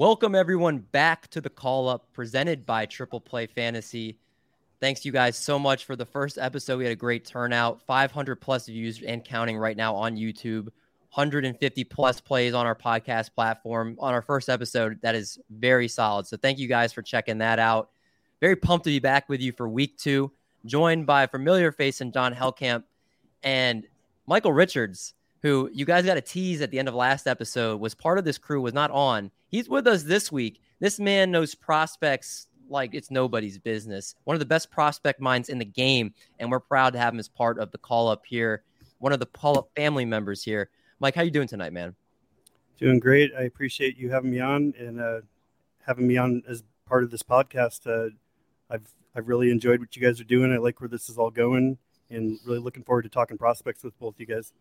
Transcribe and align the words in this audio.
Welcome 0.00 0.34
everyone 0.34 0.78
back 0.78 1.28
to 1.28 1.42
the 1.42 1.50
call 1.50 1.86
up 1.86 2.10
presented 2.14 2.64
by 2.64 2.86
Triple 2.86 3.20
Play 3.20 3.46
Fantasy. 3.46 4.18
Thanks 4.80 5.04
you 5.04 5.12
guys 5.12 5.36
so 5.36 5.58
much 5.58 5.84
for 5.84 5.94
the 5.94 6.06
first 6.06 6.38
episode. 6.38 6.78
We 6.78 6.84
had 6.84 6.92
a 6.94 6.96
great 6.96 7.26
turnout, 7.26 7.82
500 7.82 8.36
plus 8.36 8.64
views 8.64 9.02
and 9.02 9.22
counting 9.22 9.58
right 9.58 9.76
now 9.76 9.94
on 9.94 10.16
YouTube, 10.16 10.68
150 11.12 11.84
plus 11.84 12.18
plays 12.18 12.54
on 12.54 12.64
our 12.64 12.74
podcast 12.74 13.34
platform 13.34 13.94
on 14.00 14.14
our 14.14 14.22
first 14.22 14.48
episode. 14.48 14.98
That 15.02 15.14
is 15.14 15.38
very 15.50 15.86
solid. 15.86 16.26
So 16.26 16.38
thank 16.38 16.58
you 16.58 16.66
guys 16.66 16.94
for 16.94 17.02
checking 17.02 17.36
that 17.36 17.58
out. 17.58 17.90
Very 18.40 18.56
pumped 18.56 18.84
to 18.84 18.90
be 18.90 19.00
back 19.00 19.28
with 19.28 19.42
you 19.42 19.52
for 19.52 19.68
week 19.68 19.98
two, 19.98 20.32
joined 20.64 21.04
by 21.04 21.24
a 21.24 21.28
familiar 21.28 21.72
face 21.72 22.00
and 22.00 22.10
John 22.10 22.34
Hellcamp 22.34 22.84
and 23.42 23.86
Michael 24.26 24.54
Richards 24.54 25.12
who 25.42 25.70
you 25.72 25.84
guys 25.84 26.04
got 26.04 26.16
a 26.16 26.22
tease 26.22 26.60
at 26.60 26.70
the 26.70 26.78
end 26.78 26.88
of 26.88 26.94
last 26.94 27.26
episode, 27.26 27.80
was 27.80 27.94
part 27.94 28.18
of 28.18 28.24
this 28.24 28.38
crew, 28.38 28.60
was 28.60 28.74
not 28.74 28.90
on. 28.90 29.30
He's 29.50 29.68
with 29.68 29.86
us 29.86 30.04
this 30.04 30.30
week. 30.30 30.60
This 30.78 31.00
man 31.00 31.30
knows 31.30 31.54
prospects 31.54 32.46
like 32.68 32.94
it's 32.94 33.10
nobody's 33.10 33.58
business. 33.58 34.14
One 34.24 34.34
of 34.34 34.40
the 34.40 34.46
best 34.46 34.70
prospect 34.70 35.20
minds 35.20 35.48
in 35.48 35.58
the 35.58 35.64
game, 35.64 36.14
and 36.38 36.50
we're 36.50 36.60
proud 36.60 36.92
to 36.92 36.98
have 37.00 37.12
him 37.12 37.18
as 37.18 37.28
part 37.28 37.58
of 37.58 37.72
the 37.72 37.78
call 37.78 38.08
up 38.08 38.24
here. 38.24 38.62
One 38.98 39.12
of 39.12 39.18
the 39.18 39.26
call 39.26 39.58
up 39.58 39.70
family 39.74 40.04
members 40.04 40.42
here. 40.44 40.70
Mike, 41.00 41.16
how 41.16 41.22
you 41.22 41.30
doing 41.30 41.48
tonight, 41.48 41.72
man? 41.72 41.94
Doing 42.78 43.00
great. 43.00 43.32
I 43.36 43.42
appreciate 43.42 43.96
you 43.96 44.10
having 44.10 44.30
me 44.30 44.40
on 44.40 44.72
and 44.78 45.00
uh, 45.00 45.20
having 45.84 46.06
me 46.06 46.16
on 46.16 46.42
as 46.48 46.62
part 46.86 47.02
of 47.02 47.10
this 47.10 47.22
podcast. 47.22 47.86
Uh, 47.86 48.10
I've 48.70 48.88
I've 49.16 49.26
really 49.26 49.50
enjoyed 49.50 49.80
what 49.80 49.96
you 49.96 50.02
guys 50.02 50.20
are 50.20 50.24
doing. 50.24 50.52
I 50.52 50.58
like 50.58 50.80
where 50.80 50.88
this 50.88 51.08
is 51.08 51.18
all 51.18 51.30
going, 51.30 51.76
and 52.08 52.38
really 52.46 52.60
looking 52.60 52.84
forward 52.84 53.02
to 53.02 53.08
talking 53.08 53.36
prospects 53.36 53.82
with 53.82 53.98
both 53.98 54.14
you 54.18 54.26
guys. 54.26 54.52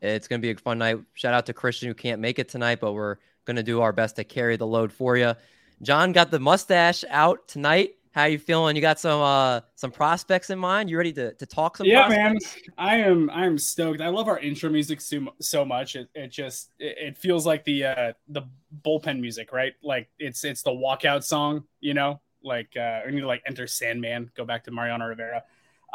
It's 0.00 0.28
going 0.28 0.40
to 0.40 0.46
be 0.46 0.52
a 0.52 0.56
fun 0.56 0.78
night. 0.78 0.98
Shout 1.14 1.34
out 1.34 1.46
to 1.46 1.52
Christian 1.52 1.88
who 1.88 1.94
can't 1.94 2.20
make 2.20 2.38
it 2.38 2.48
tonight, 2.48 2.78
but 2.80 2.92
we're 2.92 3.16
going 3.48 3.56
to 3.56 3.62
do 3.64 3.80
our 3.80 3.92
best 3.92 4.14
to 4.16 4.24
carry 4.24 4.56
the 4.56 4.66
load 4.66 4.92
for 4.92 5.16
you. 5.16 5.34
John 5.82 6.12
got 6.12 6.30
the 6.30 6.38
mustache 6.38 7.02
out 7.08 7.48
tonight. 7.48 7.94
How 8.12 8.24
you 8.24 8.38
feeling? 8.38 8.74
You 8.74 8.82
got 8.82 8.98
some 8.98 9.20
uh 9.20 9.60
some 9.74 9.90
prospects 9.90 10.50
in 10.50 10.58
mind? 10.58 10.90
You 10.90 10.96
ready 10.96 11.12
to, 11.12 11.34
to 11.34 11.46
talk 11.46 11.76
some? 11.76 11.86
Yeah, 11.86 12.06
prospects? 12.06 12.56
man. 12.66 12.74
I 12.76 12.96
am 12.96 13.30
I 13.30 13.46
am 13.46 13.58
stoked. 13.58 14.00
I 14.00 14.08
love 14.08 14.28
our 14.28 14.38
intro 14.38 14.70
music 14.70 15.00
so, 15.00 15.28
so 15.40 15.64
much. 15.64 15.94
It, 15.94 16.08
it 16.14 16.28
just 16.28 16.70
it, 16.78 16.96
it 16.98 17.18
feels 17.18 17.46
like 17.46 17.64
the 17.64 17.84
uh 17.84 18.12
the 18.28 18.42
bullpen 18.84 19.20
music, 19.20 19.52
right? 19.52 19.74
Like 19.82 20.08
it's 20.18 20.42
it's 20.44 20.62
the 20.62 20.70
walkout 20.70 21.22
song, 21.22 21.64
you 21.80 21.94
know. 21.94 22.20
Like 22.42 22.76
uh, 22.76 23.00
we 23.06 23.12
need 23.12 23.20
to 23.20 23.26
like 23.26 23.42
enter 23.46 23.66
Sandman. 23.66 24.30
Go 24.36 24.44
back 24.44 24.64
to 24.64 24.70
Mariano 24.70 25.06
Rivera. 25.06 25.44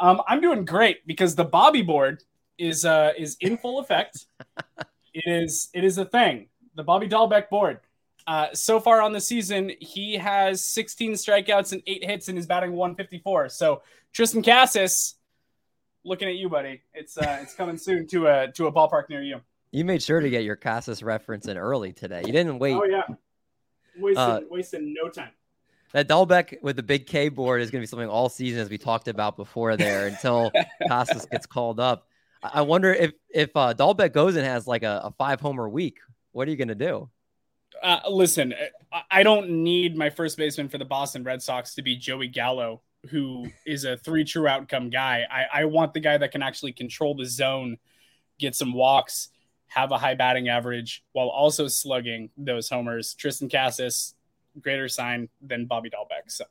Um, 0.00 0.22
I'm 0.26 0.40
doing 0.40 0.64
great 0.64 1.06
because 1.06 1.34
the 1.34 1.44
Bobby 1.44 1.82
board 1.82 2.22
is 2.58 2.84
uh 2.84 3.12
is 3.18 3.36
in 3.40 3.58
full 3.58 3.80
effect. 3.80 4.26
it 5.14 5.24
is 5.26 5.68
it 5.74 5.84
is 5.84 5.98
a 5.98 6.04
thing. 6.04 6.48
The 6.74 6.82
Bobby 6.82 7.08
Dalbec 7.08 7.48
board. 7.48 7.80
Uh, 8.26 8.48
so 8.54 8.80
far 8.80 9.02
on 9.02 9.12
the 9.12 9.20
season, 9.20 9.72
he 9.80 10.14
has 10.14 10.66
16 10.66 11.12
strikeouts 11.12 11.72
and 11.72 11.82
eight 11.86 12.04
hits, 12.04 12.28
and 12.28 12.38
is 12.38 12.46
batting 12.46 12.72
154. 12.72 13.50
So 13.50 13.82
Triston 14.14 14.44
Casas, 14.44 15.16
looking 16.04 16.28
at 16.28 16.36
you, 16.36 16.48
buddy. 16.48 16.82
It's 16.94 17.18
uh, 17.18 17.38
it's 17.42 17.54
coming 17.54 17.76
soon 17.76 18.06
to 18.08 18.26
a 18.28 18.52
to 18.52 18.66
a 18.66 18.72
ballpark 18.72 19.08
near 19.10 19.22
you. 19.22 19.40
You 19.72 19.84
made 19.84 20.02
sure 20.02 20.20
to 20.20 20.30
get 20.30 20.44
your 20.44 20.56
Casas 20.56 21.02
reference 21.02 21.48
in 21.48 21.58
early 21.58 21.92
today. 21.92 22.22
You 22.24 22.32
didn't 22.32 22.58
wait. 22.58 22.74
Oh 22.74 22.84
yeah, 22.84 23.02
wasting 23.98 24.22
uh, 24.22 24.40
wasting 24.48 24.94
no 24.94 25.10
time. 25.10 25.30
That 25.92 26.08
Dalbec 26.08 26.62
with 26.62 26.76
the 26.76 26.82
big 26.82 27.06
K 27.06 27.28
board 27.28 27.60
is 27.60 27.70
going 27.70 27.80
to 27.80 27.82
be 27.82 27.88
something 27.88 28.08
all 28.08 28.28
season, 28.28 28.60
as 28.60 28.70
we 28.70 28.78
talked 28.78 29.06
about 29.06 29.36
before 29.36 29.76
there, 29.76 30.06
until 30.06 30.50
Casas 30.88 31.26
gets 31.26 31.46
called 31.46 31.78
up. 31.78 32.08
I 32.42 32.62
wonder 32.62 32.92
if 32.92 33.12
if 33.28 33.50
uh, 33.56 33.74
Dalbec 33.74 34.12
goes 34.12 34.36
and 34.36 34.46
has 34.46 34.66
like 34.66 34.82
a, 34.82 35.02
a 35.04 35.10
five 35.12 35.40
homer 35.40 35.68
week. 35.68 35.98
What 36.34 36.48
are 36.48 36.50
you 36.50 36.56
going 36.56 36.68
to 36.68 36.74
do? 36.74 37.08
Uh, 37.80 38.00
listen, 38.10 38.52
I 39.08 39.22
don't 39.22 39.62
need 39.62 39.96
my 39.96 40.10
first 40.10 40.36
baseman 40.36 40.68
for 40.68 40.78
the 40.78 40.84
Boston 40.84 41.22
Red 41.22 41.40
Sox 41.40 41.74
to 41.76 41.82
be 41.82 41.96
Joey 41.96 42.26
Gallo, 42.26 42.82
who 43.08 43.46
is 43.64 43.84
a 43.84 43.96
three 43.96 44.24
true 44.24 44.48
outcome 44.48 44.90
guy. 44.90 45.24
I, 45.30 45.60
I 45.60 45.64
want 45.66 45.94
the 45.94 46.00
guy 46.00 46.18
that 46.18 46.32
can 46.32 46.42
actually 46.42 46.72
control 46.72 47.14
the 47.14 47.24
zone, 47.24 47.78
get 48.40 48.56
some 48.56 48.72
walks, 48.72 49.28
have 49.68 49.92
a 49.92 49.98
high 49.98 50.14
batting 50.14 50.48
average 50.48 51.04
while 51.12 51.28
also 51.28 51.68
slugging 51.68 52.30
those 52.36 52.68
homers. 52.68 53.14
Triston 53.14 53.50
Casas, 53.50 54.14
greater 54.60 54.88
sign 54.88 55.28
than 55.40 55.66
Bobby 55.66 55.88
Dalbec. 55.88 56.32
So, 56.32 56.44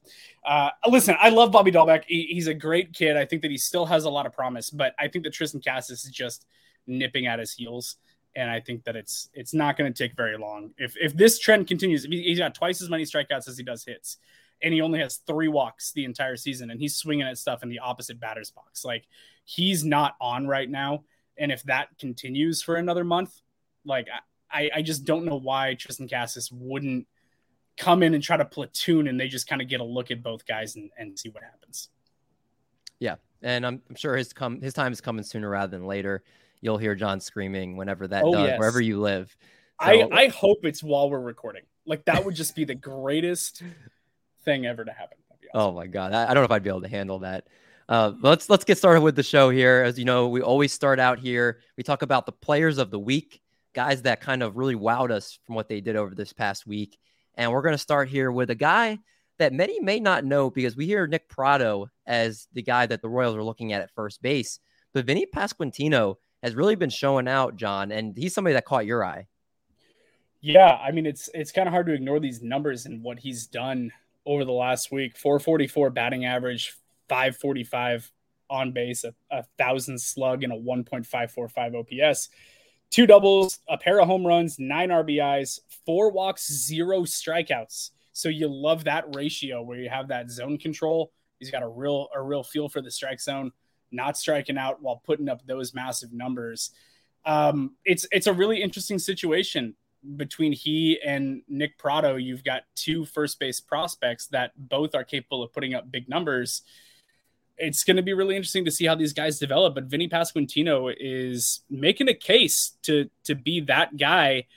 uh, 0.45 0.69
listen, 0.87 1.17
I 1.19 1.27
love 1.27 1.51
Bobby 1.51 1.71
Dalbec. 1.71 2.05
He, 2.07 2.27
he's 2.31 2.47
a 2.47 2.53
great 2.53 2.93
kid. 2.93 3.17
I 3.17 3.25
think 3.25 3.41
that 3.41 3.51
he 3.51 3.57
still 3.57 3.85
has 3.85 4.05
a 4.05 4.09
lot 4.09 4.25
of 4.25 4.31
promise, 4.31 4.69
but 4.69 4.95
I 4.97 5.09
think 5.09 5.25
that 5.25 5.33
Triston 5.33 5.63
Casas 5.63 6.05
is 6.05 6.11
just 6.11 6.45
nipping 6.87 7.27
at 7.27 7.39
his 7.39 7.51
heels. 7.51 7.97
And 8.35 8.49
I 8.49 8.59
think 8.59 8.83
that 8.85 8.95
it's 8.95 9.29
it's 9.33 9.53
not 9.53 9.77
going 9.77 9.91
to 9.91 9.97
take 9.97 10.15
very 10.15 10.37
long. 10.37 10.71
If 10.77 10.95
if 10.97 11.15
this 11.15 11.39
trend 11.39 11.67
continues, 11.67 12.03
he's 12.05 12.39
got 12.39 12.55
twice 12.55 12.81
as 12.81 12.89
many 12.89 13.03
strikeouts 13.03 13.47
as 13.47 13.57
he 13.57 13.63
does 13.63 13.85
hits, 13.85 14.17
and 14.61 14.73
he 14.73 14.81
only 14.81 14.99
has 14.99 15.17
three 15.17 15.47
walks 15.47 15.91
the 15.91 16.05
entire 16.05 16.35
season, 16.35 16.71
and 16.71 16.79
he's 16.79 16.95
swinging 16.95 17.27
at 17.27 17.37
stuff 17.37 17.61
in 17.61 17.69
the 17.69 17.79
opposite 17.79 18.19
batter's 18.19 18.49
box, 18.49 18.83
like 18.83 19.05
he's 19.45 19.83
not 19.83 20.15
on 20.19 20.47
right 20.47 20.69
now. 20.69 21.03
And 21.37 21.51
if 21.51 21.63
that 21.63 21.89
continues 21.99 22.61
for 22.61 22.75
another 22.75 23.03
month, 23.03 23.41
like 23.85 24.07
I, 24.51 24.69
I 24.75 24.81
just 24.81 25.03
don't 25.03 25.25
know 25.25 25.35
why 25.35 25.75
Triston 25.75 26.09
Casas 26.09 26.51
wouldn't 26.51 27.07
come 27.77 28.03
in 28.03 28.13
and 28.13 28.23
try 28.23 28.37
to 28.37 28.45
platoon 28.45 29.07
and 29.07 29.19
they 29.19 29.27
just 29.27 29.47
kind 29.47 29.61
of 29.61 29.67
get 29.67 29.81
a 29.81 29.83
look 29.83 30.11
at 30.11 30.21
both 30.21 30.45
guys 30.45 30.75
and, 30.75 30.91
and 30.97 31.17
see 31.17 31.29
what 31.29 31.43
happens. 31.43 31.89
Yeah. 32.99 33.15
And 33.41 33.65
I'm, 33.65 33.81
I'm 33.89 33.95
sure 33.95 34.15
his 34.15 34.31
come 34.31 34.61
his 34.61 34.73
time 34.73 34.93
is 34.93 35.01
coming 35.01 35.23
sooner 35.23 35.49
rather 35.49 35.75
than 35.75 35.87
later. 35.87 36.23
You'll 36.63 36.77
hear 36.77 36.95
John 36.95 37.19
screaming 37.19 37.75
whenever 37.75 38.07
that 38.07 38.23
oh, 38.23 38.31
does, 38.31 38.47
yes. 38.47 38.57
wherever 38.57 38.79
you 38.79 39.01
live. 39.01 39.35
So, 39.81 39.89
I, 39.89 40.07
I 40.11 40.27
hope 40.29 40.59
it's 40.63 40.81
while 40.81 41.09
we're 41.09 41.19
recording. 41.19 41.63
Like 41.85 42.05
that 42.05 42.23
would 42.23 42.35
just 42.35 42.55
be 42.55 42.63
the 42.63 42.73
greatest 42.73 43.61
thing 44.45 44.65
ever 44.65 44.85
to 44.85 44.91
happen. 44.93 45.17
Oh 45.53 45.73
my 45.73 45.87
god. 45.87 46.13
I, 46.13 46.23
I, 46.23 46.27
don't 46.27 46.35
know 46.35 46.45
if 46.45 46.51
I'd 46.51 46.63
be 46.63 46.69
able 46.69 46.83
to 46.83 46.87
handle 46.87 47.19
that. 47.19 47.47
Uh, 47.89 48.13
let's 48.21 48.49
let's 48.49 48.63
get 48.63 48.77
started 48.77 49.01
with 49.01 49.17
the 49.17 49.23
show 49.23 49.49
here. 49.49 49.83
As 49.83 49.99
you 49.99 50.05
know, 50.05 50.29
we 50.29 50.41
always 50.41 50.71
start 50.71 50.99
out 50.99 51.19
here. 51.19 51.59
We 51.77 51.83
talk 51.83 52.01
about 52.01 52.25
the 52.25 52.31
players 52.31 52.77
of 52.77 52.91
the 52.91 52.99
week, 52.99 53.41
guys 53.73 54.03
that 54.03 54.21
kind 54.21 54.41
of 54.41 54.55
really 54.55 54.75
wowed 54.75 55.11
us 55.11 55.37
from 55.45 55.55
what 55.55 55.67
they 55.67 55.81
did 55.81 55.97
over 55.97 56.15
this 56.15 56.31
past 56.31 56.65
week. 56.65 56.97
And 57.35 57.51
we're 57.51 57.61
going 57.61 57.73
to 57.73 57.77
start 57.77 58.07
here 58.07 58.31
with 58.31 58.51
a 58.51 58.55
guy 58.55 58.99
that 59.37 59.51
many 59.51 59.81
may 59.81 59.99
not 59.99 60.23
know 60.23 60.49
because 60.49 60.77
we 60.77 60.85
hear 60.85 61.07
Nick 61.07 61.27
Pratto 61.27 61.89
as 62.07 62.47
the 62.53 62.61
guy 62.61 62.85
that 62.85 63.01
the 63.01 63.09
Royals 63.09 63.35
are 63.35 63.43
looking 63.43 63.73
at 63.73 63.81
at 63.81 63.91
first 63.91 64.21
base. 64.21 64.59
But 64.93 65.05
Vinny 65.05 65.25
Pasquantino 65.25 66.15
has 66.43 66.53
really 66.53 66.75
been 66.75 66.91
showing 66.91 67.27
out, 67.27 67.55
John, 67.55 67.91
and 67.91 68.15
he's 68.15 68.35
somebody 68.35 68.53
that 68.53 68.65
caught 68.65 68.85
your 68.85 69.03
eye. 69.03 69.27
Yeah, 70.41 70.75
I 70.75 70.91
mean 70.91 71.05
it's 71.05 71.29
it's 71.33 71.51
kind 71.51 71.67
of 71.67 71.73
hard 71.73 71.87
to 71.87 71.93
ignore 71.93 72.19
these 72.19 72.43
numbers 72.43 72.85
and 72.85 73.01
what 73.01 73.17
he's 73.17 73.47
done 73.47 73.91
over 74.25 74.45
the 74.45 74.51
last 74.51 74.91
week. 74.91 75.17
444 75.17 75.89
batting 75.89 76.25
average, 76.25 76.75
545 77.09 78.11
on 78.49 78.71
base, 78.71 79.03
a, 79.03 79.15
a 79.31 79.43
thousand 79.57 79.99
slug, 79.99 80.43
and 80.43 80.53
a 80.53 80.57
1.545 80.57 81.79
OPS 81.79 82.29
two 82.93 83.07
doubles, 83.07 83.57
a 83.67 83.75
pair 83.75 83.99
of 83.99 84.05
home 84.05 84.25
runs, 84.25 84.59
nine 84.59 84.89
RBIs, 84.89 85.59
four 85.83 86.11
walks, 86.11 86.47
zero 86.51 87.01
strikeouts. 87.01 87.89
So 88.13 88.29
you 88.29 88.47
love 88.47 88.83
that 88.83 89.15
ratio 89.15 89.63
where 89.63 89.79
you 89.79 89.89
have 89.89 90.09
that 90.09 90.29
zone 90.29 90.59
control. 90.59 91.11
He's 91.39 91.49
got 91.49 91.63
a 91.63 91.67
real 91.67 92.07
a 92.15 92.21
real 92.21 92.43
feel 92.43 92.69
for 92.69 92.81
the 92.81 92.91
strike 92.91 93.19
zone, 93.19 93.51
not 93.93 94.17
striking 94.17 94.57
out 94.57 94.81
while 94.81 95.01
putting 95.03 95.29
up 95.29 95.45
those 95.45 95.73
massive 95.73 96.11
numbers. 96.11 96.71
Um, 97.25 97.75
it's 97.85 98.05
it's 98.11 98.27
a 98.27 98.33
really 98.33 98.61
interesting 98.61 98.99
situation 98.99 99.75
between 100.17 100.51
he 100.51 100.99
and 101.05 101.41
Nick 101.47 101.77
Pratto. 101.77 102.17
You've 102.17 102.43
got 102.43 102.63
two 102.75 103.05
first 103.05 103.39
base 103.39 103.59
prospects 103.59 104.27
that 104.27 104.51
both 104.57 104.95
are 104.95 105.03
capable 105.03 105.43
of 105.43 105.53
putting 105.53 105.73
up 105.73 105.91
big 105.91 106.09
numbers 106.09 106.63
it's 107.55 107.83
going 107.83 107.97
to 107.97 108.03
be 108.03 108.13
really 108.13 108.35
interesting 108.35 108.65
to 108.65 108.71
see 108.71 108.83
how 108.83 108.95
these 108.95 109.13
guys 109.13 109.37
develop. 109.37 109.75
But 109.75 109.83
Vinny 109.83 110.09
Pasquantino 110.09 110.91
is 110.99 111.61
making 111.69 112.09
a 112.09 112.13
case 112.15 112.77
to 112.81 113.09
to 113.25 113.35
be 113.35 113.61
that 113.61 113.95
guy. 113.95 114.47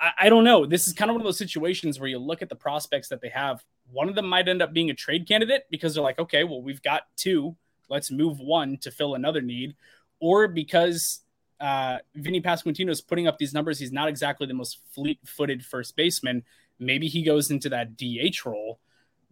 I, 0.00 0.12
I, 0.20 0.28
don't 0.30 0.42
know. 0.42 0.64
This 0.64 0.88
is 0.88 0.94
kind 0.94 1.10
of 1.10 1.14
one 1.14 1.20
of 1.20 1.26
those 1.26 1.36
situations 1.36 2.00
where 2.00 2.08
you 2.08 2.18
look 2.18 2.40
at 2.40 2.48
the 2.48 2.56
prospects 2.56 3.08
that 3.08 3.20
they 3.20 3.28
have 3.28 3.62
one 3.90 4.08
of 4.08 4.14
them 4.14 4.26
might 4.26 4.48
end 4.48 4.62
up 4.62 4.72
being 4.72 4.90
a 4.90 4.94
trade 4.94 5.26
candidate 5.26 5.66
because 5.70 5.94
they're 5.94 6.02
like, 6.02 6.18
okay, 6.18 6.44
well, 6.44 6.62
we've 6.62 6.82
got 6.82 7.02
two. 7.16 7.56
Let's 7.88 8.10
move 8.10 8.38
one 8.38 8.78
to 8.78 8.90
fill 8.90 9.14
another 9.14 9.40
need. 9.40 9.74
Or 10.20 10.48
because 10.48 11.20
uh, 11.60 11.98
Vinny 12.14 12.40
Pasquantino 12.40 12.90
is 12.90 13.00
putting 13.00 13.26
up 13.26 13.38
these 13.38 13.54
numbers, 13.54 13.78
he's 13.78 13.92
not 13.92 14.08
exactly 14.08 14.46
the 14.46 14.54
most 14.54 14.78
fleet 14.90 15.18
footed 15.24 15.64
first 15.64 15.96
baseman. 15.96 16.44
Maybe 16.78 17.08
he 17.08 17.22
goes 17.22 17.50
into 17.50 17.68
that 17.70 17.96
DH 17.96 18.44
role 18.44 18.80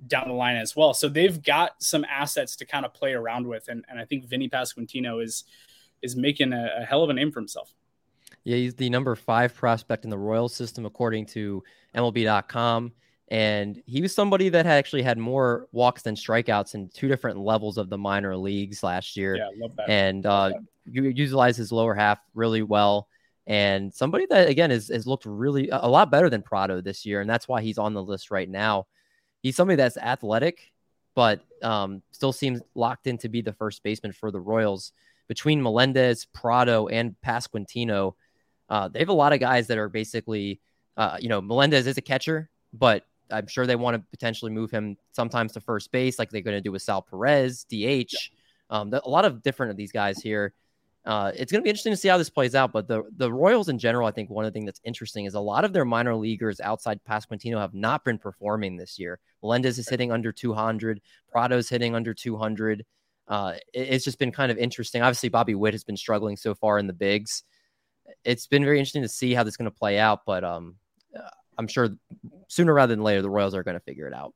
down 0.07 0.29
the 0.29 0.35
line 0.35 0.57
as 0.57 0.75
well. 0.75 0.95
So 0.95 1.09
they've 1.09 1.43
got 1.43 1.83
some 1.83 2.05
assets 2.05 2.57
to 2.57 2.67
kind 2.67 2.85
of 2.85 2.93
play 2.93 3.13
around 3.13 3.47
with. 3.47 3.69
And, 3.69 3.85
and 3.89 3.99
I 3.99 4.05
think 4.05 4.27
Vinny 4.27 4.49
Pasquantino 4.49 5.23
is 5.23 5.45
is 6.03 6.17
making 6.17 6.53
a, 6.53 6.69
a 6.81 6.85
hell 6.85 7.05
of 7.05 7.11
a 7.11 7.13
name 7.13 7.31
for 7.31 7.39
himself. 7.39 7.73
Yeah, 8.45 8.57
he's 8.57 8.75
the 8.75 8.91
number 8.91 9.15
five 9.15 9.55
prospect 9.55 10.05
in 10.05 10.11
the 10.11 10.19
Royal 10.19 10.49
system, 10.49 10.85
according 10.85 11.27
to 11.27 11.63
MLB.com. 11.95 12.93
And 13.29 13.83
he 13.87 14.03
was 14.03 14.15
somebody 14.15 14.49
that 14.51 14.67
had 14.67 14.77
actually 14.77 15.03
had 15.03 15.17
more 15.17 15.67
walks 15.73 16.03
than 16.03 16.15
strikeouts 16.15 16.75
in 16.75 16.89
two 16.89 17.09
different 17.09 17.39
levels 17.39 17.79
of 17.79 17.89
the 17.89 17.97
minor 17.97 18.37
leagues 18.37 18.83
last 18.83 19.17
year. 19.17 19.37
Yeah, 19.37 19.49
love 19.57 19.75
that. 19.77 19.89
And 19.89 20.27
uh, 20.27 20.53
you 20.85 21.05
utilize 21.05 21.57
his 21.57 21.73
lower 21.73 21.95
half 21.95 22.19
really 22.35 22.63
well. 22.63 23.09
And 23.47 23.93
somebody 23.93 24.27
that 24.27 24.49
again 24.49 24.71
is 24.71 24.89
has 24.89 25.07
looked 25.07 25.27
really 25.27 25.69
a 25.73 25.89
lot 25.89 26.11
better 26.11 26.31
than 26.31 26.43
Pratto 26.43 26.81
this 26.81 27.05
year, 27.05 27.21
and 27.21 27.29
that's 27.29 27.49
why 27.49 27.61
he's 27.61 27.79
on 27.79 27.93
the 27.93 28.03
list 28.03 28.31
right 28.31 28.49
now. 28.49 28.87
He's 29.43 29.57
somebody 29.57 29.77
that's 29.77 29.97
athletic, 29.97 30.71
but 31.17 31.41
um, 31.63 32.03
still 32.13 32.33
seems 32.33 32.61
locked 32.75 33.09
in 33.09 33.19
to 33.19 33.29
be 33.29 33.41
the 33.41 33.53
first 33.53 33.83
baseman 33.83 34.13
for 34.13 34.31
the 34.31 34.41
Royals. 34.41 34.93
Between 35.27 35.63
Melendez, 35.63 36.27
Pratto, 36.27 36.89
and 36.89 37.17
Pasquantino, 37.25 38.15
uh, 38.69 38.89
they 38.89 38.99
have 38.99 39.09
a 39.09 39.15
lot 39.15 39.33
of 39.33 39.41
guys 39.41 39.67
that 39.69 39.79
are 39.79 39.89
basically, 39.89 40.61
uh, 40.97 41.17
you 41.19 41.29
know, 41.29 41.41
Melendez 41.41 41.87
is 41.87 41.97
a 41.97 42.03
catcher, 42.03 42.51
but 42.73 43.05
I'm 43.33 43.47
sure 43.47 43.67
they 43.67 43.77
want 43.77 43.97
to 43.97 44.03
potentially 44.11 44.51
move 44.51 44.71
him 44.71 44.97
sometimes 45.13 45.53
to 45.53 45.61
first 45.61 45.91
base, 45.91 46.19
like 46.19 46.31
they're 46.31 46.43
going 46.43 46.57
to 46.57 46.61
do 46.61 46.73
with 46.73 46.83
Sal 46.83 47.03
Perez, 47.03 47.65
DH. 47.65 47.75
Yeah. 47.75 48.05
Um, 48.71 48.93
a 48.93 49.09
lot 49.09 49.25
of 49.25 49.43
different 49.43 49.71
of 49.71 49.77
these 49.77 49.93
guys 49.93 50.19
here. 50.19 50.55
Uh, 51.05 51.33
it's 51.35 51.51
going 51.51 51.61
to 51.61 51.65
be 51.65 51.69
interesting 51.69 51.93
to 51.93 51.97
see 51.97 52.09
how 52.09 52.17
this 52.17 52.31
plays 52.31 52.55
out. 52.55 52.73
But 52.73 52.87
the 52.87 53.03
the 53.17 53.33
Royals 53.33 53.69
in 53.69 53.79
general, 53.79 54.07
I 54.07 54.13
think 54.13 54.31
one 54.31 54.45
of 54.45 54.53
the 54.53 54.57
things 54.57 54.67
that's 54.67 54.81
interesting 54.85 55.25
is 55.25 55.35
a 55.35 55.41
lot 55.41 55.65
of 55.65 55.73
their 55.73 55.85
minor 55.85 56.15
leaguers 56.15 56.61
outside 56.61 57.01
Pasquantino 57.09 57.59
have 57.59 57.75
not 57.75 58.05
been 58.05 58.19
performing 58.19 58.77
this 58.77 58.99
year. 58.99 59.19
Melendez 59.43 59.79
is 59.79 59.89
hitting 59.89 60.13
under 60.13 60.31
200. 60.31 61.01
Pratto's 61.35 61.69
hitting 61.69 61.95
under 61.95 62.15
200. 62.15 62.85
Uh, 63.27 63.55
it, 63.75 63.81
it's 63.81 64.05
just 64.05 64.19
been 64.19 64.31
kind 64.31 64.53
of 64.53 64.59
interesting. 64.59 65.03
Obviously, 65.03 65.29
Bobby 65.29 65.57
Witt 65.57 65.75
has 65.75 65.85
been 65.85 65.97
struggling 65.97 66.37
so 66.37 66.55
far 66.55 66.79
in 66.79 66.87
the 66.87 66.93
bigs. 66.93 67.43
It's 68.25 68.47
been 68.47 68.65
very 68.65 68.79
interesting 68.79 69.03
to 69.03 69.09
see 69.09 69.35
how 69.35 69.43
this 69.43 69.53
is 69.53 69.57
going 69.57 69.71
to 69.71 69.77
play 69.77 69.99
out. 69.99 70.21
But 70.25 70.45
um, 70.45 70.77
I'm 71.59 71.69
sure 71.69 71.91
sooner 72.53 72.75
rather 72.75 72.95
than 72.95 73.03
later, 73.03 73.23
the 73.23 73.31
Royals 73.31 73.55
are 73.55 73.63
going 73.63 73.77
to 73.77 73.81
figure 73.81 74.07
it 74.07 74.13
out. 74.13 74.35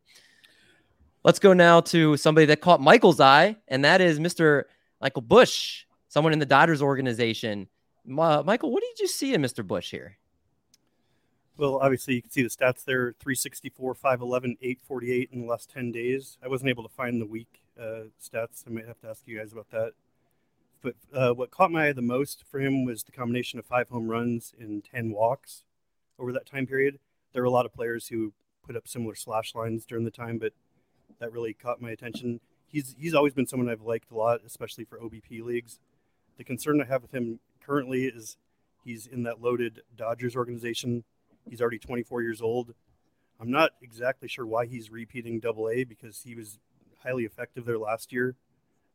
Let's 1.22 1.38
go 1.38 1.52
now 1.52 1.80
to 1.82 2.16
somebody 2.16 2.46
that 2.46 2.62
caught 2.62 2.80
Michael's 2.80 3.20
eye, 3.20 3.56
and 3.68 3.84
that 3.84 4.00
is 4.00 4.18
Mr. 4.18 4.64
Michael 5.02 5.22
Busch, 5.22 5.84
someone 6.08 6.32
in 6.32 6.38
the 6.38 6.46
Dodgers 6.46 6.80
organization. 6.80 7.68
Uh, 8.06 8.42
Michael, 8.44 8.72
what 8.72 8.82
did 8.82 9.00
you 9.00 9.06
see 9.06 9.34
in 9.34 9.42
Mr. 9.42 9.66
Busch 9.66 9.90
here? 9.90 10.16
Well, 11.58 11.78
obviously, 11.82 12.14
you 12.14 12.22
can 12.22 12.30
see 12.30 12.42
the 12.42 12.48
stats 12.48 12.84
there 12.84 13.12
364, 13.20 13.94
511, 13.94 14.56
848 14.62 15.30
in 15.32 15.40
the 15.42 15.46
last 15.46 15.70
10 15.70 15.92
days. 15.92 16.38
I 16.42 16.48
wasn't 16.48 16.70
able 16.70 16.84
to 16.84 16.94
find 16.94 17.20
the 17.20 17.26
week 17.26 17.60
uh, 17.78 18.04
stats. 18.22 18.64
I 18.66 18.70
might 18.70 18.86
have 18.86 19.00
to 19.00 19.08
ask 19.08 19.22
you 19.26 19.38
guys 19.38 19.52
about 19.52 19.70
that. 19.70 19.92
But 20.80 20.94
uh, 21.12 21.32
what 21.32 21.50
caught 21.50 21.70
my 21.70 21.88
eye 21.88 21.92
the 21.92 22.02
most 22.02 22.44
for 22.50 22.60
him 22.60 22.84
was 22.84 23.02
the 23.02 23.12
combination 23.12 23.58
of 23.58 23.66
five 23.66 23.88
home 23.88 24.08
runs 24.08 24.54
and 24.58 24.84
10 24.84 25.10
walks 25.10 25.64
over 26.18 26.32
that 26.32 26.46
time 26.46 26.66
period 26.66 26.98
there 27.36 27.42
were 27.42 27.48
a 27.48 27.50
lot 27.50 27.66
of 27.66 27.74
players 27.74 28.08
who 28.08 28.32
put 28.66 28.76
up 28.76 28.88
similar 28.88 29.14
slash 29.14 29.54
lines 29.54 29.84
during 29.84 30.06
the 30.06 30.10
time, 30.10 30.38
but 30.38 30.54
that 31.20 31.30
really 31.30 31.52
caught 31.52 31.82
my 31.82 31.90
attention. 31.90 32.40
He's 32.66 32.96
he's 32.98 33.12
always 33.12 33.34
been 33.34 33.46
someone 33.46 33.68
I've 33.68 33.82
liked 33.82 34.10
a 34.10 34.16
lot, 34.16 34.40
especially 34.46 34.84
for 34.84 34.98
OBP 34.98 35.42
leagues. 35.42 35.78
The 36.38 36.44
concern 36.44 36.80
I 36.80 36.86
have 36.86 37.02
with 37.02 37.14
him 37.14 37.40
currently 37.62 38.06
is 38.06 38.38
he's 38.82 39.06
in 39.06 39.24
that 39.24 39.42
loaded 39.42 39.82
Dodgers 39.94 40.34
organization. 40.34 41.04
He's 41.46 41.60
already 41.60 41.78
24 41.78 42.22
years 42.22 42.40
old. 42.40 42.72
I'm 43.38 43.50
not 43.50 43.72
exactly 43.82 44.28
sure 44.28 44.46
why 44.46 44.64
he's 44.64 44.90
repeating 44.90 45.38
Double 45.38 45.68
A 45.68 45.84
because 45.84 46.22
he 46.22 46.34
was 46.34 46.58
highly 47.02 47.24
effective 47.24 47.66
there 47.66 47.78
last 47.78 48.14
year. 48.14 48.34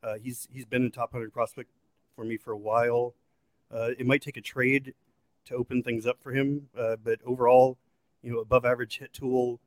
Uh, 0.03 0.15
he's 0.15 0.47
he's 0.51 0.65
been 0.65 0.83
a 0.83 0.89
top 0.89 1.13
100 1.13 1.31
prospect 1.31 1.69
for 2.15 2.25
me 2.25 2.37
for 2.37 2.53
a 2.53 2.57
while. 2.57 3.13
Uh, 3.71 3.91
it 3.99 4.07
might 4.07 4.23
take 4.23 4.35
a 4.35 4.41
trade 4.41 4.95
to 5.45 5.53
open 5.53 5.83
things 5.83 6.07
up 6.07 6.17
for 6.23 6.31
him, 6.31 6.69
uh, 6.75 6.95
but 7.03 7.19
overall, 7.23 7.77
you 8.21 8.31
know, 8.31 8.39
above 8.39 8.65
average 8.65 8.99
hit 8.99 9.13
tool 9.13 9.59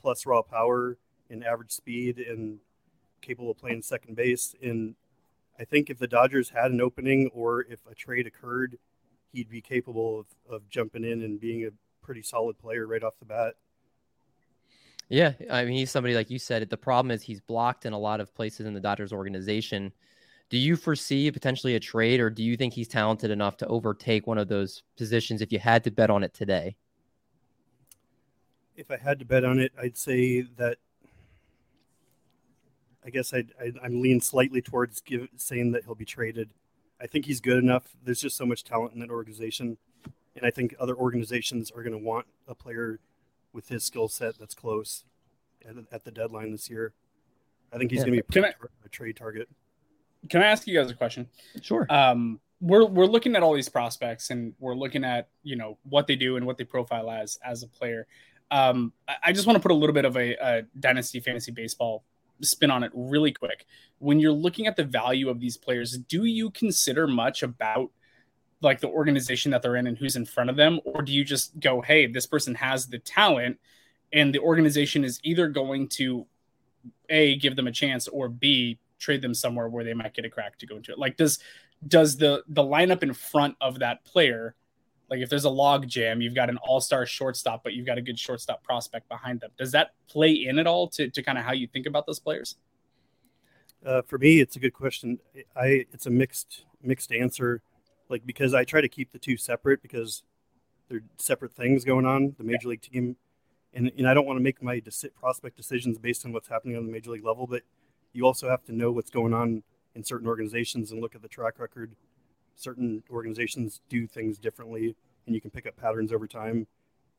plus 0.00 0.26
raw 0.26 0.42
power 0.42 0.98
and 1.30 1.44
average 1.44 1.70
speed 1.70 2.18
and 2.18 2.58
capable 3.20 3.50
of 3.50 3.58
playing 3.58 3.82
second 3.82 4.16
base. 4.16 4.54
And 4.62 4.94
I 5.58 5.64
think 5.64 5.90
if 5.90 5.98
the 5.98 6.08
Dodgers 6.08 6.50
had 6.50 6.72
an 6.72 6.80
opening 6.80 7.30
or 7.32 7.62
if 7.62 7.80
a 7.90 7.94
trade 7.94 8.26
occurred, 8.26 8.78
he'd 9.32 9.48
be 9.48 9.60
capable 9.60 10.20
of, 10.20 10.26
of 10.54 10.68
jumping 10.68 11.04
in 11.04 11.22
and 11.22 11.40
being 11.40 11.64
a 11.64 11.70
pretty 12.04 12.22
solid 12.22 12.58
player 12.58 12.86
right 12.86 13.02
off 13.02 13.18
the 13.18 13.24
bat. 13.24 13.54
Yeah, 15.08 15.32
I 15.50 15.64
mean 15.64 15.74
he's 15.74 15.90
somebody 15.90 16.14
like 16.14 16.30
you 16.30 16.38
said. 16.38 16.68
The 16.68 16.76
problem 16.76 17.10
is 17.10 17.22
he's 17.22 17.40
blocked 17.40 17.84
in 17.84 17.92
a 17.92 17.98
lot 17.98 18.20
of 18.20 18.34
places 18.34 18.66
in 18.66 18.74
the 18.74 18.80
Dodgers 18.80 19.12
organization. 19.12 19.92
Do 20.48 20.58
you 20.58 20.76
foresee 20.76 21.30
potentially 21.30 21.74
a 21.76 21.80
trade, 21.80 22.20
or 22.20 22.30
do 22.30 22.42
you 22.42 22.56
think 22.56 22.74
he's 22.74 22.88
talented 22.88 23.30
enough 23.30 23.56
to 23.58 23.66
overtake 23.66 24.26
one 24.26 24.38
of 24.38 24.48
those 24.48 24.82
positions 24.96 25.40
if 25.40 25.52
you 25.52 25.58
had 25.58 25.84
to 25.84 25.90
bet 25.90 26.10
on 26.10 26.22
it 26.22 26.34
today? 26.34 26.76
If 28.76 28.90
I 28.90 28.96
had 28.96 29.18
to 29.18 29.24
bet 29.24 29.44
on 29.44 29.58
it, 29.58 29.72
I'd 29.80 29.96
say 29.96 30.42
that 30.56 30.78
I 33.04 33.10
guess 33.10 33.32
I'd, 33.34 33.52
i 33.60 33.84
am 33.84 34.00
leaning 34.00 34.20
slightly 34.20 34.62
towards 34.62 35.00
give, 35.00 35.28
saying 35.36 35.72
that 35.72 35.84
he'll 35.84 35.94
be 35.94 36.04
traded. 36.04 36.50
I 37.00 37.06
think 37.06 37.26
he's 37.26 37.40
good 37.40 37.58
enough. 37.58 37.88
There's 38.04 38.20
just 38.20 38.36
so 38.36 38.46
much 38.46 38.62
talent 38.62 38.94
in 38.94 39.00
that 39.00 39.10
organization, 39.10 39.76
and 40.36 40.46
I 40.46 40.50
think 40.50 40.74
other 40.78 40.94
organizations 40.94 41.70
are 41.72 41.82
going 41.82 41.98
to 41.98 42.04
want 42.04 42.26
a 42.46 42.54
player 42.54 43.00
with 43.52 43.68
his 43.68 43.84
skill 43.84 44.08
set 44.08 44.38
that's 44.38 44.54
close 44.54 45.04
at, 45.68 45.74
at, 45.90 46.04
the 46.04 46.10
deadline 46.10 46.52
this 46.52 46.70
year. 46.70 46.94
I 47.72 47.78
think 47.78 47.90
he's 47.90 48.00
yeah. 48.00 48.06
going 48.06 48.22
to 48.22 48.40
be 48.40 48.64
a 48.84 48.88
trade 48.88 49.16
target. 49.16 49.48
Can 50.30 50.42
I 50.42 50.46
ask 50.46 50.66
you 50.66 50.78
guys 50.78 50.90
a 50.90 50.94
question? 50.94 51.28
Sure. 51.60 51.86
Um, 51.90 52.40
we're 52.60 52.86
we're 52.86 53.06
looking 53.06 53.34
at 53.34 53.42
all 53.42 53.54
these 53.54 53.68
prospects 53.68 54.30
and 54.30 54.54
we're 54.60 54.76
looking 54.76 55.02
at 55.02 55.28
you 55.42 55.56
know 55.56 55.78
what 55.82 56.06
they 56.06 56.14
do 56.14 56.36
and 56.36 56.46
what 56.46 56.56
they 56.56 56.64
profile 56.64 57.10
as 57.10 57.36
as 57.44 57.64
a 57.64 57.66
player 57.66 58.06
um, 58.52 58.92
I 59.24 59.32
just 59.32 59.46
want 59.46 59.56
to 59.56 59.60
put 59.60 59.72
a 59.72 59.74
little 59.74 59.94
bit 59.94 60.04
of 60.04 60.16
a, 60.16 60.34
a 60.34 60.62
dynasty 60.78 61.20
fantasy 61.20 61.50
baseball 61.50 62.04
spin 62.42 62.70
on 62.70 62.82
it 62.82 62.92
really 62.94 63.32
quick. 63.32 63.64
When 63.98 64.20
you're 64.20 64.30
looking 64.30 64.66
at 64.66 64.76
the 64.76 64.84
value 64.84 65.30
of 65.30 65.40
these 65.40 65.56
players, 65.56 65.96
do 65.96 66.26
you 66.26 66.50
consider 66.50 67.06
much 67.06 67.42
about 67.42 67.90
like 68.60 68.80
the 68.80 68.88
organization 68.88 69.50
that 69.50 69.62
they're 69.62 69.76
in 69.76 69.86
and 69.86 69.96
who's 69.96 70.16
in 70.16 70.26
front 70.26 70.50
of 70.50 70.56
them, 70.56 70.80
or 70.84 71.02
do 71.02 71.12
you 71.12 71.24
just 71.24 71.58
go, 71.58 71.80
"Hey, 71.80 72.06
this 72.06 72.26
person 72.26 72.54
has 72.54 72.86
the 72.86 72.98
talent," 72.98 73.58
and 74.12 74.34
the 74.34 74.38
organization 74.38 75.02
is 75.02 75.18
either 75.24 75.48
going 75.48 75.88
to 75.88 76.26
a 77.08 77.36
give 77.36 77.56
them 77.56 77.66
a 77.66 77.72
chance 77.72 78.06
or 78.06 78.28
b 78.28 78.78
trade 78.98 79.22
them 79.22 79.34
somewhere 79.34 79.68
where 79.68 79.82
they 79.82 79.94
might 79.94 80.14
get 80.14 80.24
a 80.24 80.30
crack 80.30 80.58
to 80.58 80.66
go 80.66 80.76
into 80.76 80.92
it? 80.92 80.98
Like, 80.98 81.16
does 81.16 81.38
does 81.88 82.18
the 82.18 82.44
the 82.48 82.62
lineup 82.62 83.02
in 83.02 83.14
front 83.14 83.56
of 83.60 83.78
that 83.78 84.04
player 84.04 84.54
like 85.12 85.20
if 85.20 85.28
there's 85.28 85.44
a 85.44 85.50
log 85.50 85.86
jam, 85.86 86.22
you've 86.22 86.34
got 86.34 86.48
an 86.48 86.56
all-star 86.66 87.04
shortstop, 87.04 87.62
but 87.62 87.74
you've 87.74 87.84
got 87.84 87.98
a 87.98 88.00
good 88.00 88.18
shortstop 88.18 88.64
prospect 88.64 89.10
behind 89.10 89.40
them. 89.40 89.50
Does 89.58 89.70
that 89.72 89.90
play 90.08 90.30
in 90.32 90.58
at 90.58 90.66
all 90.66 90.88
to, 90.88 91.10
to 91.10 91.22
kind 91.22 91.36
of 91.36 91.44
how 91.44 91.52
you 91.52 91.66
think 91.66 91.84
about 91.84 92.06
those 92.06 92.18
players? 92.18 92.56
Uh, 93.84 94.00
for 94.00 94.16
me, 94.16 94.40
it's 94.40 94.56
a 94.56 94.58
good 94.58 94.72
question. 94.72 95.18
I 95.54 95.84
it's 95.92 96.06
a 96.06 96.10
mixed 96.10 96.64
mixed 96.82 97.12
answer, 97.12 97.60
like 98.08 98.24
because 98.24 98.54
I 98.54 98.64
try 98.64 98.80
to 98.80 98.88
keep 98.88 99.12
the 99.12 99.18
two 99.18 99.36
separate 99.36 99.82
because 99.82 100.22
they're 100.88 101.02
separate 101.18 101.52
things 101.52 101.84
going 101.84 102.06
on. 102.06 102.34
The 102.38 102.44
major 102.44 102.60
yeah. 102.62 102.68
league 102.68 102.80
team, 102.80 103.16
and 103.74 103.92
and 103.98 104.08
I 104.08 104.14
don't 104.14 104.24
want 104.24 104.38
to 104.38 104.42
make 104.42 104.62
my 104.62 104.80
deci- 104.80 105.12
prospect 105.14 105.58
decisions 105.58 105.98
based 105.98 106.24
on 106.24 106.32
what's 106.32 106.48
happening 106.48 106.78
on 106.78 106.86
the 106.86 106.92
major 106.92 107.10
league 107.10 107.26
level, 107.26 107.46
but 107.46 107.64
you 108.14 108.24
also 108.24 108.48
have 108.48 108.64
to 108.64 108.72
know 108.72 108.90
what's 108.92 109.10
going 109.10 109.34
on 109.34 109.62
in 109.94 110.04
certain 110.04 110.26
organizations 110.26 110.90
and 110.90 111.02
look 111.02 111.14
at 111.14 111.20
the 111.20 111.28
track 111.28 111.58
record 111.58 111.94
certain 112.56 113.02
organizations 113.10 113.80
do 113.88 114.06
things 114.06 114.38
differently 114.38 114.96
and 115.26 115.34
you 115.34 115.40
can 115.40 115.50
pick 115.50 115.66
up 115.66 115.76
patterns 115.76 116.12
over 116.12 116.26
time 116.26 116.66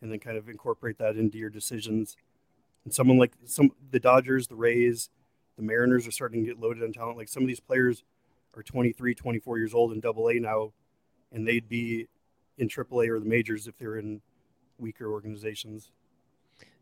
and 0.01 0.11
then 0.11 0.19
kind 0.19 0.37
of 0.37 0.49
incorporate 0.49 0.97
that 0.97 1.15
into 1.15 1.37
your 1.37 1.49
decisions 1.49 2.17
and 2.83 2.93
someone 2.93 3.17
like 3.17 3.33
some 3.45 3.71
the 3.91 3.99
dodgers 3.99 4.47
the 4.47 4.55
rays 4.55 5.09
the 5.57 5.63
mariners 5.63 6.07
are 6.07 6.11
starting 6.11 6.43
to 6.43 6.51
get 6.51 6.59
loaded 6.59 6.83
on 6.83 6.91
talent 6.91 7.17
like 7.17 7.29
some 7.29 7.43
of 7.43 7.47
these 7.47 7.59
players 7.59 8.03
are 8.55 8.63
23 8.63 9.15
24 9.15 9.57
years 9.57 9.73
old 9.73 9.91
in 9.91 9.99
double 9.99 10.29
a 10.29 10.39
now 10.39 10.71
and 11.31 11.47
they'd 11.47 11.69
be 11.69 12.07
in 12.57 12.67
triple 12.67 13.01
a 13.01 13.09
or 13.09 13.19
the 13.19 13.25
majors 13.25 13.67
if 13.67 13.77
they're 13.77 13.97
in 13.97 14.21
weaker 14.77 15.11
organizations 15.11 15.91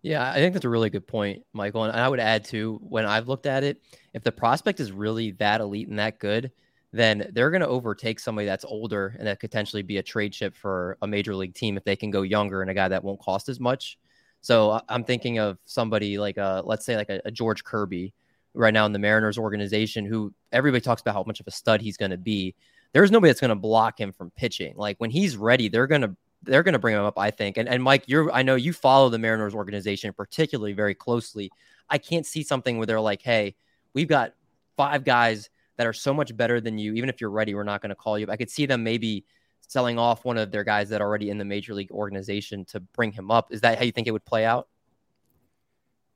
yeah, 0.04 0.32
I 0.32 0.36
think 0.36 0.54
that's 0.54 0.66
a 0.66 0.70
really 0.70 0.90
good 0.90 1.06
point, 1.06 1.46
Michael. 1.54 1.84
And 1.84 1.96
I 1.96 2.10
would 2.10 2.20
add 2.20 2.44
too, 2.44 2.80
when 2.82 3.06
I've 3.06 3.28
looked 3.28 3.46
at 3.46 3.64
it, 3.64 3.82
if 4.14 4.24
the 4.24 4.32
prospect 4.32 4.80
is 4.80 4.92
really 4.92 5.32
that 5.34 5.62
elite 5.62 5.88
and 5.88 6.00
that 6.00 6.18
good, 6.18 6.52
then 6.94 7.30
they're 7.34 7.52
going 7.52 7.62
to 7.62 7.68
overtake 7.68 8.20
somebody 8.20 8.46
that's 8.46 8.66
older 8.66 9.16
and 9.18 9.28
that 9.28 9.40
potentially 9.40 9.82
be 9.82 9.98
a 9.98 10.04
trade 10.04 10.34
chip 10.34 10.56
for 10.56 10.98
a 11.02 11.08
major 11.08 11.34
league 11.36 11.54
team 11.54 11.78
if 11.78 11.84
they 11.84 11.96
can 11.96 12.12
go 12.12 12.22
younger 12.22 12.62
and 12.62 12.70
a 12.70 12.74
guy 12.74 12.88
that 12.88 13.04
won't 13.04 13.20
cost 13.22 13.48
as 13.48 13.60
much. 13.60 13.98
So 14.42 14.82
I'm 14.90 15.04
thinking 15.04 15.40
of 15.40 15.58
somebody 15.66 16.18
like 16.18 16.38
a, 16.38 16.62
let's 16.66 16.86
say 16.86 16.98
like 16.98 17.10
a, 17.10 17.22
a 17.26 17.32
George 17.32 17.64
Kirby 17.64 18.14
right 18.54 18.74
now 18.74 18.86
in 18.86 18.92
the 18.92 19.00
Mariners 19.00 19.38
organization, 19.38 20.06
who 20.06 20.34
everybody 20.52 20.82
talks 20.82 21.02
about 21.02 21.14
how 21.14 21.24
much 21.26 21.40
of 21.40 21.48
a 21.48 21.52
stud 21.52 21.82
he's 21.82 21.98
going 21.98 22.12
to 22.12 22.18
be. 22.18 22.56
There's 22.94 23.12
nobody 23.12 23.30
that's 23.30 23.40
going 23.40 23.50
to 23.50 23.56
block 23.56 24.00
him 24.00 24.12
from 24.12 24.32
pitching. 24.32 24.74
Like 24.76 24.98
when 24.98 25.12
he's 25.12 25.38
ready, 25.38 25.70
they're 25.70 25.88
going 25.88 26.02
to 26.02 26.16
they're 26.44 26.64
going 26.64 26.74
to 26.74 26.80
bring 26.80 26.96
him 26.96 27.04
up, 27.04 27.20
I 27.20 27.32
think. 27.32 27.58
And 27.58 27.70
and 27.70 27.82
Mike, 27.82 28.04
you're 28.08 28.32
I 28.32 28.42
know 28.42 28.56
you 28.56 28.74
follow 28.74 29.10
the 29.10 29.20
Mariners 29.20 29.54
organization 29.54 30.12
particularly 30.12 30.74
very 30.74 30.96
closely. 30.96 31.52
I 31.90 32.00
can't 32.00 32.26
see 32.26 32.44
something 32.44 32.78
where 32.78 32.88
they're 32.88 33.00
like, 33.00 33.22
hey, 33.22 33.56
we've 33.94 34.08
got 34.08 34.34
five 34.76 35.04
guys 35.04 35.50
that 35.82 35.88
are 35.88 35.94
so 35.94 36.14
much 36.14 36.38
better 36.38 36.62
than 36.62 36.78
you. 36.78 36.94
Even 36.94 37.10
if 37.10 37.20
you're 37.20 37.32
ready, 37.32 37.56
we're 37.56 37.64
not 37.64 37.82
going 37.82 37.90
to 37.90 37.96
call 37.96 38.20
you. 38.20 38.28
I 38.30 38.38
could 38.38 38.52
see 38.52 38.68
them 38.68 38.84
maybe 38.84 39.26
selling 39.68 39.98
off 39.98 40.24
one 40.24 40.38
of 40.38 40.52
their 40.52 40.64
guys 40.64 40.90
that 40.90 41.02
are 41.02 41.08
already 41.08 41.32
in 41.32 41.40
the 41.40 41.46
major 41.46 41.74
league 41.74 41.90
organization 41.90 42.64
to 42.66 42.80
bring 42.80 43.12
him 43.12 43.32
up. 43.32 43.52
Is 43.52 43.62
that 43.62 43.80
how 43.80 43.84
you 43.84 43.92
think 43.92 44.06
it 44.06 44.12
would 44.12 44.24
play 44.24 44.46
out? 44.46 44.68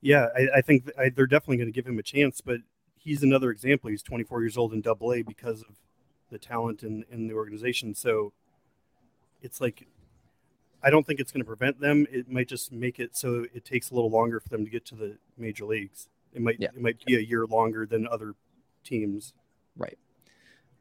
Yeah, 0.02 0.28
I, 0.38 0.58
I 0.58 0.62
think 0.62 0.88
I, 1.00 1.10
they're 1.10 1.26
definitely 1.26 1.58
going 1.58 1.68
to 1.68 1.72
give 1.72 1.88
him 1.88 1.98
a 1.98 2.04
chance, 2.04 2.42
but 2.42 2.60
he's 3.00 3.24
another 3.24 3.50
example. 3.50 3.90
He's 3.90 4.04
24 4.04 4.42
years 4.44 4.56
old 4.56 4.72
in 4.72 4.82
Double 4.82 5.12
A 5.14 5.24
because 5.24 5.62
of 5.62 5.78
the 6.30 6.38
talent 6.38 6.84
in, 6.84 7.04
in 7.10 7.28
the 7.28 7.34
organization. 7.34 7.96
So 7.96 8.34
it's 9.42 9.60
like 9.60 9.88
I 10.84 10.92
don't 10.92 11.08
think 11.08 11.20
it's 11.20 11.32
going 11.32 11.42
to 11.42 11.48
prevent 11.48 11.80
them. 11.80 12.06
It 12.12 12.30
might 12.30 12.48
just 12.48 12.72
make 12.72 13.00
it 13.00 13.18
so 13.18 13.48
it 13.52 13.66
takes 13.66 13.90
a 13.90 13.96
little 13.96 14.12
longer 14.12 14.40
for 14.40 14.50
them 14.50 14.64
to 14.64 14.70
get 14.70 14.86
to 14.86 14.96
the 14.96 15.18
major 15.40 15.66
leagues. 15.66 16.08
It 16.36 16.42
might 16.44 16.58
yeah. 16.60 16.68
it 16.76 16.82
might 16.82 17.04
be 17.04 17.16
a 17.16 17.22
year 17.22 17.48
longer 17.48 17.88
than 17.88 18.08
other 18.08 18.36
teams. 18.84 19.34
Right. 19.78 19.98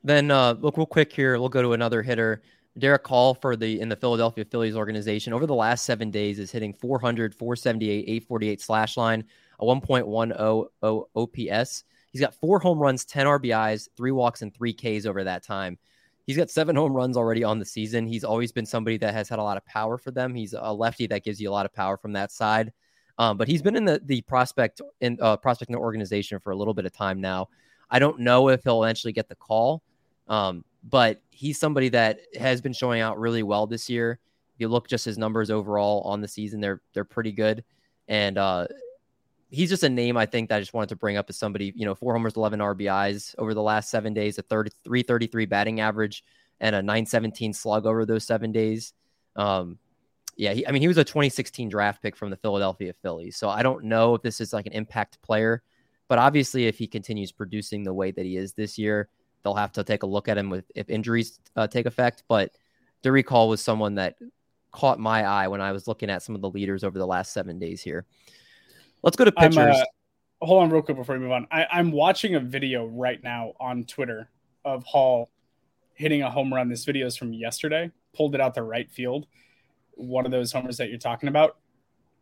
Then 0.03 0.31
uh, 0.31 0.55
look 0.61 0.77
real 0.77 0.87
quick 0.87 1.13
here. 1.13 1.39
We'll 1.39 1.49
go 1.49 1.63
to 1.63 1.73
another 1.73 2.03
hitter. 2.03 2.43
Darick 2.79 3.07
Hall 3.07 3.35
for 3.35 3.57
the 3.57 3.81
in 3.81 3.89
the 3.89 3.97
Philadelphia 3.97 4.45
Phillies 4.45 4.77
organization 4.77 5.33
over 5.33 5.47
the 5.47 5.55
last 5.55 5.85
seven 5.85 6.11
days 6.11 6.39
is 6.39 6.51
hitting 6.51 6.75
400, 6.75 7.35
478, 7.35 8.03
848 8.03 8.61
slash 8.61 8.97
line, 8.97 9.25
a 9.61 9.65
1.10 9.65 10.67
OPS. 11.15 11.85
He's 12.11 12.21
got 12.21 12.35
four 12.35 12.59
home 12.59 12.79
runs, 12.79 13.05
10 13.05 13.27
RBIs, 13.27 13.89
three 13.97 14.11
walks, 14.11 14.43
and 14.43 14.53
three 14.53 14.73
Ks 14.73 15.07
over 15.07 15.25
that 15.25 15.45
time. 15.45 15.79
He's 16.27 16.37
got 16.37 16.51
seven 16.51 16.75
home 16.75 16.93
runs 16.93 17.17
already 17.17 17.45
on 17.45 17.59
the 17.59 17.65
season. 17.65 18.07
He's 18.07 18.25
always 18.25 18.51
been 18.51 18.67
somebody 18.67 18.97
that 18.99 19.15
has 19.15 19.29
had 19.29 19.39
a 19.39 19.43
lot 19.43 19.57
of 19.57 19.67
power 19.67 19.99
for 19.99 20.11
them. 20.11 20.35
He's 20.35 20.55
a 20.55 20.73
lefty 20.73 21.07
that 21.09 21.23
gives 21.23 21.41
you 21.41 21.51
a 21.51 21.53
lot 21.53 21.67
of 21.67 21.73
power 21.73 21.97
from 21.97 22.13
that 22.13 22.33
side. 22.33 22.73
Um, 23.19 23.37
but 23.37 23.47
he's 23.47 23.63
been 23.63 23.77
in 23.77 23.85
the 23.85 24.01
the 24.05 24.23
prospect 24.23 24.81
in 25.01 25.19
uh, 25.21 25.37
prospecting 25.37 25.75
the 25.75 25.81
organization 25.81 26.41
for 26.41 26.51
a 26.51 26.57
little 26.57 26.75
bit 26.75 26.87
of 26.87 26.93
time 26.93 27.21
now. 27.21 27.49
I 27.91 27.99
don't 27.99 28.21
know 28.21 28.49
if 28.49 28.63
he'll 28.65 28.83
eventually 28.83 29.13
get 29.13 29.29
the 29.29 29.35
call. 29.35 29.83
Um, 30.29 30.65
but 30.85 31.21
he's 31.31 31.59
somebody 31.59 31.89
that 31.91 32.21
has 32.39 32.61
been 32.61 32.73
showing 32.73 33.01
out 33.01 33.19
really 33.19 33.43
well 33.43 33.67
this 33.67 33.89
year. 33.89 34.19
If 34.55 34.61
you 34.61 34.69
look 34.69 34.89
just 34.89 35.05
his 35.05 35.19
numbers 35.19 35.51
overall 35.51 36.03
on 36.03 36.21
the 36.21 36.29
season, 36.29 36.61
they're 36.61 36.81
they're 36.93 37.05
pretty 37.05 37.33
good. 37.33 37.65
And 38.07 38.37
uh, 38.37 38.67
he's 39.51 39.71
just 39.71 39.83
a 39.83 39.89
name 39.89 40.17
I 40.17 40.27
think 40.27 40.49
that 40.49 40.57
I 40.57 40.61
just 40.61 40.75
wanted 40.75 40.91
to 40.91 40.97
bring 40.97 41.17
up 41.17 41.27
as 41.31 41.37
somebody, 41.37 41.73
you 41.75 41.87
know, 41.87 41.95
four 41.95 42.13
homers, 42.13 42.37
11 42.37 42.61
RBIs 42.61 43.35
over 43.39 43.55
the 43.55 43.63
last 43.63 43.91
seven 43.91 44.13
days, 44.13 44.39
a 44.39 44.43
30, 44.43 44.71
333 44.85 45.47
batting 45.47 45.81
average, 45.81 46.23
and 46.61 46.77
a 46.77 46.83
917 46.83 47.53
slug 47.55 47.87
over 47.87 48.05
those 48.05 48.25
seven 48.25 48.53
days. 48.53 48.93
Um, 49.37 49.79
yeah, 50.37 50.53
he, 50.53 50.67
I 50.67 50.73
mean, 50.73 50.83
he 50.83 50.89
was 50.89 50.99
a 50.99 51.05
2016 51.05 51.69
draft 51.69 52.03
pick 52.03 52.17
from 52.17 52.31
the 52.31 52.37
Philadelphia 52.37 52.93
Phillies. 53.03 53.37
So 53.37 53.49
I 53.49 53.63
don't 53.63 53.85
know 53.85 54.15
if 54.15 54.23
this 54.23 54.41
is 54.41 54.53
like 54.53 54.67
an 54.67 54.73
impact 54.73 55.21
player, 55.23 55.63
but 56.15 56.21
obviously, 56.21 56.69
if 56.69 56.79
he 56.79 56.87
continues 56.87 57.33
producing 57.33 57.83
the 57.83 57.93
way 57.93 58.13
that 58.13 58.25
he 58.25 58.37
is 58.37 58.53
this 58.53 58.79
year, 58.79 59.09
they'll 59.43 59.57
have 59.57 59.73
to 59.73 59.83
take 59.83 60.05
a 60.05 60.07
look 60.07 60.29
at 60.29 60.39
him 60.39 60.49
with 60.49 60.65
if 60.77 60.89
injuries 60.89 61.41
uh, 61.57 61.67
take 61.67 61.87
effect. 61.87 62.23
But 62.29 62.53
Darick 63.03 63.29
Hall 63.29 63.49
was 63.49 63.61
someone 63.61 63.97
that 63.97 64.15
caught 64.71 65.01
my 65.01 65.25
eye 65.25 65.49
when 65.49 65.61
I 65.61 65.73
was 65.73 65.89
looking 65.89 66.11
at 66.11 66.23
some 66.23 66.37
of 66.37 66.41
the 66.41 66.49
leaders 66.49 66.85
over 66.85 67.01
the 67.01 67.07
last 67.07 67.33
seven 67.33 67.59
days 67.59 67.83
here. 67.83 68.07
Let's 69.03 69.17
go 69.17 69.25
to 69.25 69.33
pitchers. 69.33 69.75
Uh, 69.75 69.85
hold 70.41 70.63
on, 70.63 70.71
real 70.71 70.83
quick 70.83 70.97
before 70.97 71.17
we 71.17 71.21
move 71.21 71.33
on. 71.33 71.49
I, 71.51 71.67
I'm 71.69 71.91
watching 71.91 72.37
a 72.37 72.41
video 72.41 72.87
right 72.87 73.21
now 73.21 73.55
on 73.59 73.83
Twitter 73.83 74.31
of 74.65 74.85
Hall 74.85 75.33
hitting 75.95 76.23
a 76.23 76.31
home 76.31 76.55
run. 76.55 76.69
This 76.69 76.85
video 76.85 77.09
is 77.09 77.17
from 77.17 77.33
yesterday. 77.33 77.91
Pulled 78.15 78.37
it 78.37 78.41
out 78.41 78.55
the 78.55 78.63
right 78.63 78.89
field. 78.89 79.27
One 79.95 80.27
of 80.27 80.31
those 80.31 80.53
homers 80.53 80.77
that 80.77 80.91
you're 80.91 80.99
talking 80.99 81.29
about. 81.29 81.57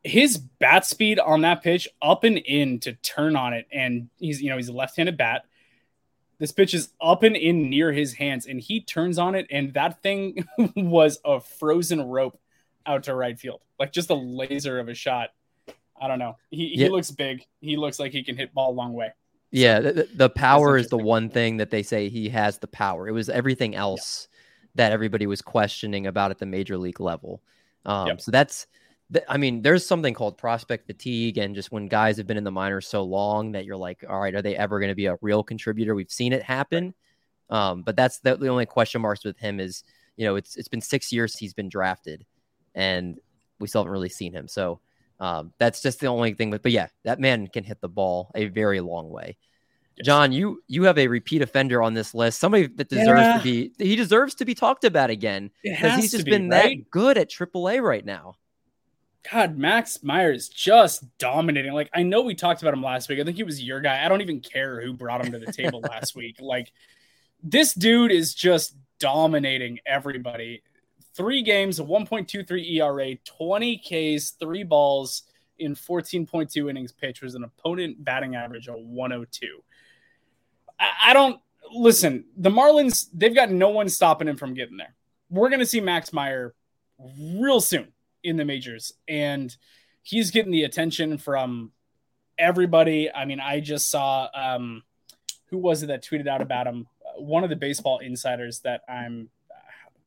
His 0.05 0.37
bat 0.37 0.85
speed 0.85 1.19
on 1.19 1.43
that 1.43 1.63
pitch, 1.63 1.89
up 2.01 2.25
and 2.25 2.39
in 2.39 2.81
to 2.81 2.95
turn 2.95 3.37
on 3.37 3.53
it, 3.53 3.67
and 3.73 4.09
he's 4.19 4.43
you 4.43 4.51
know 4.51 4.57
he's 4.57 4.69
a 4.69 4.73
left-handed 4.73 5.17
bat 5.17 5.45
this 6.43 6.51
pitch 6.51 6.75
is 6.75 6.89
up 7.01 7.23
and 7.23 7.37
in 7.37 7.71
near 7.71 7.93
his 7.93 8.15
hands, 8.15 8.47
and 8.47 8.59
he 8.61 8.81
turns 8.81 9.17
on 9.17 9.37
it, 9.37 9.47
and 9.49 9.73
that 9.75 10.03
thing 10.03 10.45
was 10.75 11.21
a 11.25 11.39
frozen 11.39 12.03
rope 12.03 12.37
out 12.85 13.05
to 13.05 13.15
right 13.15 13.39
field, 13.39 13.61
like 13.79 13.93
just 13.93 14.11
a 14.11 14.15
laser 14.15 14.81
of 14.81 14.89
a 14.89 14.95
shot. 14.95 15.29
I 16.01 16.09
don't 16.09 16.19
know. 16.19 16.37
He, 16.51 16.75
yeah. 16.75 16.87
he 16.87 16.91
looks 16.91 17.13
big. 17.13 17.47
He 17.61 17.77
looks 17.77 18.01
like 18.01 18.11
he 18.11 18.25
can 18.25 18.37
hit 18.37 18.53
ball 18.53 18.73
a 18.73 18.75
long 18.75 18.93
way. 18.93 19.13
Yeah, 19.53 19.79
the, 19.79 20.09
the 20.13 20.31
power 20.31 20.77
is 20.77 20.89
the 20.89 20.99
one 20.99 21.29
thing 21.29 21.59
that 21.59 21.71
they 21.71 21.85
say 21.85 22.09
he 22.09 22.29
has 22.31 22.59
the 22.59 22.67
power. 22.67 23.07
It 23.07 23.13
was 23.13 23.29
everything 23.29 23.77
else 23.77 24.27
yeah. 24.33 24.39
that 24.75 24.93
everybody 24.93 25.29
was 25.29 25.43
questioning 25.43 26.09
about 26.09 26.33
at 26.33 26.39
the 26.39 26.47
major 26.47 26.77
league 26.77 26.99
level. 26.99 27.41
Um, 27.87 28.09
yep. 28.09 28.21
So 28.21 28.33
that's 28.33 28.67
I 29.29 29.37
mean, 29.37 29.63
there's 29.63 29.87
something 29.87 30.15
called 30.15 30.39
prospect 30.39 30.87
fatigue, 30.87 31.39
and 31.39 31.55
just 31.55 31.73
when 31.73 31.87
guys 31.89 32.17
have 32.17 32.27
been 32.27 32.37
in 32.37 32.45
the 32.45 32.51
minors 32.51 32.87
so 32.87 33.03
long 33.03 33.53
that 33.53 33.65
you're 33.65 33.77
like, 33.77 34.05
all 34.09 34.21
right, 34.21 34.35
are 34.35 34.43
they 34.43 34.57
ever 34.57 34.79
going 34.79 34.91
to 34.91 34.95
be 34.95 35.07
a 35.07 35.19
real 35.21 35.43
contributor? 35.43 35.95
We've 35.95 36.11
seen 36.11 36.33
it 36.33 36.43
happen, 36.43 36.95
um, 37.51 37.83
but 37.83 37.97
that's 37.97 38.21
the, 38.21 38.37
the 38.37 38.49
only 38.49 38.67
question 38.67 39.03
marks 39.03 39.25
with 39.25 39.39
him 39.39 39.61
is, 39.61 39.85
you 40.17 40.27
know, 40.27 40.37
it's 40.37 40.57
it's 40.57 40.69
been 40.69 40.81
six 40.81 41.13
years 41.13 41.37
he's 41.37 41.55
been 41.55 41.69
drafted, 41.69 42.25
and 42.75 43.19
we 43.59 43.69
still 43.69 43.83
haven't 43.83 43.93
really 43.93 44.09
seen 44.09 44.33
him. 44.33 44.49
So 44.49 44.81
um, 45.21 45.53
that's 45.59 45.83
just 45.83 46.01
the 46.01 46.07
only 46.07 46.35
thing. 46.35 46.51
With, 46.51 46.63
but 46.63 46.73
yeah, 46.73 46.89
that 47.05 47.21
man 47.21 47.47
can 47.49 47.65
hit 47.65 47.81
the 47.81 47.89
ball 47.89 48.31
a 48.35 48.47
very 48.47 48.81
long 48.81 49.11
way. 49.11 49.37
Yes. 49.97 50.07
John, 50.07 50.33
you 50.33 50.63
you 50.69 50.85
have 50.85 50.99
a 50.99 51.07
repeat 51.07 51.43
offender 51.43 51.83
on 51.83 51.95
this 51.95 52.15
list. 52.15 52.41
Somebody 52.41 52.67
that 52.67 52.89
deserves 52.89 53.21
yeah. 53.21 53.37
to 53.39 53.43
be 53.43 53.73
he 53.79 53.95
deserves 53.95 54.35
to 54.37 54.45
be 54.45 54.55
talked 54.55 54.85
about 54.85 55.11
again 55.11 55.51
because 55.63 56.01
he's 56.01 56.13
just 56.13 56.25
be, 56.25 56.31
been 56.31 56.49
right? 56.49 56.79
that 56.79 56.91
good 56.91 57.19
at 57.19 57.31
AAA 57.31 57.83
right 57.83 58.05
now. 58.05 58.37
God, 59.31 59.57
Max 59.57 60.03
Meyer 60.03 60.33
is 60.33 60.49
just 60.49 61.05
dominating. 61.19 61.73
Like, 61.73 61.91
I 61.95 62.03
know 62.03 62.23
we 62.23 62.35
talked 62.35 62.63
about 62.63 62.75
him 62.75 62.83
last 62.83 63.09
week. 63.09 63.21
I 63.21 63.25
think 63.25 63.37
he 63.37 63.45
was 63.45 63.63
your 63.63 63.81
guy. 63.81 64.05
I 64.05 64.09
don't 64.09 64.21
even 64.21 64.41
care 64.41 64.81
who 64.81 64.93
brought 64.93 65.25
him 65.25 65.33
to 65.33 65.39
the 65.39 65.53
table 65.53 65.81
last 65.91 66.17
week. 66.17 66.37
Like, 66.41 66.73
this 67.43 67.73
dude 67.73 68.11
is 68.11 68.35
just 68.35 68.75
dominating 68.99 69.79
everybody. 69.87 70.63
Three 71.15 71.43
games, 71.43 71.79
a 71.79 71.85
1.23 71.85 72.73
ERA, 72.73 73.15
20 73.25 73.79
Ks, 74.19 74.31
three 74.31 74.65
balls 74.65 75.23
in 75.59 75.77
14.2 75.77 76.69
innings 76.69 76.91
pitched 76.91 77.23
was 77.23 77.35
an 77.35 77.45
opponent 77.45 78.03
batting 78.03 78.35
average 78.35 78.69
of 78.69 78.77
102. 78.81 79.63
I, 80.81 80.91
I 81.07 81.13
don't 81.13 81.41
listen. 81.73 82.25
The 82.37 82.51
Marlins, 82.51 83.09
they've 83.15 83.35
got 83.35 83.51
no 83.51 83.69
one 83.69 83.89
stopping 83.89 84.27
him 84.27 84.37
from 84.37 84.55
getting 84.55 84.79
there. 84.79 84.95
We're 85.31 85.49
going 85.49 85.61
to 85.61 85.67
see 85.67 85.81
Max 85.81 86.13
Meyer 86.13 86.55
real 86.99 87.61
soon 87.61 87.93
in 88.23 88.37
the 88.37 88.45
majors, 88.45 88.93
and 89.09 89.55
he's 90.03 90.31
getting 90.31 90.53
the 90.53 90.65
attention 90.65 91.19
from 91.19 91.73
everybody. 92.39 93.11
I 93.13 93.25
mean, 93.25 93.41
I 93.41 93.61
just 93.61 93.91
saw 93.91 94.29
um, 94.35 94.83
who 95.47 95.59
was 95.59 95.83
it 95.83 95.87
that 95.87 96.03
tweeted 96.03 96.27
out 96.27 96.41
about 96.41 96.67
him? 96.67 96.87
One 97.17 97.45
of 97.45 97.51
the 97.51 97.57
baseball 97.57 97.99
insiders 97.99 98.61
that 98.61 98.83
I'm, 98.89 99.29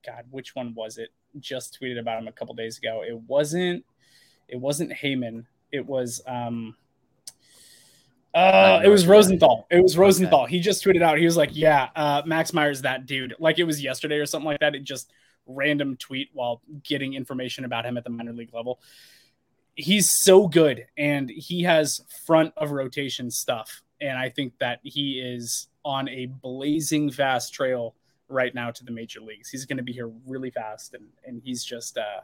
God, 0.05 0.25
which 0.31 0.55
one 0.55 0.73
was 0.73 0.97
it? 0.97 1.09
Just 1.39 1.77
tweeted 1.79 1.99
about 1.99 2.19
him 2.19 2.27
a 2.27 2.31
couple 2.31 2.55
days 2.55 2.77
ago. 2.77 3.03
It 3.07 3.19
wasn't, 3.27 3.85
it 4.47 4.57
wasn't 4.57 4.91
Heyman. 4.91 5.45
It 5.71 5.85
was, 5.85 6.21
um, 6.27 6.75
uh, 8.33 8.81
it 8.83 8.89
was 8.89 9.07
Rosenthal. 9.07 9.65
It 9.71 9.81
was 9.81 9.97
Rosenthal. 9.97 10.43
Okay. 10.43 10.57
He 10.57 10.59
just 10.59 10.83
tweeted 10.83 11.01
out. 11.01 11.17
He 11.17 11.23
was 11.23 11.37
like, 11.37 11.51
"Yeah, 11.53 11.87
uh, 11.95 12.21
Max 12.25 12.51
Meyer's 12.51 12.81
that 12.81 13.05
dude." 13.05 13.33
Like 13.39 13.59
it 13.59 13.63
was 13.63 13.81
yesterday 13.81 14.17
or 14.17 14.25
something 14.25 14.45
like 14.45 14.59
that. 14.59 14.75
It 14.75 14.83
just 14.83 15.09
random 15.47 15.97
tweet 15.97 16.29
while 16.33 16.61
getting 16.83 17.13
information 17.13 17.65
about 17.65 17.85
him 17.85 17.97
at 17.97 18.03
the 18.03 18.09
minor 18.09 18.33
league 18.33 18.53
level. 18.53 18.79
He's 19.75 20.11
so 20.21 20.47
good 20.47 20.85
and 20.97 21.29
he 21.29 21.63
has 21.63 22.01
front 22.25 22.53
of 22.57 22.71
rotation 22.71 23.29
stuff. 23.29 23.81
And 23.99 24.17
I 24.17 24.29
think 24.29 24.53
that 24.59 24.79
he 24.83 25.19
is 25.19 25.67
on 25.83 26.09
a 26.09 26.27
blazing 26.27 27.11
fast 27.11 27.53
trail 27.53 27.95
right 28.27 28.55
now 28.55 28.71
to 28.71 28.83
the 28.83 28.91
major 28.91 29.19
leagues. 29.19 29.49
He's 29.49 29.65
going 29.65 29.77
to 29.77 29.83
be 29.83 29.93
here 29.93 30.11
really 30.25 30.49
fast 30.49 30.93
and 30.93 31.07
and 31.25 31.41
he's 31.43 31.63
just 31.63 31.97
uh 31.97 32.21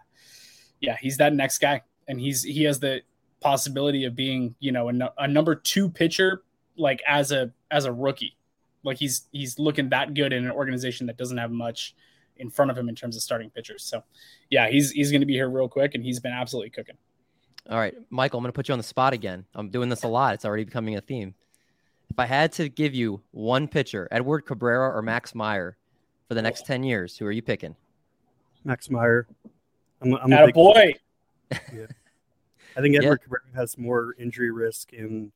yeah, 0.79 0.97
he's 0.99 1.17
that 1.17 1.33
next 1.33 1.59
guy 1.59 1.81
and 2.07 2.19
he's 2.19 2.43
he 2.43 2.63
has 2.63 2.79
the 2.79 3.01
possibility 3.39 4.05
of 4.05 4.15
being, 4.15 4.55
you 4.59 4.71
know, 4.71 4.89
a, 4.89 5.13
a 5.17 5.27
number 5.27 5.55
2 5.55 5.89
pitcher 5.89 6.43
like 6.77 7.01
as 7.07 7.31
a 7.31 7.51
as 7.69 7.85
a 7.85 7.91
rookie. 7.91 8.37
Like 8.83 8.97
he's 8.97 9.27
he's 9.31 9.59
looking 9.59 9.89
that 9.89 10.13
good 10.13 10.33
in 10.33 10.45
an 10.45 10.51
organization 10.51 11.07
that 11.07 11.17
doesn't 11.17 11.37
have 11.37 11.51
much 11.51 11.95
in 12.41 12.49
front 12.49 12.71
of 12.71 12.77
him 12.77 12.89
in 12.89 12.95
terms 12.95 13.15
of 13.15 13.21
starting 13.21 13.49
pitchers. 13.49 13.83
So, 13.83 14.03
yeah, 14.49 14.69
he's 14.69 14.91
he's 14.91 15.11
going 15.11 15.21
to 15.21 15.27
be 15.27 15.33
here 15.33 15.49
real 15.49 15.69
quick, 15.69 15.95
and 15.95 16.03
he's 16.03 16.19
been 16.19 16.33
absolutely 16.33 16.71
cooking. 16.71 16.97
All 17.69 17.77
right, 17.77 17.95
Michael, 18.09 18.39
I'm 18.39 18.43
going 18.43 18.51
to 18.51 18.55
put 18.55 18.67
you 18.67 18.73
on 18.73 18.79
the 18.79 18.83
spot 18.83 19.13
again. 19.13 19.45
I'm 19.53 19.69
doing 19.69 19.87
this 19.87 20.03
a 20.03 20.07
lot. 20.07 20.33
It's 20.33 20.45
already 20.45 20.65
becoming 20.65 20.97
a 20.97 21.01
theme. 21.01 21.35
If 22.09 22.19
I 22.19 22.25
had 22.25 22.51
to 22.53 22.67
give 22.67 22.93
you 22.93 23.21
one 23.31 23.67
pitcher, 23.67 24.07
Edward 24.11 24.41
Cabrera 24.41 24.89
or 24.89 25.01
Max 25.01 25.33
Meyer, 25.33 25.77
for 26.27 26.33
the 26.33 26.41
next 26.41 26.63
oh. 26.63 26.67
ten 26.67 26.83
years, 26.83 27.17
who 27.17 27.25
are 27.25 27.31
you 27.31 27.41
picking? 27.41 27.75
Max 28.63 28.89
Meyer. 28.89 29.27
I'm, 30.01 30.15
I'm 30.15 30.33
a, 30.33 30.45
a 30.45 30.51
boy. 30.51 30.93
Yeah. 31.73 31.87
I 32.77 32.79
think 32.79 32.95
Edward 32.95 33.19
yeah. 33.19 33.23
Cabrera 33.23 33.43
has 33.53 33.77
more 33.77 34.15
injury 34.17 34.51
risk, 34.51 34.93
and 34.93 35.33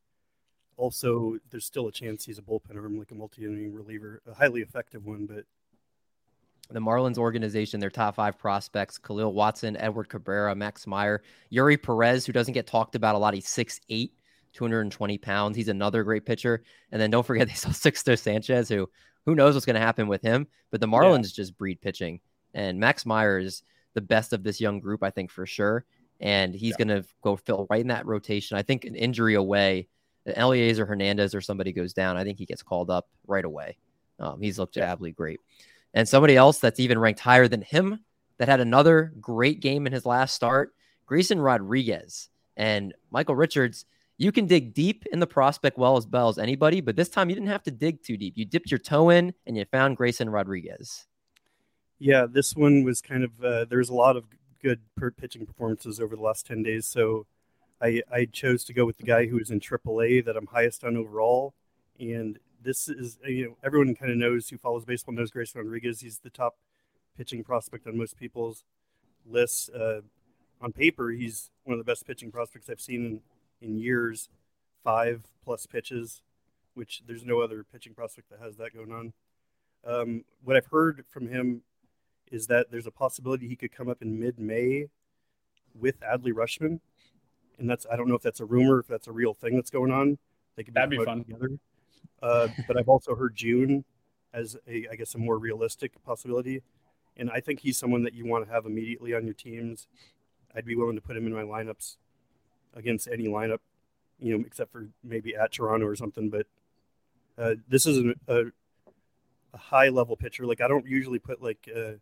also 0.77 1.38
there's 1.51 1.65
still 1.65 1.88
a 1.88 1.91
chance 1.91 2.25
he's 2.25 2.38
a 2.38 2.41
bullpen 2.41 2.75
arm, 2.75 2.97
like 2.97 3.12
a 3.12 3.15
multi-inning 3.15 3.74
reliever, 3.74 4.21
a 4.29 4.33
highly 4.33 4.62
effective 4.62 5.05
one. 5.05 5.25
But 5.25 5.43
the 6.69 6.79
Marlins 6.79 7.17
organization, 7.17 7.79
their 7.79 7.89
top 7.89 8.15
five 8.15 8.38
prospects: 8.38 8.98
Kahlil 8.98 9.34
Watson, 9.34 9.77
Edward 9.77 10.10
Cabrera, 10.10 10.55
Max 10.55 10.88
Meyer, 10.88 11.22
Eury 11.51 11.81
Perez, 11.81 12.25
who 12.25 12.34
doesn't 12.34 12.53
get 12.53 12.67
talked 12.67 12.95
about 12.95 13.15
a 13.15 13.17
lot. 13.17 13.34
He's 13.34 13.48
6'8", 13.48 14.12
220 14.53 15.17
pounds. 15.17 15.57
He's 15.57 15.67
another 15.67 16.03
great 16.03 16.25
pitcher. 16.25 16.63
And 16.91 17.01
then 17.01 17.12
don't 17.12 17.25
forget 17.25 17.48
they 17.50 17.53
saw 17.53 17.69
Sixto 17.69 18.17
Sanchez, 18.17 18.69
who 18.69 18.89
who 19.25 19.36
knows 19.36 19.53
what's 19.53 19.65
going 19.65 19.75
to 19.75 19.79
happen 19.79 20.07
with 20.07 20.22
him. 20.22 20.48
But 20.72 20.81
the 20.81 20.88
Marlins 20.88 21.24
yeah. 21.24 21.43
just 21.43 21.57
breed 21.57 21.81
pitching, 21.81 22.19
and 22.53 22.79
Max 22.79 23.05
Meyer 23.05 23.39
is 23.39 23.63
the 23.93 24.01
best 24.01 24.34
of 24.34 24.43
this 24.43 24.62
young 24.62 24.79
group, 24.79 25.03
I 25.03 25.10
think 25.10 25.31
for 25.31 25.45
sure. 25.45 25.86
And 26.19 26.53
he's 26.53 26.75
yeah. 26.79 26.86
going 26.86 27.01
to 27.01 27.07
go 27.22 27.36
fill 27.36 27.67
right 27.69 27.81
in 27.81 27.88
that 27.88 28.05
rotation. 28.05 28.57
I 28.57 28.62
think 28.62 28.86
an 28.86 28.95
injury 28.95 29.34
away, 29.36 29.88
Elieser 30.27 30.88
Hernandez 30.88 31.36
or 31.36 31.41
somebody 31.41 31.72
goes 31.72 31.93
down. 31.93 32.17
I 32.17 32.24
think 32.24 32.38
he 32.38 32.45
gets 32.45 32.63
called 32.63 32.89
up 32.89 33.07
right 33.27 33.43
away. 33.43 33.77
Um, 34.19 34.41
he's 34.41 34.57
looked 34.60 34.77
yeah. 34.77 34.84
absolutely 34.84 35.13
great. 35.13 35.39
And 35.95 36.07
somebody 36.07 36.35
else 36.35 36.59
that's 36.59 36.79
even 36.79 36.99
ranked 36.99 37.21
higher 37.21 37.47
than 37.47 37.61
him 37.61 38.01
that 38.37 38.49
had 38.49 38.59
another 38.59 39.13
great 39.19 39.61
game 39.61 39.87
in 39.87 39.93
his 39.93 40.05
last 40.05 40.35
start, 40.35 40.75
Grayson 41.05 41.39
Rodriguez. 41.39 42.29
And 42.57 42.93
Michael 43.11 43.35
Richards, 43.35 43.85
you 44.17 44.31
can 44.31 44.45
dig 44.45 44.73
deep 44.73 45.05
in 45.11 45.19
the 45.19 45.27
prospect 45.27 45.77
well 45.77 45.95
as 45.95 46.05
well 46.05 46.27
as 46.27 46.37
anybody, 46.37 46.81
but 46.81 46.97
this 46.97 47.09
time 47.09 47.29
you 47.29 47.35
didn't 47.35 47.49
have 47.49 47.63
to 47.63 47.71
dig 47.71 48.03
too 48.03 48.17
deep. 48.17 48.37
You 48.37 48.45
dipped 48.45 48.69
your 48.69 48.77
toe 48.77 49.09
in 49.09 49.33
and 49.47 49.57
you 49.57 49.65
found 49.65 49.97
Grayson 49.97 50.29
Rodriguez. 50.29 51.07
Yeah, 51.97 52.25
this 52.29 52.55
one 52.55 52.83
was 52.83 53.01
kind 53.01 53.23
of 53.23 53.43
uh, 53.43 53.65
there 53.65 53.79
was 53.79 53.89
a 53.89 53.95
lot 53.95 54.17
of 54.17 54.25
good 54.61 54.81
pitching 55.17 55.45
performances 55.45 56.01
over 56.01 56.15
the 56.15 56.21
last 56.21 56.45
ten 56.45 56.61
days, 56.61 56.85
so 56.85 57.25
I, 57.81 58.01
I 58.11 58.25
chose 58.25 58.65
to 58.65 58.73
go 58.73 58.85
with 58.85 58.97
the 58.97 59.03
guy 59.03 59.27
who 59.27 59.37
was 59.37 59.49
in 59.49 59.59
AAA 59.59 60.25
that 60.25 60.35
I'm 60.35 60.47
highest 60.47 60.83
on 60.83 60.97
overall, 60.97 61.53
and 61.99 62.37
this 62.65 62.89
is 62.89 63.17
uh, 63.24 63.29
you 63.29 63.45
know 63.45 63.57
everyone 63.63 63.95
kind 63.95 64.12
of 64.12 64.17
knows 64.17 64.50
who 64.50 64.57
follows 64.57 64.84
baseball 64.84 65.15
knows 65.15 65.31
Grace 65.31 65.55
Rodriguez. 65.55 66.01
He's 66.01 66.19
the 66.19 66.29
top 66.29 66.57
pitching 67.17 67.43
prospect 67.43 67.88
on 67.88 67.98
most 67.98 68.17
people's 68.17 68.65
lists. 69.25 69.69
Uh, 69.69 70.01
on 70.62 70.74
paper, 70.74 71.12
he's 71.12 71.51
one 71.63 71.74
of 71.74 71.86
the 71.86 71.89
best 71.89 72.05
pitching 72.05 72.31
prospects 72.31 72.69
I've 72.69 72.81
seen 72.81 73.22
in, 73.62 73.69
in 73.69 73.77
years. 73.77 74.29
Five 74.84 75.24
plus 75.43 75.65
pitches, 75.65 76.22
which 76.74 77.01
there's 77.07 77.25
no 77.25 77.39
other 77.39 77.63
pitching 77.63 77.93
prospect 77.93 78.29
that 78.29 78.39
has 78.39 78.57
that 78.57 78.74
going 78.74 78.91
on. 78.91 79.13
Um, 79.86 80.25
what 80.43 80.55
I've 80.55 80.67
heard 80.67 81.05
from 81.10 81.27
him 81.27 81.62
is 82.31 82.48
that 82.48 82.72
there's 82.72 82.88
a 82.88 82.91
possibility 82.91 83.48
he 83.48 83.55
could 83.55 83.72
come 83.72 83.89
up 83.89 84.01
in 84.01 84.19
mid-May 84.19 84.88
with 85.74 86.00
Adley 86.01 86.34
Rutschman, 86.34 86.79
and 87.57 87.69
that's 87.69 87.86
I 87.91 87.95
don't 87.95 88.07
know 88.07 88.15
if 88.15 88.22
that's 88.22 88.39
a 88.39 88.45
rumor, 88.45 88.79
if 88.79 88.88
that's 88.88 89.07
a 89.07 89.12
real 89.12 89.34
thing 89.34 89.55
that's 89.55 89.69
going 89.69 89.91
on. 89.91 90.17
They 90.55 90.63
could 90.63 90.74
be 90.74 90.79
That'd 90.79 90.89
be 90.91 91.03
fun. 91.03 91.24
together. 91.24 91.50
Uh, 92.21 92.47
but 92.67 92.77
I've 92.77 92.89
also 92.89 93.15
heard 93.15 93.35
June 93.35 93.85
as 94.33 94.57
a, 94.67 94.88
I 94.91 94.95
guess, 94.95 95.15
a 95.15 95.17
more 95.17 95.38
realistic 95.38 95.91
possibility. 96.03 96.62
And 97.17 97.29
I 97.29 97.39
think 97.39 97.62
he's 97.62 97.77
someone 97.77 98.03
that 98.03 98.13
you 98.13 98.25
want 98.25 98.45
to 98.45 98.51
have 98.51 98.65
immediately 98.65 99.13
on 99.13 99.25
your 99.25 99.33
teams. 99.33 99.88
I'd 100.55 100.65
be 100.65 100.75
willing 100.75 100.95
to 100.95 101.01
put 101.01 101.15
him 101.15 101.25
in 101.25 101.33
my 101.33 101.43
lineups 101.43 101.95
against 102.74 103.07
any 103.07 103.27
lineup, 103.27 103.59
you 104.19 104.38
know, 104.38 104.43
except 104.45 104.71
for 104.71 104.89
maybe 105.03 105.35
at 105.35 105.53
Toronto 105.53 105.85
or 105.85 105.95
something. 105.95 106.29
But 106.29 106.47
uh, 107.38 107.55
this 107.67 107.85
is 107.85 107.97
an, 107.97 108.15
a, 108.27 108.45
a, 109.53 109.57
high 109.57 109.89
level 109.89 110.17
pitcher. 110.17 110.45
Like 110.45 110.62
I 110.62 110.67
don't 110.67 110.85
usually 110.85 111.19
put 111.19 111.41
like 111.41 111.69
uh, 111.74 111.93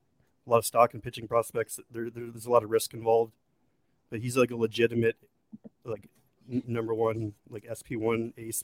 a 0.48 0.48
lot 0.48 0.57
of 0.57 0.65
stock 0.65 0.93
in 0.93 1.01
pitching 1.01 1.27
prospects. 1.27 1.79
There, 1.91 2.10
there, 2.10 2.25
there's 2.31 2.45
a 2.45 2.51
lot 2.51 2.63
of 2.63 2.72
risk 2.72 2.93
involved, 2.93 3.33
but 4.10 4.19
he's 4.19 4.38
like 4.38 4.51
a 4.51 4.55
legitimate, 4.55 5.17
like 5.86 6.10
n- 6.51 6.63
number 6.67 6.93
one, 6.93 7.33
like 7.50 7.65
SP 7.69 7.93
one 7.95 8.33
ace 8.38 8.63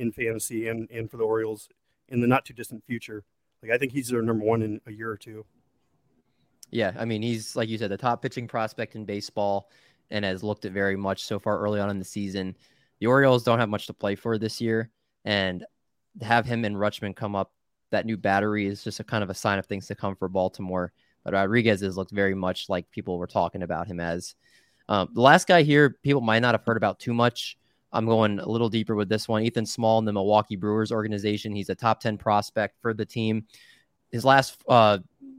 in 0.00 0.12
fantasy 0.12 0.68
and, 0.68 0.90
and 0.90 1.10
for 1.10 1.16
the 1.16 1.24
Orioles 1.24 1.68
in 2.08 2.20
the 2.20 2.26
not 2.26 2.44
too 2.44 2.54
distant 2.54 2.84
future. 2.84 3.22
Like 3.62 3.72
I 3.72 3.78
think 3.78 3.92
he's 3.92 4.08
their 4.08 4.22
number 4.22 4.44
one 4.44 4.62
in 4.62 4.80
a 4.86 4.92
year 4.92 5.10
or 5.10 5.16
two. 5.16 5.44
Yeah, 6.70 6.92
I 6.98 7.04
mean 7.04 7.22
he's 7.22 7.56
like 7.56 7.68
you 7.68 7.78
said 7.78 7.90
the 7.90 7.96
top 7.96 8.22
pitching 8.22 8.48
prospect 8.48 8.94
in 8.94 9.04
baseball 9.04 9.70
and 10.10 10.24
has 10.24 10.42
looked 10.42 10.64
at 10.64 10.72
very 10.72 10.96
much 10.96 11.22
so 11.24 11.38
far 11.38 11.58
early 11.58 11.80
on 11.80 11.90
in 11.90 11.98
the 11.98 12.04
season. 12.04 12.56
The 13.00 13.06
Orioles 13.06 13.44
don't 13.44 13.58
have 13.58 13.68
much 13.68 13.86
to 13.86 13.94
play 13.94 14.14
for 14.14 14.38
this 14.38 14.60
year, 14.60 14.90
and 15.24 15.64
to 16.18 16.24
have 16.24 16.46
him 16.46 16.64
and 16.64 16.76
Rutschman 16.76 17.14
come 17.14 17.36
up 17.36 17.52
that 17.90 18.06
new 18.06 18.16
battery 18.16 18.66
is 18.66 18.84
just 18.84 19.00
a 19.00 19.04
kind 19.04 19.22
of 19.22 19.30
a 19.30 19.34
sign 19.34 19.58
of 19.58 19.66
things 19.66 19.86
to 19.88 19.94
come 19.94 20.16
for 20.16 20.28
Baltimore. 20.28 20.92
But 21.24 21.34
Rodriguez 21.34 21.80
has 21.80 21.96
looked 21.96 22.12
very 22.12 22.34
much 22.34 22.68
like 22.68 22.90
people 22.90 23.18
were 23.18 23.26
talking 23.26 23.62
about 23.62 23.86
him 23.86 24.00
as. 24.00 24.34
Um, 24.88 25.08
the 25.12 25.20
last 25.20 25.46
guy 25.46 25.62
here, 25.62 25.98
people 26.02 26.20
might 26.20 26.40
not 26.40 26.54
have 26.54 26.64
heard 26.64 26.76
about 26.76 26.98
too 26.98 27.14
much. 27.14 27.56
I'm 27.92 28.06
going 28.06 28.38
a 28.38 28.48
little 28.48 28.68
deeper 28.68 28.94
with 28.94 29.08
this 29.08 29.28
one. 29.28 29.42
Ethan 29.42 29.66
Small 29.66 29.98
in 29.98 30.04
the 30.04 30.12
Milwaukee 30.12 30.56
Brewers 30.56 30.92
organization. 30.92 31.54
He's 31.54 31.70
a 31.70 31.74
top 31.74 32.00
10 32.00 32.18
prospect 32.18 32.76
for 32.80 32.94
the 32.94 33.04
team. 33.04 33.44
His 34.12 34.24
last 34.24 34.62
uh, 34.68 34.98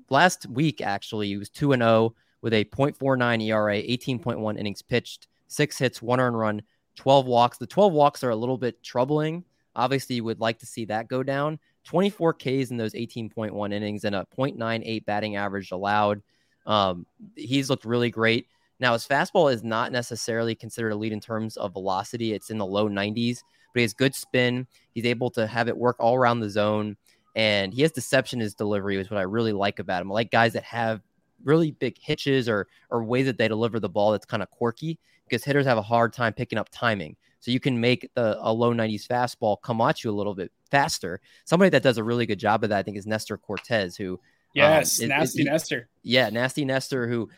last 0.09 0.47
week, 0.47 0.81
actually, 0.81 1.27
he 1.27 1.37
was 1.37 1.49
2 1.49 1.73
and 1.73 1.81
0 1.81 2.13
with 2.41 2.53
a 2.53 2.65
0.49 2.65 3.43
ERA, 3.43 3.75
18.1 3.75 4.59
innings 4.59 4.81
pitched, 4.81 5.27
six 5.47 5.77
hits, 5.77 6.01
one 6.01 6.19
earned 6.19 6.37
run, 6.37 6.61
12 6.95 7.25
walks. 7.25 7.57
The 7.57 7.67
12 7.67 7.93
walks 7.93 8.23
are 8.23 8.31
a 8.31 8.35
little 8.35 8.57
bit 8.57 8.81
troubling. 8.83 9.43
Obviously, 9.75 10.17
you 10.17 10.23
would 10.23 10.39
like 10.39 10.59
to 10.59 10.65
see 10.65 10.85
that 10.85 11.07
go 11.07 11.23
down. 11.23 11.59
24 11.85 12.33
Ks 12.33 12.71
in 12.71 12.77
those 12.77 12.93
18.1 12.93 13.73
innings 13.73 14.03
and 14.03 14.15
a 14.15 14.27
0.98 14.37 15.05
batting 15.05 15.35
average 15.35 15.71
allowed. 15.71 16.21
Um, 16.65 17.05
he's 17.35 17.69
looked 17.69 17.85
really 17.85 18.11
great. 18.11 18.47
Now, 18.81 18.93
his 18.93 19.07
fastball 19.07 19.53
is 19.53 19.63
not 19.63 19.91
necessarily 19.91 20.55
considered 20.55 20.91
a 20.91 20.95
lead 20.95 21.13
in 21.13 21.19
terms 21.19 21.55
of 21.55 21.71
velocity. 21.71 22.33
It's 22.33 22.49
in 22.49 22.57
the 22.57 22.65
low 22.65 22.89
90s, 22.89 23.43
but 23.73 23.79
he 23.79 23.83
has 23.83 23.93
good 23.93 24.15
spin. 24.15 24.65
He's 24.95 25.05
able 25.05 25.29
to 25.31 25.45
have 25.45 25.67
it 25.67 25.77
work 25.77 25.97
all 25.99 26.15
around 26.15 26.39
the 26.39 26.49
zone. 26.49 26.97
And 27.35 27.73
he 27.73 27.83
has 27.83 27.91
deception 27.91 28.39
in 28.39 28.43
his 28.43 28.55
delivery, 28.55 28.97
which 28.97 29.05
is 29.05 29.11
what 29.11 29.19
I 29.19 29.23
really 29.23 29.53
like 29.53 29.77
about 29.77 30.01
him. 30.01 30.11
I 30.11 30.15
like 30.15 30.31
guys 30.31 30.53
that 30.53 30.63
have 30.63 31.01
really 31.43 31.71
big 31.71 31.97
hitches 31.99 32.49
or 32.49 32.67
or 32.89 33.03
ways 33.03 33.25
that 33.25 33.37
they 33.37 33.47
deliver 33.47 33.79
the 33.79 33.89
ball 33.89 34.11
that's 34.11 34.25
kind 34.25 34.43
of 34.43 34.49
quirky 34.49 34.99
because 35.25 35.43
hitters 35.43 35.65
have 35.65 35.77
a 35.77 35.81
hard 35.81 36.11
time 36.11 36.33
picking 36.33 36.59
up 36.59 36.69
timing. 36.71 37.15
So 37.39 37.51
you 37.51 37.59
can 37.59 37.79
make 37.79 38.09
the 38.15 38.37
a 38.41 38.51
low 38.51 38.73
90s 38.73 39.07
fastball 39.07 39.61
come 39.61 39.79
at 39.81 40.03
you 40.03 40.11
a 40.11 40.13
little 40.13 40.35
bit 40.35 40.51
faster. 40.69 41.21
Somebody 41.45 41.69
that 41.69 41.83
does 41.83 41.97
a 41.97 42.03
really 42.03 42.25
good 42.25 42.39
job 42.39 42.63
of 42.63 42.69
that, 42.71 42.79
I 42.79 42.83
think, 42.83 42.97
is 42.97 43.07
Nestor 43.07 43.37
Cortes, 43.37 43.95
who 43.95 44.19
yes, 44.53 44.99
um, 44.99 45.03
is, 45.05 45.09
nasty 45.09 45.41
is, 45.43 45.47
Nestor. 45.47 45.89
Yeah, 46.03 46.29
nasty 46.29 46.65
Nestor, 46.65 47.07
who 47.07 47.29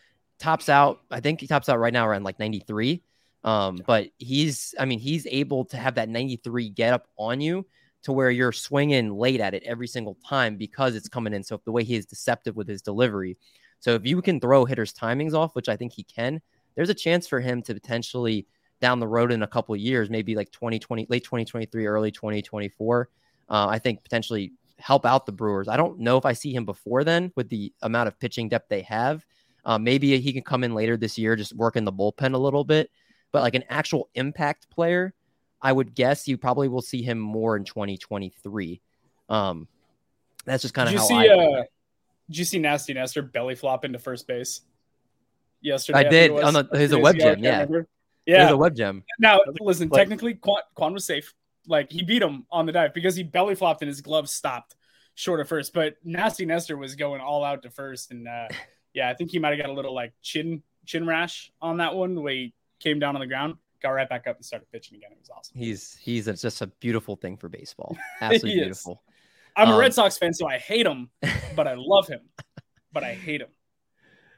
tops 0.44 0.68
out. 0.68 1.00
I 1.10 1.22
think 1.22 1.40
he 1.40 1.48
tops 1.48 1.70
out 1.70 1.80
right 1.80 1.94
now 1.94 2.06
around 2.06 2.24
like 2.24 2.38
93. 2.38 3.02
Um, 3.46 3.80
but 3.88 4.10
he's, 4.18 4.76
I 4.78 4.86
mean, 4.86 5.00
he's 5.00 5.26
able 5.28 5.66
to 5.66 5.78
have 5.78 5.96
that 5.96 6.10
93 6.10 6.70
get 6.70 6.94
up 6.94 7.08
on 7.18 7.40
you 7.42 7.66
to 8.04 8.12
where 8.12 8.30
you're 8.30 8.52
swinging 8.52 9.18
late 9.18 9.40
at 9.40 9.54
it 9.54 9.64
every 9.64 9.88
single 9.88 10.18
time 10.28 10.58
because 10.58 10.96
it's 10.96 11.08
coming 11.08 11.34
in. 11.34 11.44
So 11.44 11.62
the 11.64 11.72
way 11.72 11.84
he 11.84 11.96
is 11.96 12.06
deceptive 12.06 12.56
with 12.58 12.68
his 12.68 12.82
delivery. 12.82 13.38
So 13.80 13.96
if 13.96 14.06
you 14.06 14.22
can 14.22 14.40
throw 14.40 14.66
hitters' 14.66 14.94
timings 14.94 15.34
off, 15.34 15.56
which 15.56 15.70
I 15.70 15.78
think 15.78 15.94
he 15.94 16.04
can, 16.04 16.42
there's 16.76 16.90
a 16.90 16.94
chance 16.94 17.28
for 17.28 17.40
him 17.40 17.62
to 17.64 17.74
potentially 17.74 18.46
down 18.82 19.00
the 19.00 19.08
road 19.08 19.32
in 19.32 19.44
a 19.44 19.48
couple 19.48 19.76
years, 19.78 20.10
maybe 20.10 20.36
like 20.36 20.52
2020, 20.52 21.08
late 21.10 21.24
2023, 21.24 21.86
early 21.86 22.12
2024. 22.12 23.10
Uh, 23.50 23.68
I 23.70 23.80
think 23.80 24.04
potentially 24.04 24.54
help 24.78 25.06
out 25.06 25.26
the 25.26 25.32
Brewers. 25.32 25.70
I 25.70 25.78
don't 25.78 26.00
know 26.00 26.18
if 26.18 26.26
I 26.26 26.34
see 26.34 26.54
him 26.54 26.66
before 26.66 27.06
then 27.06 27.32
with 27.36 27.48
the 27.50 27.74
amount 27.82 28.08
of 28.08 28.20
pitching 28.20 28.50
depth 28.50 28.68
they 28.68 28.82
have. 28.82 29.26
Uh, 29.66 29.78
maybe 29.78 30.20
he 30.20 30.34
can 30.34 30.44
come 30.44 30.64
in 30.64 30.74
later 30.74 30.98
this 30.98 31.18
year, 31.18 31.36
just 31.36 31.56
work 31.56 31.76
in 31.76 31.86
the 31.86 31.94
bullpen 31.94 32.34
a 32.34 32.38
little 32.38 32.64
bit. 32.64 32.92
But 33.32 33.42
like 33.42 33.56
an 33.56 33.64
actual 33.70 34.10
impact 34.14 34.70
player, 34.70 35.14
I 35.62 35.72
would 35.72 35.96
guess 35.96 36.28
you 36.28 36.38
probably 36.38 36.68
will 36.68 36.82
see 36.82 37.02
him 37.02 37.18
more 37.20 37.56
in 37.56 37.64
2023. 37.64 38.82
Um, 39.30 39.68
that's 40.46 40.62
just 40.62 40.74
kind 40.74 40.90
of 40.90 40.96
how 40.96 41.06
see, 41.06 41.16
I. 41.16 41.28
Uh, 41.28 41.64
did 42.30 42.38
you 42.38 42.46
see 42.46 42.60
Nasty 42.60 42.94
Nestor 42.94 43.22
belly 43.22 43.56
flop 43.56 43.86
into 43.86 44.00
first 44.00 44.28
base 44.28 44.62
yesterday? 45.62 46.00
I 46.00 46.04
did 46.04 46.32
on 46.32 46.54
the, 46.54 46.68
his 46.74 46.92
a 46.92 47.00
web 47.00 47.18
gem, 47.18 47.40
yeah. 47.40 47.66
Yeah, 48.26 48.50
a 48.50 48.58
web 48.58 48.76
gem. 48.76 49.04
Now 49.20 49.42
listen, 49.60 49.90
like, 49.90 50.00
technically, 50.00 50.36
Kwan, 50.36 50.62
Kwan 50.76 50.94
was 50.94 51.06
safe. 51.06 51.34
Like 51.68 51.92
he 51.92 52.04
beat 52.04 52.22
him 52.22 52.46
on 52.52 52.66
the 52.66 52.72
dive 52.72 52.94
because 52.94 53.16
he 53.16 53.24
belly 53.24 53.56
flopped 53.56 53.82
and 53.82 53.88
his 53.88 54.02
glove 54.02 54.30
stopped 54.30 54.76
short 55.16 55.40
of 55.40 55.48
first. 55.48 55.74
But 55.74 55.96
Nasty 56.04 56.46
Nestor 56.46 56.78
was 56.78 56.96
going 56.96 57.22
all 57.22 57.44
out 57.44 57.64
to 57.64 57.70
first, 57.70 58.12
and 58.12 58.28
uh, 58.28 58.48
yeah, 58.94 59.10
I 59.10 59.14
think 59.14 59.32
he 59.32 59.40
might 59.40 59.50
have 59.50 59.60
got 59.60 59.70
a 59.70 59.74
little 59.74 59.94
like 59.94 60.14
chin 60.22 60.62
chin 60.86 61.06
rash 61.08 61.52
on 61.62 61.78
that 61.78 61.96
one 61.96 62.16
the 62.16 62.22
way 62.22 62.36
he 62.36 62.54
came 62.80 63.00
down 63.00 63.16
on 63.16 63.22
the 63.22 63.28
ground, 63.28 63.56
got 63.82 63.90
right 63.90 64.08
back 64.08 64.28
up 64.28 64.36
and 64.36 64.46
started 64.46 64.70
pitching 64.72 64.98
again. 64.98 65.12
It 65.12 65.20
was 65.20 65.30
awesome. 65.30 65.58
He's 65.58 65.98
he's 66.02 66.28
a, 66.28 66.34
just 66.34 66.62
a 66.62 66.68
beautiful 66.68 67.16
thing 67.16 67.38
for 67.38 67.50
baseball. 67.50 67.98
Absolutely 68.22 68.62
beautiful. 68.62 69.02
I'm 69.56 69.70
um, 69.70 69.76
a 69.76 69.78
Red 69.78 69.94
Sox 69.94 70.18
fan, 70.18 70.34
so 70.34 70.48
I 70.48 70.58
hate 70.58 70.86
him, 70.86 71.10
but 71.56 71.68
I 71.68 71.76
love 71.78 72.08
him. 72.08 72.22
but 72.92 73.04
I 73.04 73.14
hate 73.14 73.42
him. 73.42 73.50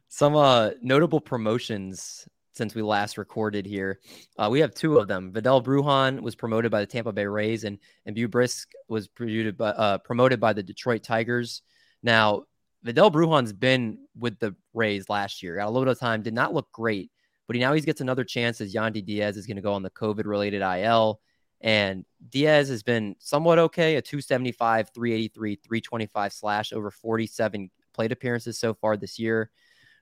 Some 0.08 0.36
uh, 0.36 0.72
notable 0.82 1.20
promotions 1.20 2.28
since 2.54 2.74
we 2.74 2.82
last 2.82 3.18
recorded 3.18 3.66
here. 3.66 4.00
Uh, 4.38 4.48
we 4.50 4.60
have 4.62 4.74
two 4.74 4.98
of 4.98 5.08
them. 5.08 5.32
Vidal 5.34 5.62
Bruján 5.62 6.22
was 6.22 6.36
promoted 6.36 6.72
by 6.72 6.80
the 6.80 6.86
Tampa 6.86 7.12
Bay 7.12 7.26
Rays, 7.26 7.64
and 7.64 7.80
and 8.06 8.16
Beau 8.16 8.28
Brieske 8.28 8.68
was 8.88 9.08
promoted 9.08 9.58
by, 9.58 9.70
uh, 9.70 9.98
promoted 10.00 10.40
by 10.40 10.54
the 10.54 10.64
Detroit 10.64 11.04
Tigers. 11.04 11.62
Now, 12.02 12.44
Vidal 12.86 13.10
Bruján's 13.10 13.52
been 13.52 13.98
with 14.16 14.38
the 14.38 14.56
Rays 14.76 15.10
last 15.10 15.42
year. 15.42 15.56
Got 15.56 15.66
a 15.66 15.72
little 15.72 15.86
bit 15.86 15.94
of 15.94 16.00
time, 16.00 16.22
did 16.22 16.36
not 16.36 16.54
look 16.54 16.72
great, 16.72 17.12
but 17.48 17.56
he 17.56 17.60
now 17.60 17.74
he 17.74 17.82
gets 17.82 18.00
another 18.00 18.24
chance 18.24 18.62
as 18.62 18.76
Yandy 18.76 19.04
Diaz 19.04 19.38
is 19.38 19.48
going 19.48 19.56
to 19.56 19.62
go 19.64 19.74
on 19.74 19.82
the 19.82 19.90
COVID 19.90 20.26
related 20.26 20.62
IL. 20.62 21.20
And 21.62 22.06
Diaz 22.30 22.70
has 22.70 22.84
been 22.84 23.16
somewhat 23.18 23.58
okay, 23.58 23.96
a 23.96 24.04
275, 24.04 24.92
383, 24.94 25.56
325 25.56 26.34
slash 26.34 26.74
over 26.74 26.92
47 26.92 27.72
plate 27.96 28.12
appearances 28.12 28.60
so 28.60 28.76
far 28.76 28.98
this 28.98 29.18
year. 29.18 29.50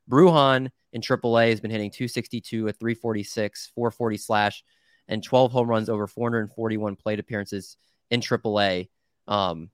Bruján 0.10 0.70
in 0.92 1.00
AAA 1.00 1.52
has 1.52 1.62
been 1.62 1.72
hitting 1.72 1.90
262, 1.90 2.68
a 2.68 2.74
346, 2.74 3.72
440 3.74 4.18
slash, 4.18 4.64
and 5.08 5.24
12 5.24 5.54
home 5.54 5.70
runs 5.70 5.88
over 5.88 6.06
441 6.06 6.98
plate 6.98 7.20
appearances 7.20 7.78
in 8.12 8.20
AAA 8.20 8.90
um, 9.30 9.70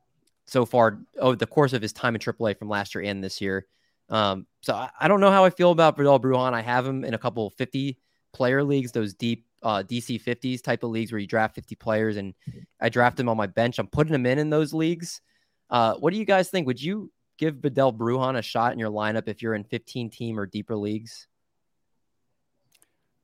so 0.49 0.65
far 0.65 0.99
over 1.17 1.35
the 1.35 1.47
course 1.47 1.73
of 1.73 1.81
his 1.81 1.93
time 1.93 2.15
in 2.15 2.21
AAA 2.21 2.57
from 2.57 2.69
last 2.69 2.95
year 2.95 3.03
and 3.03 3.23
this 3.23 3.41
year. 3.41 3.65
Um, 4.09 4.47
so 4.61 4.73
I, 4.73 4.89
I, 4.99 5.07
don't 5.07 5.19
know 5.19 5.29
how 5.29 5.45
I 5.45 5.51
feel 5.51 5.71
about 5.71 5.95
Vidal 5.95 6.19
Bruján. 6.19 6.53
I 6.53 6.61
have 6.61 6.85
him 6.85 7.05
in 7.05 7.13
a 7.13 7.17
couple 7.17 7.49
50 7.51 7.97
player 8.33 8.63
leagues, 8.63 8.91
those 8.91 9.13
deep 9.13 9.45
uh, 9.61 9.83
DC 9.87 10.23
50s 10.23 10.63
type 10.63 10.83
of 10.83 10.89
leagues 10.89 11.11
where 11.11 11.19
you 11.19 11.27
draft 11.27 11.55
50 11.55 11.75
players, 11.75 12.17
and 12.17 12.33
I 12.79 12.89
draft 12.89 13.19
him 13.19 13.29
on 13.29 13.37
my 13.37 13.47
bench. 13.47 13.77
I'm 13.77 13.87
putting 13.87 14.13
him 14.13 14.25
in 14.25 14.39
in 14.39 14.49
those 14.49 14.73
leagues. 14.73 15.21
Uh, 15.69 15.93
what 15.95 16.11
do 16.11 16.17
you 16.17 16.25
guys 16.25 16.49
think? 16.49 16.65
Would 16.65 16.81
you 16.81 17.11
give 17.37 17.57
Vidal 17.57 17.93
Bruján 17.93 18.37
a 18.37 18.41
shot 18.41 18.73
in 18.73 18.79
your 18.79 18.89
lineup 18.89 19.27
if 19.27 19.41
you're 19.41 19.53
in 19.53 19.63
15 19.63 20.09
team 20.09 20.39
or 20.39 20.45
deeper 20.45 20.75
leagues? 20.75 21.27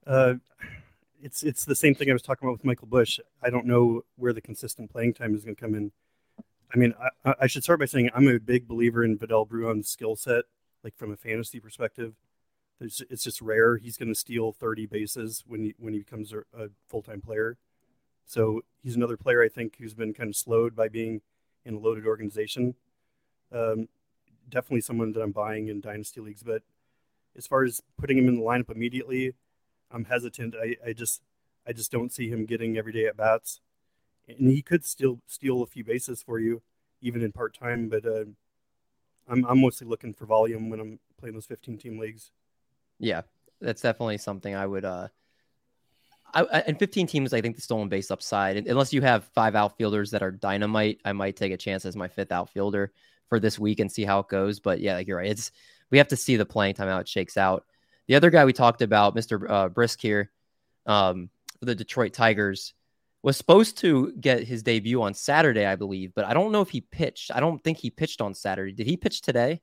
Uh, 0.05 0.35
it's 1.21 1.41
it's 1.41 1.65
the 1.65 1.75
same 1.75 1.95
thing 1.95 2.09
I 2.09 2.13
was 2.13 2.21
talking 2.21 2.47
about 2.47 2.59
with 2.59 2.65
Michael 2.65 2.87
Busch. 2.87 3.19
I 3.41 3.49
don't 3.49 3.65
know 3.65 4.03
where 4.17 4.33
the 4.33 4.41
consistent 4.41 4.91
playing 4.91 5.15
time 5.15 5.33
is 5.33 5.43
going 5.43 5.55
to 5.55 5.61
come 5.61 5.73
in. 5.73 5.91
I 6.73 6.77
mean, 6.77 6.93
I, 7.23 7.35
I, 7.41 7.47
should 7.47 7.63
start 7.63 7.79
by 7.79 7.85
saying 7.85 8.09
I'm 8.13 8.27
a 8.27 8.39
big 8.39 8.67
believer 8.67 9.03
in 9.03 9.17
Vidal 9.17 9.45
Bruján's 9.45 9.89
skill 9.89 10.15
set, 10.15 10.45
like 10.83 10.97
from 10.97 11.11
a 11.11 11.17
fantasy 11.17 11.59
perspective. 11.59 12.13
It's 12.81 13.23
just 13.23 13.41
rare 13.41 13.77
he's 13.77 13.95
going 13.95 14.09
to 14.09 14.15
steal 14.15 14.51
30 14.51 14.85
bases 14.87 15.43
when 15.47 15.63
he 15.63 15.75
when 15.77 15.93
he 15.93 15.99
becomes 15.99 16.33
a, 16.33 16.39
a 16.57 16.69
full 16.89 17.01
time 17.01 17.21
player. 17.21 17.57
So 18.25 18.61
he's 18.83 18.95
another 18.95 19.15
player 19.15 19.41
I 19.41 19.47
think 19.47 19.77
who's 19.77 19.93
been 19.93 20.13
kind 20.13 20.29
of 20.29 20.35
slowed 20.35 20.75
by 20.75 20.89
being 20.89 21.21
in 21.63 21.75
a 21.75 21.79
loaded 21.79 22.05
organization. 22.05 22.75
Um, 23.51 23.87
definitely 24.49 24.81
someone 24.81 25.13
that 25.13 25.21
I'm 25.21 25.31
buying 25.31 25.69
in 25.69 25.79
dynasty 25.79 26.19
leagues, 26.19 26.43
but 26.43 26.63
as 27.37 27.47
far 27.47 27.63
as 27.63 27.81
putting 27.97 28.17
him 28.17 28.27
in 28.27 28.35
the 28.35 28.41
lineup 28.41 28.69
immediately, 28.69 29.33
I'm 29.91 30.05
hesitant. 30.05 30.55
I, 30.61 30.75
I 30.85 30.93
just 30.93 31.21
I 31.65 31.71
just 31.71 31.91
don't 31.91 32.11
see 32.11 32.29
him 32.29 32.45
getting 32.45 32.77
everyday 32.77 33.05
at 33.05 33.17
bats, 33.17 33.61
and 34.27 34.49
he 34.49 34.61
could 34.61 34.85
still 34.85 35.19
steal 35.27 35.61
a 35.61 35.67
few 35.67 35.83
bases 35.83 36.21
for 36.21 36.39
you, 36.39 36.61
even 37.01 37.21
in 37.21 37.31
part 37.31 37.57
time. 37.57 37.89
But 37.89 38.05
uh, 38.05 38.25
I'm 39.27 39.45
I'm 39.45 39.61
mostly 39.61 39.87
looking 39.87 40.13
for 40.13 40.25
volume 40.25 40.69
when 40.69 40.79
I'm 40.79 40.99
playing 41.17 41.35
those 41.35 41.45
15 41.45 41.77
team 41.77 41.99
leagues. 41.99 42.31
Yeah, 42.99 43.21
that's 43.61 43.81
definitely 43.81 44.17
something 44.17 44.55
I 44.55 44.65
would. 44.65 44.85
uh 44.85 45.07
I, 46.33 46.63
and 46.67 46.77
15 46.77 47.07
teams, 47.07 47.33
I 47.33 47.39
think 47.39 47.55
the 47.55 47.61
stolen 47.61 47.87
base 47.87 48.11
upside, 48.11 48.57
unless 48.57 48.91
you 48.91 49.01
have 49.01 49.23
five 49.33 49.55
outfielders 49.55 50.11
that 50.11 50.21
are 50.21 50.31
dynamite, 50.31 50.99
I 51.05 51.13
might 51.13 51.37
take 51.37 51.53
a 51.53 51.57
chance 51.57 51.85
as 51.85 51.95
my 51.95 52.09
fifth 52.09 52.33
outfielder 52.33 52.91
for 53.29 53.39
this 53.39 53.57
week 53.57 53.79
and 53.79 53.89
see 53.89 54.03
how 54.03 54.19
it 54.19 54.27
goes. 54.27 54.59
But 54.59 54.81
yeah, 54.81 54.95
like 54.95 55.07
you're 55.07 55.17
right. 55.17 55.29
It's 55.29 55.51
we 55.91 55.97
have 55.97 56.09
to 56.09 56.17
see 56.17 56.35
the 56.35 56.45
playing 56.45 56.75
time 56.75 56.89
how 56.89 56.99
it 56.99 57.07
shakes 57.07 57.37
out. 57.37 57.65
The 58.07 58.15
other 58.15 58.29
guy 58.29 58.43
we 58.43 58.53
talked 58.53 58.81
about, 58.81 59.15
Mr. 59.15 59.49
Uh, 59.49 59.69
Brisk 59.69 60.01
here, 60.01 60.29
um, 60.85 61.29
the 61.61 61.73
Detroit 61.73 62.13
Tigers, 62.13 62.73
was 63.25 63.37
supposed 63.37 63.79
to 63.79 64.11
get 64.11 64.43
his 64.43 64.61
debut 64.61 65.01
on 65.01 65.15
Saturday, 65.15 65.65
I 65.65 65.75
believe, 65.75 66.13
but 66.13 66.25
I 66.25 66.35
don't 66.35 66.51
know 66.51 66.61
if 66.61 66.69
he 66.69 66.81
pitched. 66.81 67.31
I 67.33 67.39
don't 67.39 67.61
think 67.63 67.79
he 67.79 67.89
pitched 67.89 68.21
on 68.21 68.35
Saturday. 68.35 68.71
Did 68.71 68.85
he 68.85 68.97
pitch 68.97 69.21
today? 69.21 69.61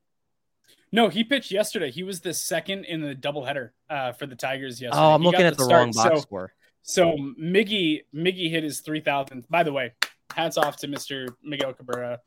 No, 0.90 1.09
he 1.09 1.22
pitched 1.22 1.53
yesterday. 1.53 1.92
He 1.92 2.03
was 2.03 2.22
the 2.22 2.35
second 2.35 2.87
in 2.87 3.03
the 3.03 3.14
doubleheader 3.14 3.70
uh, 3.88 4.12
for 4.14 4.27
the 4.27 4.35
Tigers 4.35 4.83
yesterday. 4.83 5.01
Oh, 5.01 5.14
I'm 5.14 5.20
he 5.20 5.27
looking 5.29 5.42
at 5.42 5.57
the, 5.57 5.64
the 5.64 5.72
wrong 5.72 5.92
box 5.92 6.16
so, 6.16 6.20
score. 6.22 6.53
So 6.83 7.16
Miggy 7.40 8.01
Miggy 8.12 8.51
hit 8.51 8.64
his 8.64 8.81
three 8.81 9.01
thousandth. 9.01 9.48
By 9.48 9.62
the 9.62 9.72
way, 9.72 9.92
hats 10.35 10.59
off 10.59 10.79
to 10.79 10.88
Mr. 10.88 11.29
Miguel 11.44 11.72
Cabrera. 11.72 12.18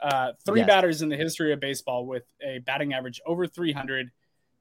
Uh, 0.00 0.30
three 0.46 0.60
yes. 0.60 0.68
batters 0.68 1.02
in 1.02 1.08
the 1.08 1.16
history 1.16 1.52
of 1.52 1.58
baseball 1.58 2.06
with 2.06 2.22
a 2.40 2.58
batting 2.58 2.94
average 2.94 3.20
over 3.26 3.48
300, 3.48 4.12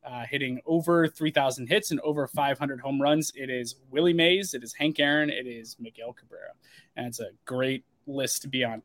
uh, 0.07 0.23
hitting 0.29 0.61
over 0.65 1.07
3,000 1.07 1.67
hits 1.67 1.91
and 1.91 1.99
over 1.99 2.27
500 2.27 2.79
home 2.79 3.01
runs. 3.01 3.31
It 3.35 3.49
is 3.49 3.75
Willie 3.91 4.13
Mays, 4.13 4.53
it 4.53 4.63
is 4.63 4.73
Hank 4.73 4.99
Aaron, 4.99 5.29
it 5.29 5.45
is 5.45 5.75
Miguel 5.79 6.13
Cabrera, 6.13 6.51
and 6.95 7.07
it's 7.07 7.19
a 7.19 7.29
great 7.45 7.83
list 8.05 8.41
to 8.43 8.47
be 8.47 8.63
on. 8.63 8.81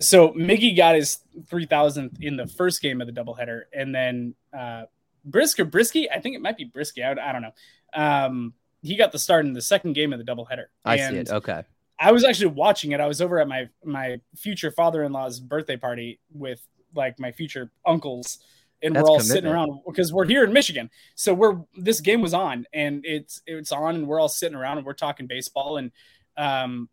So 0.00 0.30
Miggy 0.30 0.76
got 0.76 0.94
his 0.94 1.20
3,000th 1.50 2.22
in 2.22 2.36
the 2.36 2.46
first 2.46 2.80
game 2.80 3.00
of 3.00 3.06
the 3.06 3.12
doubleheader, 3.12 3.62
and 3.72 3.94
then 3.94 4.34
uh, 4.56 4.84
Brisk 5.24 5.60
or 5.60 5.66
Brisky, 5.66 6.06
I 6.12 6.20
think 6.20 6.34
it 6.34 6.40
might 6.40 6.56
be 6.56 6.68
Brisky. 6.68 7.04
I, 7.04 7.28
I 7.28 7.32
don't 7.32 7.42
know. 7.42 7.52
Um, 7.94 8.54
he 8.82 8.96
got 8.96 9.12
the 9.12 9.18
start 9.18 9.44
in 9.44 9.52
the 9.52 9.62
second 9.62 9.92
game 9.92 10.12
of 10.12 10.18
the 10.18 10.24
doubleheader. 10.24 10.66
I 10.84 10.96
and 10.96 11.14
see 11.14 11.20
it. 11.20 11.30
Okay. 11.30 11.62
I 12.00 12.10
was 12.10 12.24
actually 12.24 12.46
watching 12.46 12.92
it. 12.92 13.00
I 13.00 13.06
was 13.06 13.20
over 13.20 13.38
at 13.38 13.46
my 13.46 13.68
my 13.84 14.20
future 14.34 14.72
father-in-law's 14.72 15.38
birthday 15.38 15.76
party 15.76 16.18
with 16.32 16.60
like 16.94 17.20
my 17.20 17.30
future 17.30 17.70
uncles 17.86 18.38
and 18.82 18.94
That's 18.94 19.04
we're 19.04 19.08
all 19.10 19.16
commitment. 19.18 19.36
sitting 19.36 19.50
around 19.50 19.80
because 19.86 20.12
we're 20.12 20.26
here 20.26 20.44
in 20.44 20.52
Michigan. 20.52 20.90
So 21.14 21.34
we're 21.34 21.60
this 21.76 22.00
game 22.00 22.20
was 22.20 22.34
on 22.34 22.66
and 22.72 23.04
it's 23.04 23.42
it's 23.46 23.72
on 23.72 23.94
and 23.94 24.06
we're 24.06 24.20
all 24.20 24.28
sitting 24.28 24.56
around 24.56 24.78
and 24.78 24.86
we're 24.86 24.94
talking 24.94 25.26
baseball 25.26 25.76
and 25.76 25.90
um 26.36 26.88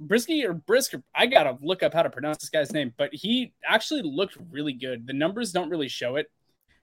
Brisky 0.00 0.44
or 0.44 0.52
Brisker, 0.52 1.02
I 1.14 1.26
gotta 1.26 1.56
look 1.60 1.82
up 1.82 1.94
how 1.94 2.02
to 2.02 2.10
pronounce 2.10 2.38
this 2.38 2.50
guy's 2.50 2.72
name, 2.72 2.92
but 2.96 3.10
he 3.12 3.52
actually 3.64 4.02
looked 4.02 4.36
really 4.50 4.72
good. 4.72 5.06
The 5.06 5.12
numbers 5.12 5.52
don't 5.52 5.70
really 5.70 5.88
show 5.88 6.16
it. 6.16 6.30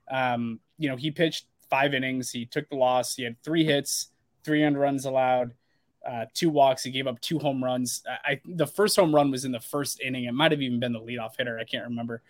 Um, 0.09 0.59
you 0.77 0.89
know, 0.89 0.95
he 0.95 1.11
pitched 1.11 1.45
five 1.69 1.93
innings, 1.93 2.31
he 2.31 2.45
took 2.45 2.69
the 2.69 2.75
loss, 2.75 3.15
he 3.15 3.23
had 3.23 3.41
three 3.43 3.65
hits, 3.65 4.11
three 4.43 4.63
earned 4.63 4.79
runs 4.79 5.05
allowed, 5.05 5.53
uh, 6.07 6.25
two 6.33 6.49
walks. 6.49 6.83
He 6.83 6.91
gave 6.91 7.07
up 7.07 7.19
two 7.19 7.39
home 7.39 7.63
runs. 7.63 8.01
I, 8.07 8.39
the 8.45 8.67
first 8.67 8.95
home 8.95 9.13
run 9.13 9.31
was 9.31 9.45
in 9.45 9.51
the 9.51 9.59
first 9.59 10.01
inning. 10.01 10.23
It 10.23 10.33
might 10.33 10.51
have 10.51 10.61
even 10.61 10.79
been 10.79 10.93
the 10.93 11.01
leadoff 11.01 11.31
hitter. 11.37 11.59
I 11.59 11.65
can't 11.65 11.89
remember, 11.89 12.21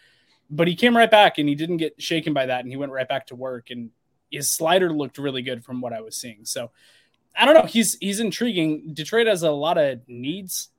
but 0.49 0.67
he 0.67 0.75
came 0.75 0.95
right 0.95 1.09
back 1.09 1.37
and 1.37 1.47
he 1.47 1.55
didn't 1.55 1.77
get 1.77 2.01
shaken 2.01 2.33
by 2.33 2.47
that. 2.47 2.61
And 2.61 2.69
he 2.69 2.77
went 2.77 2.91
right 2.91 3.07
back 3.07 3.27
to 3.27 3.35
work. 3.35 3.69
And 3.69 3.91
his 4.31 4.49
slider 4.49 4.91
looked 4.91 5.17
really 5.17 5.41
good 5.41 5.63
from 5.63 5.81
what 5.81 5.93
I 5.93 6.01
was 6.01 6.15
seeing. 6.15 6.45
So 6.45 6.71
I 7.35 7.45
don't 7.45 7.53
know. 7.53 7.65
He's 7.65 7.97
he's 7.99 8.19
intriguing. 8.19 8.93
Detroit 8.93 9.27
has 9.27 9.43
a 9.43 9.51
lot 9.51 9.77
of 9.77 9.99
needs. 10.07 10.69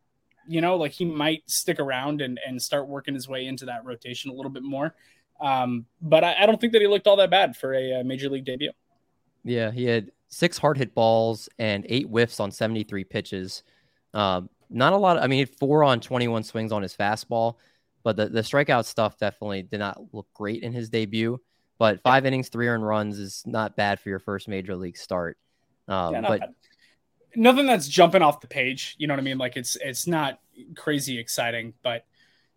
You 0.48 0.61
know, 0.61 0.76
like 0.76 0.92
he 0.92 1.04
might 1.04 1.42
stick 1.46 1.78
around 1.78 2.20
and 2.20 2.40
and 2.46 2.61
start 2.61 2.88
working 2.88 3.14
his 3.14 3.28
way 3.28 3.46
into 3.46 3.66
that 3.66 3.85
rotation 3.85 4.30
a 4.30 4.35
little 4.35 4.50
bit 4.50 4.62
more. 4.62 4.94
Um, 5.40 5.87
but 6.02 6.22
I, 6.22 6.37
I 6.40 6.46
don't 6.46 6.61
think 6.61 6.72
that 6.74 6.83
he 6.83 6.88
looked 6.88 7.06
all 7.06 7.16
that 7.16 7.30
bad 7.30 7.56
for 7.56 7.72
a, 7.72 8.00
a 8.00 8.04
major 8.04 8.28
league 8.28 8.44
debut. 8.44 8.72
Yeah, 9.42 9.70
he 9.70 9.85
had 9.85 10.11
six 10.28 10.59
hard 10.59 10.76
hit 10.76 10.94
balls 10.94 11.48
and 11.59 11.87
eight 11.88 12.06
whiffs 12.06 12.40
on 12.40 12.50
73 12.50 13.04
pitches. 13.04 13.62
Um, 14.12 14.50
not 14.68 14.92
a 14.92 14.96
lot. 14.96 15.16
Of, 15.16 15.22
I 15.22 15.26
mean, 15.26 15.38
he 15.38 15.40
had 15.40 15.50
four 15.50 15.83
on 15.83 16.00
21 16.00 16.42
swings 16.44 16.72
on 16.72 16.83
his 16.83 16.94
fastball, 16.94 17.56
but 18.02 18.16
the, 18.16 18.28
the 18.28 18.40
strikeout 18.40 18.84
stuff 18.84 19.18
definitely 19.18 19.62
did 19.62 19.78
not 19.78 19.98
look 20.12 20.26
great 20.34 20.62
in 20.62 20.72
his 20.72 20.88
debut. 20.88 21.40
But 21.78 22.02
five 22.02 22.24
yeah. 22.24 22.28
innings, 22.28 22.48
three 22.48 22.68
earned 22.68 22.86
runs 22.86 23.18
is 23.18 23.42
not 23.46 23.76
bad 23.76 24.00
for 24.00 24.10
your 24.10 24.18
first 24.18 24.48
major 24.48 24.76
league 24.76 24.98
start. 24.98 25.38
Um, 25.88 26.14
yeah, 26.14 26.20
but 26.20 26.40
bad. 26.40 26.54
nothing 27.34 27.66
that's 27.66 27.88
jumping 27.88 28.22
off 28.22 28.40
the 28.40 28.46
page. 28.46 28.96
You 28.98 29.06
know 29.06 29.14
what 29.14 29.20
I 29.20 29.24
mean? 29.24 29.38
Like 29.38 29.56
it's 29.56 29.76
it's 29.76 30.06
not 30.06 30.40
crazy 30.76 31.18
exciting, 31.18 31.72
but 31.82 32.04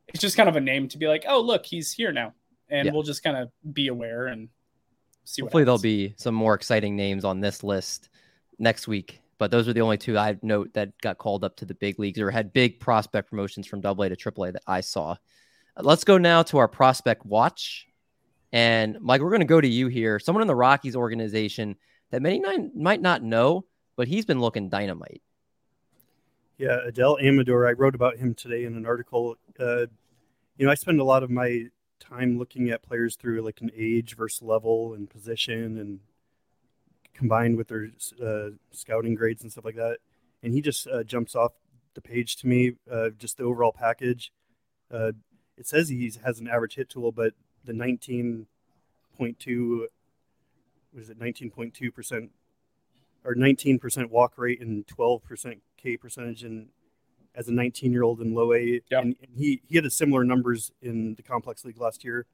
it's 0.10 0.20
just 0.20 0.36
kind 0.36 0.50
of 0.50 0.58
a 0.58 0.62
name 0.62 0.90
to 0.90 0.98
be 0.98 1.08
like, 1.08 1.26
oh 1.28 1.40
look, 1.40 1.66
he's 1.66 1.92
here 1.92 2.12
now, 2.12 2.34
and 2.70 2.86
yeah. 2.86 2.92
we'll 2.92 3.04
just 3.04 3.24
kind 3.24 3.38
of 3.38 3.50
be 3.74 3.88
aware 3.88 4.28
and 4.28 4.50
see. 5.24 5.42
Hopefully, 5.42 5.64
there'll 5.64 5.80
be 5.80 6.14
some 6.18 6.36
more 6.36 6.54
exciting 6.54 6.98
names 6.98 7.24
on 7.24 7.40
this 7.40 7.64
list 7.64 8.10
next 8.60 8.90
week. 8.90 9.23
But 9.44 9.52
those 9.52 9.68
are 9.68 9.74
the 9.74 9.82
only 9.82 9.98
two 9.98 10.18
I 10.18 10.38
note 10.42 10.72
that 10.72 10.98
got 11.02 11.18
called 11.18 11.44
up 11.44 11.58
to 11.58 11.66
the 11.66 11.74
big 11.74 12.00
leagues 12.00 12.18
or 12.18 12.32
had 12.32 12.54
big 12.54 12.80
prospect 12.80 13.30
promotions 13.30 13.68
from 13.68 13.82
Double 13.82 14.06
A 14.06 14.08
to 14.08 14.16
Triple 14.16 14.46
A 14.46 14.54
that 14.54 14.64
I 14.66 14.80
saw. 14.80 15.18
Let's 15.78 16.06
go 16.06 16.18
now 16.18 16.44
to 16.44 16.60
our 16.60 16.70
prospect 16.70 17.26
watch. 17.26 17.86
And 18.54 18.98
Mike, 19.02 19.20
we're 19.20 19.32
going 19.32 19.42
to 19.42 19.46
go 19.46 19.60
to 19.60 19.68
you 19.68 19.88
here. 19.88 20.18
Someone 20.18 20.44
in 20.44 20.48
the 20.48 20.56
Rockies 20.56 20.96
organization 20.96 21.76
that 22.12 22.22
many 22.22 22.42
might 22.74 23.02
not 23.02 23.22
know, 23.22 23.66
but 23.98 24.08
he's 24.08 24.26
been 24.26 24.40
looking 24.40 24.70
dynamite. 24.70 25.22
Yeah, 26.58 26.80
Adael 26.88 27.22
Amador. 27.22 27.68
I 27.68 27.74
wrote 27.74 27.96
about 27.96 28.16
him 28.16 28.34
today 28.36 28.64
in 28.64 28.78
an 28.78 28.86
article. 28.86 29.36
Uh, 29.60 29.88
you 30.56 30.66
know, 30.66 30.72
I 30.72 30.76
spend 30.76 31.02
a 31.02 31.04
lot 31.04 31.22
of 31.22 31.30
my 31.30 31.66
time 32.00 32.40
looking 32.40 32.70
at 32.70 32.82
players 32.82 33.18
through 33.18 33.42
like 33.42 33.60
an 33.60 33.72
age 33.76 34.16
versus 34.16 34.42
level 34.42 34.94
and 34.94 35.10
position 35.10 35.80
and 35.80 36.00
combined 37.14 37.58
with 37.58 37.68
their 37.68 37.90
uh, 38.24 38.50
scouting 38.72 39.16
grades 39.16 39.44
and 39.44 39.52
stuff 39.52 39.66
like 39.66 39.76
that. 39.76 39.98
And 40.42 40.54
he 40.54 40.62
just 40.62 40.88
uh, 40.88 41.04
jumps 41.04 41.36
off 41.36 41.54
the 41.94 42.02
page 42.02 42.36
to 42.38 42.48
me, 42.48 42.74
uh, 42.92 43.10
just 43.18 43.38
the 43.38 43.44
overall 43.44 43.72
package. 43.72 44.32
Uh, 44.92 45.12
it 45.58 45.68
says 45.68 45.90
he 45.90 46.12
has 46.24 46.40
an 46.40 46.48
average 46.48 46.76
hit 46.76 46.90
tool, 46.90 47.12
but 47.12 47.34
the 47.64 47.74
19.2, 47.74 48.46
what 50.92 51.02
is 51.02 51.10
it, 51.10 51.20
19.2% 51.20 52.30
or 53.24 53.36
19% 53.36 54.10
walk 54.10 54.38
rate 54.38 54.60
and 54.60 54.86
12% 54.88 55.60
K 55.78 55.98
percentage 55.98 56.44
in 56.44 56.68
as 57.36 57.48
a 57.48 57.52
19 57.52 57.92
year 57.92 58.04
old 58.04 58.22
in 58.22 58.34
low 58.34 58.54
A. 58.54 58.82
Yep. 58.90 59.04
And, 59.04 59.16
he, 59.36 59.62
he 59.68 59.76
had 59.76 59.86
a 59.86 59.90
similar 59.90 60.24
numbers 60.24 60.72
in 60.82 61.16
the 61.16 61.24
complex 61.24 61.66
league 61.66 61.80
last 61.80 62.04
year. 62.04 62.26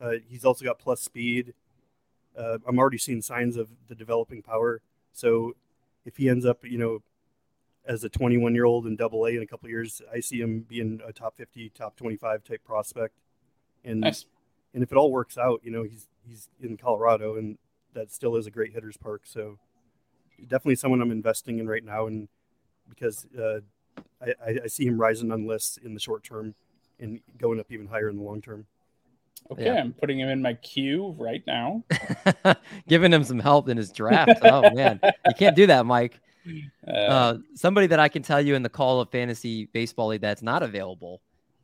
Uh, 0.00 0.14
he's 0.28 0.44
also 0.44 0.64
got 0.64 0.78
plus 0.78 1.00
speed. 1.00 1.54
Uh, 2.36 2.58
I'm 2.66 2.78
already 2.78 2.98
seeing 2.98 3.22
signs 3.22 3.56
of 3.56 3.68
the 3.88 3.94
developing 3.94 4.42
power. 4.42 4.80
So 5.12 5.54
if 6.04 6.16
he 6.16 6.28
ends 6.28 6.44
up, 6.44 6.64
you 6.64 6.78
know, 6.78 6.98
as 7.86 8.04
a 8.04 8.08
21 8.08 8.54
year 8.54 8.64
old 8.64 8.86
in 8.86 8.96
double 8.96 9.24
A 9.26 9.30
in 9.30 9.42
a 9.42 9.46
couple 9.46 9.68
years, 9.68 10.02
I 10.12 10.20
see 10.20 10.40
him 10.40 10.66
being 10.68 11.00
a 11.06 11.12
top 11.12 11.36
50, 11.36 11.70
top 11.70 11.96
25 11.96 12.44
type 12.44 12.64
prospect. 12.64 13.14
And, 13.84 14.00
Nice. 14.00 14.26
and 14.74 14.82
if 14.82 14.90
it 14.92 14.98
all 14.98 15.12
works 15.12 15.38
out, 15.38 15.60
you 15.62 15.70
know, 15.70 15.84
he's, 15.84 16.08
he's 16.26 16.48
in 16.60 16.76
Colorado 16.76 17.36
and 17.36 17.58
that 17.94 18.12
still 18.12 18.36
is 18.36 18.46
a 18.46 18.50
great 18.50 18.72
hitters 18.72 18.96
park. 18.96 19.22
So 19.24 19.58
definitely 20.40 20.74
someone 20.76 21.00
I'm 21.00 21.12
investing 21.12 21.58
in 21.58 21.68
right 21.68 21.84
now. 21.84 22.06
And 22.06 22.28
because, 22.88 23.26
uh, 23.38 23.60
I, 24.20 24.34
I, 24.44 24.58
I 24.64 24.66
see 24.66 24.86
him 24.86 25.00
rising 25.00 25.30
on 25.30 25.46
lists 25.46 25.76
in 25.76 25.94
the 25.94 26.00
short 26.00 26.24
term 26.24 26.54
and 26.98 27.20
going 27.38 27.60
up 27.60 27.70
even 27.70 27.86
higher 27.86 28.08
in 28.08 28.16
the 28.16 28.22
long 28.22 28.40
term. 28.42 28.66
Okay, 29.50 29.64
Yeah. 29.66 29.74
I'm 29.80 29.92
putting 29.92 30.18
him 30.18 30.28
in 30.28 30.42
my 30.42 30.54
queue 30.54 31.14
right 31.18 31.42
now. 31.46 31.84
Giving 32.88 33.12
him 33.12 33.22
some 33.24 33.38
help 33.38 33.68
in 33.68 33.76
his 33.76 33.90
draft. 33.92 34.40
Oh 34.42 34.68
man, 34.74 35.00
you 35.02 35.34
can't 35.38 35.54
do 35.56 35.66
that, 35.68 35.86
Mike. 35.86 36.20
Uh, 36.86 36.90
Uh, 36.92 37.38
somebody 37.56 37.88
that 37.88 37.98
I 37.98 38.08
can 38.08 38.22
tell 38.22 38.40
you 38.40 38.54
in 38.54 38.62
the 38.62 38.68
call 38.68 39.00
of 39.00 39.10
fantasy 39.10 39.64
baseball 39.72 40.06
league 40.08 40.20
that's 40.20 40.42
not 40.42 40.62
available 40.62 41.20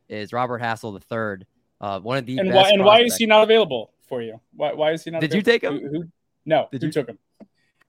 is 0.08 0.32
Robert 0.32 0.60
Hassell 0.60 0.92
III. 1.00 1.46
Uh, 1.80 2.00
one 2.00 2.18
of 2.18 2.26
the 2.26 2.38
and 2.38 2.48
best 2.50 2.56
why 2.56 2.70
and 2.70 2.84
why 2.84 3.00
is 3.02 3.16
he 3.16 3.24
not 3.26 3.44
available 3.44 3.92
for 4.08 4.20
you? 4.22 4.40
Why, 4.56 4.72
why 4.72 4.90
is 4.90 5.04
he 5.04 5.12
not? 5.12 5.20
Did 5.20 5.34
you 5.34 5.42
take 5.42 5.62
him? 5.62 5.78
Who, 5.78 5.88
who- 5.88 6.04
no, 6.46 6.66
Did 6.72 6.80
who 6.82 6.86
you- 6.88 6.92
took 6.92 7.08
him? 7.08 7.18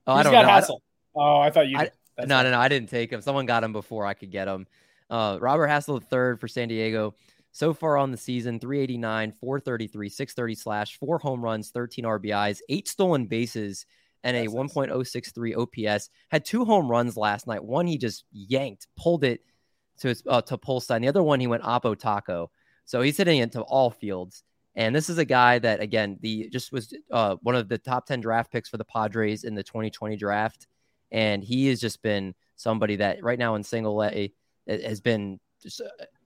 Oh, 0.06 0.12
I 0.14 0.22
don't 0.22 0.30
got 0.32 0.42
know. 0.46 0.50
I 0.52 0.60
don't- 0.60 0.82
Oh, 1.16 1.38
I 1.40 1.50
thought 1.50 1.66
you. 1.66 1.78
I- 1.78 1.90
no, 2.20 2.44
no, 2.44 2.52
no. 2.52 2.60
I 2.60 2.68
didn't 2.68 2.90
take 2.90 3.10
him. 3.10 3.20
Someone 3.20 3.44
got 3.46 3.64
him 3.64 3.72
before 3.72 4.06
I 4.06 4.14
could 4.14 4.30
get 4.30 4.46
him. 4.46 4.68
Uh, 5.10 5.38
Robert 5.40 5.66
Hassell 5.66 6.00
III 6.00 6.38
for 6.38 6.46
San 6.46 6.68
Diego. 6.68 7.16
So 7.54 7.72
far 7.72 7.96
on 7.96 8.10
the 8.10 8.16
season, 8.16 8.58
389, 8.58 9.30
433, 9.40 10.08
630 10.08 10.54
slash, 10.56 10.98
four 10.98 11.18
home 11.18 11.40
runs, 11.40 11.70
13 11.70 12.04
RBIs, 12.04 12.58
eight 12.68 12.88
stolen 12.88 13.26
bases, 13.26 13.86
and 14.24 14.36
a 14.36 14.46
nice. 14.46 14.52
1.063 14.52 15.88
OPS. 15.88 16.10
Had 16.30 16.44
two 16.44 16.64
home 16.64 16.90
runs 16.90 17.16
last 17.16 17.46
night. 17.46 17.62
One 17.62 17.86
he 17.86 17.96
just 17.96 18.24
yanked, 18.32 18.88
pulled 18.96 19.22
it 19.22 19.40
to 20.00 20.08
his 20.08 20.24
uh, 20.28 20.40
to. 20.40 20.96
And 20.96 21.04
the 21.04 21.08
other 21.08 21.22
one 21.22 21.38
he 21.38 21.46
went 21.46 21.62
oppo 21.62 21.96
taco. 21.96 22.50
So 22.86 23.02
he's 23.02 23.16
hitting 23.16 23.38
into 23.38 23.60
all 23.60 23.92
fields. 23.92 24.42
And 24.74 24.92
this 24.92 25.08
is 25.08 25.18
a 25.18 25.24
guy 25.24 25.60
that 25.60 25.80
again, 25.80 26.18
the 26.22 26.48
just 26.48 26.72
was 26.72 26.92
uh, 27.12 27.36
one 27.42 27.54
of 27.54 27.68
the 27.68 27.78
top 27.78 28.06
10 28.06 28.20
draft 28.20 28.50
picks 28.50 28.68
for 28.68 28.78
the 28.78 28.84
Padres 28.84 29.44
in 29.44 29.54
the 29.54 29.62
2020 29.62 30.16
draft. 30.16 30.66
And 31.12 31.44
he 31.44 31.68
has 31.68 31.80
just 31.80 32.02
been 32.02 32.34
somebody 32.56 32.96
that 32.96 33.22
right 33.22 33.38
now 33.38 33.54
in 33.54 33.62
single 33.62 34.02
A 34.02 34.32
has 34.66 35.00
been 35.00 35.38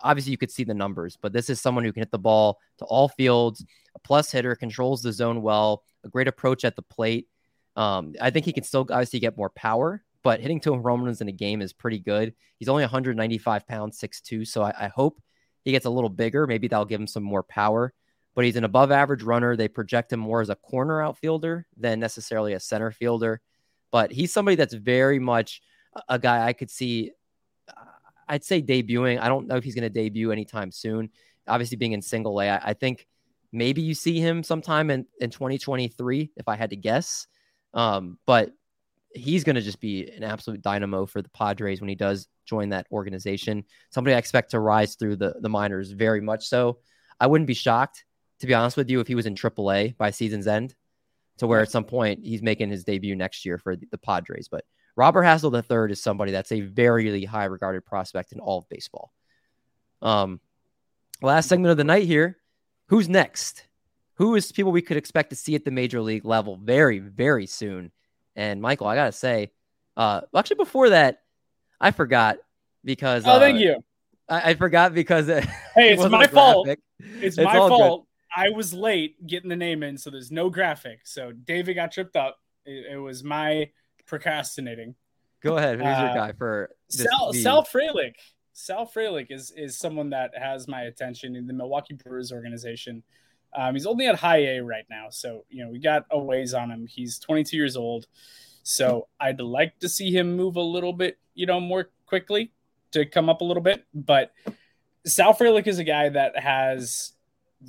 obviously 0.01 0.31
you 0.31 0.39
could 0.39 0.51
see 0.51 0.65
the 0.65 0.75
numbers, 0.75 1.17
but 1.21 1.33
this 1.33 1.51
is 1.51 1.61
someone 1.61 1.85
who 1.85 1.93
can 1.93 2.03
hit 2.03 2.11
the 2.11 2.19
ball 2.19 2.59
to 2.79 2.85
all 2.85 3.09
fields, 3.09 3.65
a 3.95 3.99
plus 3.99 4.31
hitter, 4.31 4.55
controls 4.55 5.03
the 5.03 5.13
zone 5.13 5.43
well, 5.43 5.83
a 6.05 6.09
great 6.09 6.29
approach 6.29 6.65
at 6.65 6.77
the 6.77 6.83
plate. 6.83 7.29
Um, 7.77 8.15
I 8.21 8.31
think 8.31 8.45
he 8.45 8.53
can 8.53 8.65
still 8.65 8.83
obviously 8.83 9.21
get 9.21 9.37
more 9.37 9.51
power, 9.51 10.03
but 10.23 10.41
hitting 10.41 10.61
two 10.61 10.73
home 10.73 10.83
runs 10.83 11.21
in 11.21 11.29
a 11.29 11.33
game 11.33 11.63
is 11.63 11.73
pretty 11.73 11.99
good. 11.99 12.35
He's 12.59 12.69
only 12.69 12.83
195 12.83 13.67
pounds, 13.67 14.01
6'2. 14.01 14.47
So 14.47 14.63
I, 14.63 14.73
I 14.79 14.89
hope 14.89 15.21
he 15.65 15.73
gets 15.73 15.87
a 15.87 15.91
little 15.91 16.11
bigger. 16.11 16.47
Maybe 16.47 16.67
that'll 16.69 16.85
give 16.85 17.01
him 17.01 17.07
some 17.07 17.23
more 17.23 17.43
power. 17.43 17.93
But 18.35 18.45
he's 18.45 18.57
an 18.57 18.65
above 18.65 18.93
average 18.93 19.23
runner. 19.23 19.57
They 19.57 19.69
project 19.69 20.13
him 20.13 20.21
more 20.21 20.41
as 20.41 20.49
a 20.49 20.55
corner 20.57 21.03
outfielder 21.03 21.67
than 21.77 22.01
necessarily 22.01 22.53
a 22.53 22.61
center 22.61 22.91
fielder. 22.91 23.41
But 23.91 24.13
he's 24.13 24.33
somebody 24.33 24.57
that's 24.57 24.75
very 24.75 25.19
much 25.19 25.61
a- 25.95 26.15
a 26.15 26.19
guy 26.19 26.47
I 26.47 26.53
could 26.53 26.71
see. 26.71 27.13
I'd 28.29 28.45
say 28.45 28.63
debuting. 28.63 29.21
I 29.21 29.29
don't 29.29 29.47
know 29.47 29.57
if 29.57 29.65
he's 29.65 29.75
going 29.75 29.83
to 29.83 29.91
debut 29.91 30.33
anytime 30.33 30.71
soon. 30.71 31.11
Obviously, 31.47 31.77
being 31.77 31.93
in 31.93 32.03
single 32.03 32.41
A, 32.41 32.49
I, 32.49 32.61
I 32.71 32.73
think 32.75 33.07
maybe 33.53 33.81
you 33.81 33.95
see 33.95 34.21
him 34.21 34.43
sometime 34.43 34.91
in, 34.91 35.07
in 35.21 35.31
2023, 35.31 36.33
if 36.37 36.49
I 36.49 36.57
had 36.57 36.71
to 36.71 36.77
guess. 36.77 37.27
Um, 37.75 38.19
but 38.27 38.51
he's 39.15 39.45
going 39.45 39.57
to 39.57 39.63
just 39.63 39.81
be 39.81 40.11
an 40.11 40.23
absolute 40.23 40.63
dynamo 40.63 41.07
for 41.07 41.23
the 41.23 41.31
Padres 41.31 41.81
when 41.81 41.89
he 41.89 41.95
does 41.95 42.29
join 42.45 42.71
that 42.71 42.87
organization. 42.93 43.65
Somebody 43.91 44.15
I 44.15 44.19
expect 44.19 44.51
to 44.51 44.61
rise 44.61 44.95
through 44.95 45.17
the, 45.17 45.37
the 45.41 45.49
minors 45.49 45.91
very 45.93 46.21
much 46.21 46.47
so. 46.47 46.79
I 47.21 47.27
wouldn't 47.27 47.49
be 47.49 47.55
shocked, 47.55 48.05
to 48.41 48.47
be 48.47 48.55
honest 48.55 48.77
with 48.77 48.91
you, 48.91 49.01
if 49.01 49.09
he 49.09 49.15
was 49.15 49.27
in 49.27 49.35
AAA 49.35 49.97
by 49.97 50.11
season's 50.11 50.47
end, 50.47 50.75
to 51.39 51.47
where 51.47 51.61
at 51.61 51.71
some 51.71 51.85
point 51.85 52.21
he's 52.25 52.43
making 52.43 52.71
his 52.71 52.85
debut 52.85 53.17
next 53.17 53.45
year 53.45 53.59
for 53.59 53.77
the, 53.77 53.87
the 53.91 53.99
Padres. 53.99 54.49
But 54.49 54.65
Robert 54.99 55.23
Hassell 55.23 55.55
III 55.55 55.93
is 55.93 56.03
somebody 56.03 56.33
that's 56.33 56.51
a 56.51 56.61
very 56.61 57.25
high 57.25 57.45
regarded 57.45 57.87
prospect 57.87 58.33
in 58.33 58.41
all 58.41 58.59
of 58.59 58.69
baseball. 58.69 59.13
Um, 60.03 60.41
last 61.23 61.49
segment 61.49 61.71
of 61.71 61.77
the 61.77 61.85
night 61.85 62.05
here. 62.05 62.39
Who's 62.89 63.09
next? 63.09 63.65
Who 64.15 64.35
is 64.35 64.51
people 64.51 64.73
we 64.73 64.83
could 64.83 64.97
expect 64.97 65.31
to 65.31 65.37
see 65.37 65.55
at 65.55 65.65
the 65.65 65.71
major 65.71 66.01
league 66.01 66.25
level 66.25 66.57
very, 66.57 66.99
very 66.99 67.47
soon? 67.47 67.93
And 68.35 68.61
Michael, 68.61 68.89
I 68.89 68.97
gotta 68.97 69.13
say, 69.13 69.53
uh, 69.97 70.23
actually 70.37 70.57
before 70.57 70.89
that, 70.89 71.23
I 71.81 71.93
forgot 71.93 72.39
because 72.85 73.25
Oh, 73.25 73.35
uh, 73.35 73.39
thank 73.39 73.61
you. 73.61 73.77
I, 74.29 74.51
I 74.51 74.55
forgot 74.55 74.95
because 74.95 75.29
it 75.29 75.45
Hey, 75.77 75.93
it's 75.93 76.09
my 76.09 76.27
fault. 76.27 76.67
It's, 76.67 76.83
It's 77.21 77.39
my 77.39 77.57
all 77.57 77.69
good. 77.69 77.79
fault. 77.79 78.07
I 78.37 78.49
was 78.49 78.75
late 78.75 79.25
getting 79.29 79.49
the 79.49 79.55
name 79.55 79.85
in, 79.85 79.97
so 79.97 80.11
there's 80.11 80.33
no 80.33 80.51
graphic. 80.51 81.03
So 81.05 81.31
David 81.31 81.75
got 81.75 81.93
tripped 81.93 82.17
up. 82.17 82.37
It, 82.67 82.95
it 82.95 82.97
was 82.97 83.23
my 83.23 83.71
procrastinating. 84.09 84.95
Go 85.41 85.57
ahead. 85.57 85.77
Who's 85.79 85.85
your 85.87 86.11
Uh, 86.11 86.15
guy 86.15 86.33
for 86.33 86.71
this, 86.91 87.05
Sal, 87.05 87.33
the- 87.33 87.39
Sal 87.43 87.65
Frelick. 87.65 88.15
Sal 88.53 88.87
Frelick 88.87 89.31
is 89.31 89.53
is 89.53 89.79
someone 89.79 90.11
that 90.11 90.37
has 90.37 90.67
my 90.67 90.83
attention 90.83 91.37
in 91.37 91.47
the 91.47 91.53
Milwaukee 91.53 91.95
Brewers 91.95 92.33
organization. 92.33 93.05
Um, 93.57 93.75
he's 93.75 93.87
only 93.87 94.07
at 94.09 94.17
high 94.17 94.39
A 94.57 94.63
right 94.63 94.85
now, 94.91 95.11
so 95.11 95.45
you 95.49 95.65
know 95.65 95.71
we 95.71 95.79
got 95.79 96.07
a 96.11 96.19
ways 96.19 96.55
on 96.55 96.71
him. 96.73 96.87
He's 96.89 97.19
22 97.21 97.57
years 97.57 97.77
old, 97.77 98.09
so 98.65 99.07
I'd 99.21 99.41
like 99.41 99.79
to 99.79 99.89
see 99.89 100.11
him 100.11 100.35
move 100.37 100.57
a 100.57 100.61
little 100.63 100.93
bit, 100.93 101.19
you 101.35 101.47
know, 101.47 101.61
more 101.61 101.89
quickly 102.07 102.51
to 102.91 103.07
come 103.07 103.29
up 103.29 103.41
a 103.41 103.45
little 103.45 103.63
bit. 103.63 103.85
But 103.95 104.33
Sal 105.07 105.35
Frelick 105.35 105.69
is 105.69 105.79
a 105.79 105.85
guy 105.85 106.09
that 106.09 106.37
has 106.39 107.13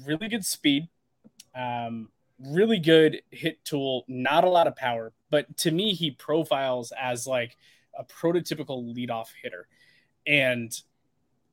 really 0.06 0.28
good 0.28 0.44
speed, 0.44 0.90
um, 1.56 2.10
really 2.40 2.80
good 2.80 3.22
hit 3.30 3.64
tool, 3.64 4.06
not 4.08 4.44
a 4.44 4.50
lot 4.50 4.66
of 4.68 4.76
power, 4.76 5.14
but 5.30 5.58
to 5.58 5.72
me 5.72 5.94
he 5.94 6.12
profiles 6.12 6.92
as 7.00 7.28
like 7.28 7.58
a 7.98 8.04
prototypical 8.04 8.96
leadoff 8.96 9.28
hitter. 9.42 9.68
And 10.26 10.72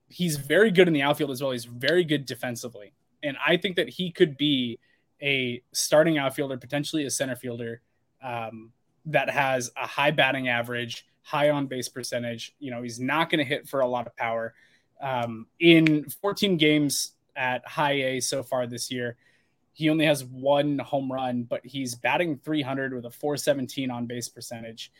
he's 0.09 0.37
very 0.37 0.71
good 0.71 0.89
in 0.89 0.95
the 0.95 1.03
outfield 1.03 1.31
as 1.31 1.43
well. 1.43 1.53
He's 1.53 1.65
very 1.65 2.05
good 2.05 2.27
defensively. 2.27 2.93
And 3.23 3.37
I 3.45 3.57
think 3.57 3.77
that 3.77 3.89
he 3.89 4.12
could 4.12 4.37
be 4.37 4.79
a 5.23 5.62
starting 5.73 6.19
outfielder, 6.19 6.59
potentially 6.59 7.05
a 7.07 7.11
center 7.11 7.37
fielder 7.37 7.81
um, 8.23 8.73
that 9.07 9.31
has 9.31 9.71
a 9.77 9.87
high 9.87 10.11
batting 10.11 10.49
average, 10.49 11.07
high 11.23 11.51
on 11.51 11.67
base 11.67 11.89
percentage. 11.89 12.55
You 12.59 12.71
know, 12.71 12.83
he's 12.83 13.01
not 13.01 13.31
going 13.31 13.39
to 13.39 13.45
hit 13.45 13.69
for 13.69 13.81
a 13.81 13.87
lot 13.87 14.07
of 14.07 14.15
power. 14.17 14.55
Um, 15.01 15.47
in 15.61 16.09
14 16.23 16.57
games 16.57 17.12
at 17.35 17.67
high 17.67 17.93
A 17.93 18.21
so 18.21 18.43
far 18.43 18.67
this 18.67 18.91
year, 18.91 19.17
he 19.77 19.91
only 19.91 20.07
has 20.07 20.25
one 20.25 20.79
home 20.79 21.12
run, 21.12 21.43
but 21.43 21.61
he's 21.62 21.95
batting 21.95 22.39
300 22.39 22.95
with 22.95 23.05
a 23.05 23.11
417 23.11 23.91
on 23.91 24.07
base 24.07 24.27
percentage 24.27 24.91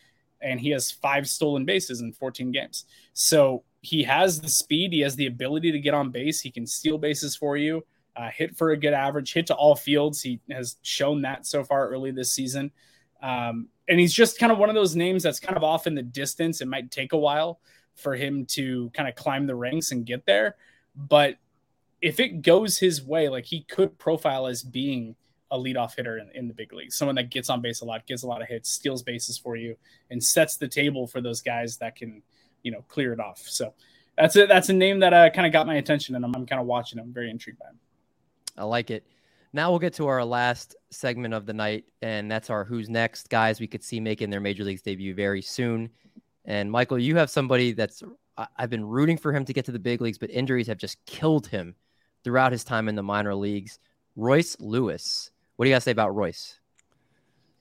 and 0.43 0.61
he 0.61 0.69
has 0.69 0.91
five 0.91 1.27
stolen 1.27 1.65
bases 1.65 2.03
in 2.03 2.12
14 2.12 2.53
games. 2.53 2.85
So 3.15 3.65
he 3.81 4.03
has 4.03 4.39
the 4.39 4.51
speed, 4.51 4.93
he 4.93 5.01
has 5.01 5.17
the 5.17 5.29
ability 5.29 5.73
to 5.73 5.81
get 5.81 5.95
on 5.95 6.11
base, 6.11 6.43
he 6.43 6.51
can 6.51 6.67
steal 6.67 6.99
bases 6.99 7.35
for 7.35 7.57
you, 7.57 7.87
uh, 8.17 8.29
hit 8.29 8.55
for 8.55 8.73
a 8.73 8.77
good 8.77 8.93
average, 8.93 9.33
hit 9.33 9.47
to 9.47 9.55
all 9.55 9.77
fields. 9.77 10.21
He 10.21 10.41
has 10.51 10.77
shown 10.83 11.23
that 11.23 11.47
so 11.47 11.65
far 11.65 11.89
early 11.89 12.11
this 12.11 12.35
season. 12.35 12.71
Um, 13.23 13.69
and 13.89 13.99
he's 13.99 14.12
just 14.12 14.39
kind 14.39 14.53
of 14.53 14.59
one 14.59 14.69
of 14.69 14.75
those 14.75 14.95
names 14.95 15.23
that's 15.23 15.41
kind 15.41 15.57
of 15.57 15.65
off 15.65 15.87
in 15.87 15.95
the 15.95 16.03
distance. 16.03 16.61
It 16.61 16.69
might 16.69 16.91
take 16.91 17.15
a 17.15 17.19
while 17.19 17.61
for 17.95 18.15
him 18.15 18.45
to 18.51 18.91
kind 18.91 19.09
of 19.09 19.15
climb 19.15 19.47
the 19.47 19.55
ranks 19.55 19.91
and 19.91 20.05
get 20.05 20.27
there. 20.27 20.57
But 20.95 21.37
if 22.03 22.21
it 22.21 22.43
goes 22.43 22.79
his 22.79 23.03
way, 23.03 23.29
like 23.29 23.45
he 23.45 23.63
could 23.63 23.99
profile 23.99 24.47
as 24.47 24.63
being 24.63 25.17
a 25.51 25.59
leadoff 25.59 25.95
hitter 25.97 26.19
in, 26.19 26.29
in 26.35 26.49
the 26.49 26.55
big 26.55 26.73
leagues, 26.73 26.97
someone 26.97 27.15
that 27.15 27.31
gets 27.31 27.49
on 27.49 27.61
base 27.61 27.81
a 27.81 27.85
lot, 27.85 28.07
gets 28.07 28.23
a 28.23 28.27
lot 28.27 28.43
of 28.43 28.49
hits, 28.49 28.71
steals 28.71 29.03
bases 29.03 29.39
for 29.39 29.57
you, 29.57 29.77
and 30.11 30.23
sets 30.23 30.57
the 30.57 30.69
table 30.69 31.07
for 31.07 31.21
those 31.21 31.41
guys 31.41 31.77
that 31.79 31.97
can, 31.97 32.23
you 32.63 32.71
know, 32.71 32.83
clear 32.89 33.13
it 33.13 33.21
off. 33.21 33.39
So 33.39 33.73
that's 34.19 34.37
it. 34.37 34.49
That's 34.49 34.69
a 34.69 34.73
name 34.73 35.01
that 35.01 35.13
uh, 35.13 35.31
kind 35.31 35.47
of 35.47 35.53
got 35.53 35.67
my 35.67 35.77
attention, 35.77 36.15
and 36.17 36.25
I'm, 36.25 36.35
I'm 36.35 36.47
kind 36.47 36.61
of 36.61 36.67
watching. 36.67 36.99
I'm 36.99 37.13
very 37.13 37.31
intrigued 37.31 37.59
by 37.59 37.67
him. 37.67 37.79
I 38.57 38.65
like 38.65 38.91
it. 38.91 39.07
Now 39.53 39.71
we'll 39.71 39.79
get 39.79 39.95
to 39.95 40.07
our 40.07 40.25
last 40.25 40.77
segment 40.91 41.33
of 41.33 41.47
the 41.47 41.55
night, 41.55 41.85
and 42.03 42.31
that's 42.31 42.51
our 42.51 42.65
who's 42.65 42.91
next 42.91 43.31
guys 43.31 43.61
we 43.61 43.67
could 43.67 43.83
see 43.83 44.01
making 44.01 44.31
their 44.31 44.41
major 44.41 44.65
leagues 44.65 44.83
debut 44.83 45.15
very 45.15 45.43
soon. 45.43 45.91
And 46.45 46.71
Michael, 46.71 46.99
you 46.99 47.17
have 47.17 47.31
somebody 47.31 47.73
that's 47.73 48.03
I've 48.59 48.69
been 48.69 48.85
rooting 48.85 49.17
for 49.17 49.33
him 49.33 49.45
to 49.47 49.53
get 49.53 49.65
to 49.65 49.73
the 49.73 49.79
big 49.79 50.01
leagues, 50.01 50.19
but 50.19 50.31
injuries 50.31 50.67
have 50.67 50.77
just 50.77 51.03
killed 51.07 51.47
him 51.47 51.75
throughout 52.27 52.51
his 52.51 52.65
time 52.65 52.89
in 52.89 52.97
the 52.97 53.05
minor 53.05 53.37
leagues. 53.37 53.79
Royce 54.17 54.57
Lewis. 54.59 55.31
What 55.55 55.65
do 55.65 55.69
you 55.69 55.77
guys 55.77 55.85
say 55.85 55.93
about 55.93 56.12
Royce? 56.12 56.59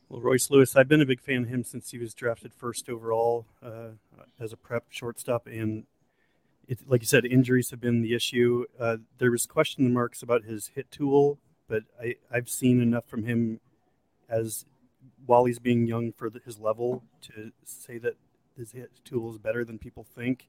Well, 0.10 0.22
Royce 0.22 0.50
Lewis, 0.50 0.76
I've 0.76 0.88
been 0.88 1.02
a 1.02 1.06
big 1.06 1.22
fan 1.22 1.44
of 1.44 1.50
him 1.50 1.64
since 1.64 1.92
he 1.92 2.00
was 2.00 2.16
drafted 2.16 2.52
first 2.52 2.90
overall 2.90 3.46
uh, 3.64 3.90
as 4.40 4.54
a 4.54 4.58
prep 4.58 4.86
shortstop, 4.90 5.46
and 5.46 5.84
it, 6.68 6.80
like 6.88 7.04
you 7.04 7.06
said, 7.06 7.26
injuries 7.26 7.70
have 7.70 7.80
been 7.80 8.02
the 8.02 8.16
issue. 8.16 8.66
Uh, 8.80 8.98
there 9.20 9.30
was 9.30 9.46
question 9.46 9.94
marks 9.94 10.24
about 10.24 10.46
his 10.46 10.72
hit 10.74 10.90
tool, 10.90 11.38
but 11.68 11.84
I, 12.02 12.16
I've 12.32 12.50
seen 12.50 12.82
enough 12.82 13.06
from 13.06 13.24
him 13.24 13.60
as 14.28 14.66
while 15.28 15.46
he's 15.46 15.60
being 15.60 15.86
young 15.86 16.12
for 16.12 16.28
the, 16.28 16.40
his 16.44 16.58
level, 16.58 17.04
to 17.22 17.52
say 17.66 18.00
that 18.00 18.16
his 18.58 18.72
hit 18.72 18.90
tool 19.04 19.32
is 19.32 19.38
better 19.38 19.64
than 19.64 19.78
people 19.78 20.04
think. 20.04 20.48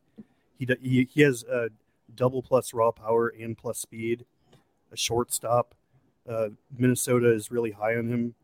He 0.59 0.67
he, 0.81 1.07
he 1.13 1.21
has 1.21 1.43
a 1.43 1.69
double 2.15 2.43
plus 2.43 2.73
raw 2.73 2.91
power 2.91 3.29
and 3.29 3.57
plus 3.57 3.79
speed, 3.79 4.25
a 4.93 4.97
shortstop. 4.97 5.75
Uh, 6.29 6.49
Minnesota 6.77 7.33
is 7.33 7.51
really 7.51 7.71
high 7.73 7.97
on 7.97 8.09
him. 8.09 8.35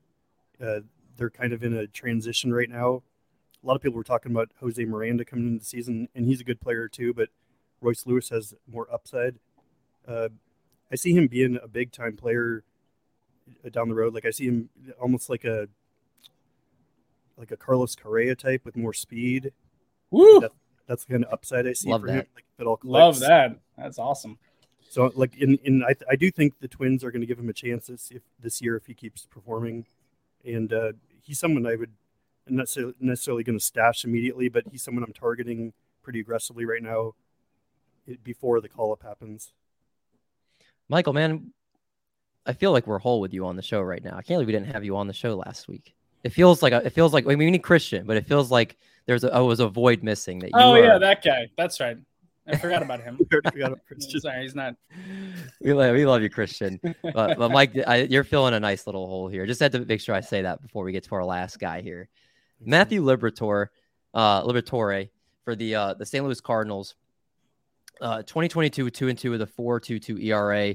Uh, 0.62 0.81
they're 1.16 1.31
kind 1.31 1.53
of 1.53 1.62
in 1.62 1.75
a 1.75 1.87
transition 1.87 2.53
right 2.53 2.70
now. 2.70 3.03
A 3.62 3.66
lot 3.66 3.77
of 3.77 3.83
people 3.83 3.96
were 3.96 4.05
talking 4.05 4.33
about 4.33 4.51
Jose 4.61 4.85
Miranda 4.85 5.25
coming 5.25 5.46
into 5.46 5.59
the 5.61 5.64
season, 5.64 6.09
and 6.14 6.27
he's 6.27 6.40
a 6.40 6.44
good 6.44 6.61
player 6.61 6.88
too. 6.88 7.12
But 7.14 7.29
Royce 7.81 8.07
Lewis 8.07 8.29
has 8.31 8.55
more 8.70 8.92
upside. 8.92 9.37
Uh, 10.07 10.29
I 10.90 10.96
see 10.96 11.12
him 11.12 11.27
being 11.27 11.59
a 11.62 11.68
big 11.68 11.92
time 11.92 12.16
player 12.16 12.64
uh, 13.64 13.68
down 13.68 13.88
the 13.88 13.94
road. 13.94 14.14
Like 14.14 14.25
I 14.25 14.31
see 14.31 14.46
him 14.46 14.68
almost 15.01 15.31
like 15.31 15.44
a 15.44 15.68
like 17.37 17.51
a 17.51 17.57
Carlos 17.57 17.96
Correa 17.96 18.35
type 18.35 18.64
with 18.64 18.77
more 18.77 18.92
speed. 18.92 19.53
Woo! 20.11 20.40
That, 20.40 20.53
that's 20.86 21.04
the 21.04 21.12
kind 21.12 21.24
of 21.24 21.32
upside 21.32 21.66
I 21.66 21.72
see 21.72 21.90
Love 21.90 22.02
for 22.02 22.06
that. 22.08 22.12
him. 22.12 22.26
Like 22.34 22.44
if 22.54 22.60
it 22.60 22.66
all 22.66 22.80
Love 22.82 23.20
that. 23.20 23.58
That's 23.76 23.98
awesome. 23.98 24.38
So 24.88 25.10
like 25.14 25.36
in, 25.36 25.58
in 25.64 25.82
I, 25.82 25.94
I 26.10 26.16
do 26.16 26.30
think 26.30 26.54
the 26.60 26.68
Twins 26.68 27.02
are 27.02 27.10
going 27.10 27.22
to 27.22 27.26
give 27.26 27.38
him 27.38 27.48
a 27.48 27.54
chance 27.54 27.86
this 27.86 28.10
if 28.10 28.22
this 28.40 28.60
year 28.60 28.76
if 28.76 28.86
he 28.86 28.94
keeps 28.94 29.26
performing, 29.26 29.86
and 30.44 30.72
uh, 30.72 30.92
he's 31.22 31.38
someone 31.38 31.66
I 31.66 31.76
would 31.76 31.90
I'm 32.46 32.56
not 32.56 32.62
necessarily, 32.62 32.94
necessarily 33.00 33.44
going 33.44 33.58
to 33.58 33.64
stash 33.64 34.04
immediately, 34.04 34.48
but 34.48 34.64
he's 34.70 34.82
someone 34.82 35.04
I'm 35.04 35.12
targeting 35.12 35.72
pretty 36.02 36.20
aggressively 36.20 36.64
right 36.64 36.82
now 36.82 37.14
it, 38.06 38.22
before 38.24 38.60
the 38.60 38.68
call 38.68 38.92
up 38.92 39.02
happens. 39.02 39.52
Michael, 40.88 41.12
man, 41.12 41.52
I 42.44 42.52
feel 42.52 42.72
like 42.72 42.86
we're 42.86 42.98
whole 42.98 43.20
with 43.20 43.32
you 43.32 43.46
on 43.46 43.56
the 43.56 43.62
show 43.62 43.80
right 43.80 44.02
now. 44.02 44.10
I 44.10 44.22
can't 44.22 44.36
believe 44.36 44.48
we 44.48 44.52
didn't 44.52 44.72
have 44.72 44.84
you 44.84 44.96
on 44.96 45.06
the 45.06 45.12
show 45.12 45.36
last 45.36 45.68
week. 45.68 45.94
It 46.24 46.30
feels 46.30 46.62
like 46.62 46.72
a, 46.72 46.84
it 46.84 46.90
feels 46.90 47.12
like 47.12 47.24
I 47.24 47.28
mean, 47.28 47.38
we 47.38 47.50
need 47.50 47.62
Christian, 47.62 48.06
but 48.06 48.16
it 48.16 48.26
feels 48.26 48.50
like 48.50 48.76
there's 49.06 49.24
a 49.24 49.32
oh, 49.34 49.44
was 49.46 49.60
a 49.60 49.68
void 49.68 50.02
missing 50.02 50.38
that 50.40 50.46
you 50.46 50.52
Oh 50.54 50.72
are- 50.72 50.82
yeah, 50.82 50.98
that 50.98 51.22
guy. 51.22 51.48
That's 51.56 51.80
right. 51.80 51.96
I 52.46 52.56
forgot 52.56 52.82
about 52.82 53.00
him. 53.02 53.18
We 53.20 53.26
forgot 53.26 53.54
about 53.54 53.78
Christian. 53.86 54.20
Sorry, 54.20 54.42
he's 54.42 54.54
not. 54.54 54.74
we 55.60 55.72
love, 55.72 55.94
we 55.94 56.04
love 56.04 56.22
you, 56.22 56.30
Christian. 56.30 56.80
But, 57.02 57.38
but 57.38 57.50
Mike, 57.52 57.72
I, 57.86 58.02
you're 58.02 58.24
filling 58.24 58.54
a 58.54 58.58
nice 58.60 58.86
little 58.86 59.06
hole 59.06 59.28
here. 59.28 59.46
Just 59.46 59.60
had 59.60 59.70
to 59.72 59.84
make 59.84 60.00
sure 60.00 60.14
I 60.14 60.20
say 60.22 60.42
that 60.42 60.60
before 60.60 60.82
we 60.84 60.90
get 60.92 61.04
to 61.04 61.14
our 61.14 61.24
last 61.24 61.60
guy 61.60 61.82
here. 61.82 62.08
Matthew 62.60 63.02
Liberatore, 63.02 63.68
uh, 64.14 64.42
Liberatore 64.42 65.08
for 65.44 65.54
the 65.54 65.74
uh, 65.74 65.94
the 65.94 66.06
St. 66.06 66.24
Louis 66.24 66.40
Cardinals. 66.40 66.94
Uh, 68.00 68.18
2022 68.22 68.90
two 68.90 69.08
and 69.08 69.16
two 69.18 69.30
with 69.30 69.42
a 69.42 69.46
4.22 69.46 70.24
ERA, 70.24 70.74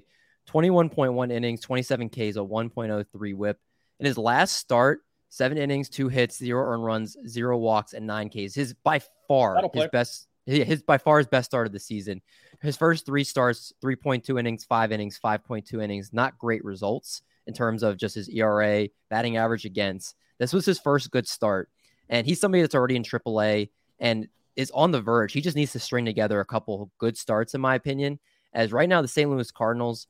21.1 0.49 1.31
innings, 1.31 1.59
27 1.59 2.09
Ks, 2.09 2.17
a 2.17 2.39
1.03 2.39 3.35
WHIP. 3.35 3.59
In 3.99 4.05
his 4.05 4.17
last 4.17 4.55
start, 4.55 5.01
seven 5.29 5.57
innings, 5.57 5.89
two 5.89 6.07
hits, 6.09 6.37
zero 6.37 6.63
earned 6.73 6.83
runs, 6.83 7.17
zero 7.27 7.57
walks, 7.57 7.93
and 7.93 8.05
nine 8.07 8.29
Ks. 8.29 8.53
His 8.53 8.73
by 8.73 8.99
far 9.27 9.55
his 9.73 9.89
best. 9.91 10.27
His 10.45 10.81
by 10.81 10.97
far 10.97 11.17
his 11.17 11.27
best 11.27 11.49
start 11.51 11.67
of 11.67 11.73
the 11.73 11.79
season. 11.79 12.21
His 12.61 12.77
first 12.77 13.05
three 13.05 13.25
starts, 13.25 13.73
3.2 13.83 14.39
innings, 14.39 14.63
five 14.63 14.93
innings, 14.93 15.19
5.2 15.21 15.83
innings. 15.83 16.11
Not 16.13 16.37
great 16.37 16.63
results 16.63 17.21
in 17.47 17.53
terms 17.53 17.83
of 17.83 17.97
just 17.97 18.15
his 18.15 18.29
ERA, 18.29 18.87
batting 19.09 19.35
average 19.35 19.65
against. 19.65 20.15
This 20.37 20.53
was 20.53 20.65
his 20.65 20.79
first 20.79 21.11
good 21.11 21.27
start. 21.27 21.69
And 22.07 22.25
he's 22.25 22.39
somebody 22.39 22.61
that's 22.61 22.75
already 22.75 22.95
in 22.95 23.03
AAA 23.03 23.69
and 23.99 24.29
is 24.55 24.71
on 24.71 24.91
the 24.91 25.01
verge. 25.01 25.33
He 25.33 25.41
just 25.41 25.57
needs 25.57 25.73
to 25.73 25.79
string 25.79 26.05
together 26.05 26.39
a 26.39 26.45
couple 26.45 26.89
good 26.97 27.17
starts, 27.17 27.53
in 27.53 27.59
my 27.59 27.75
opinion. 27.75 28.17
As 28.53 28.71
right 28.71 28.87
now, 28.87 29.01
the 29.01 29.07
St. 29.09 29.29
Louis 29.29 29.51
Cardinals, 29.51 30.07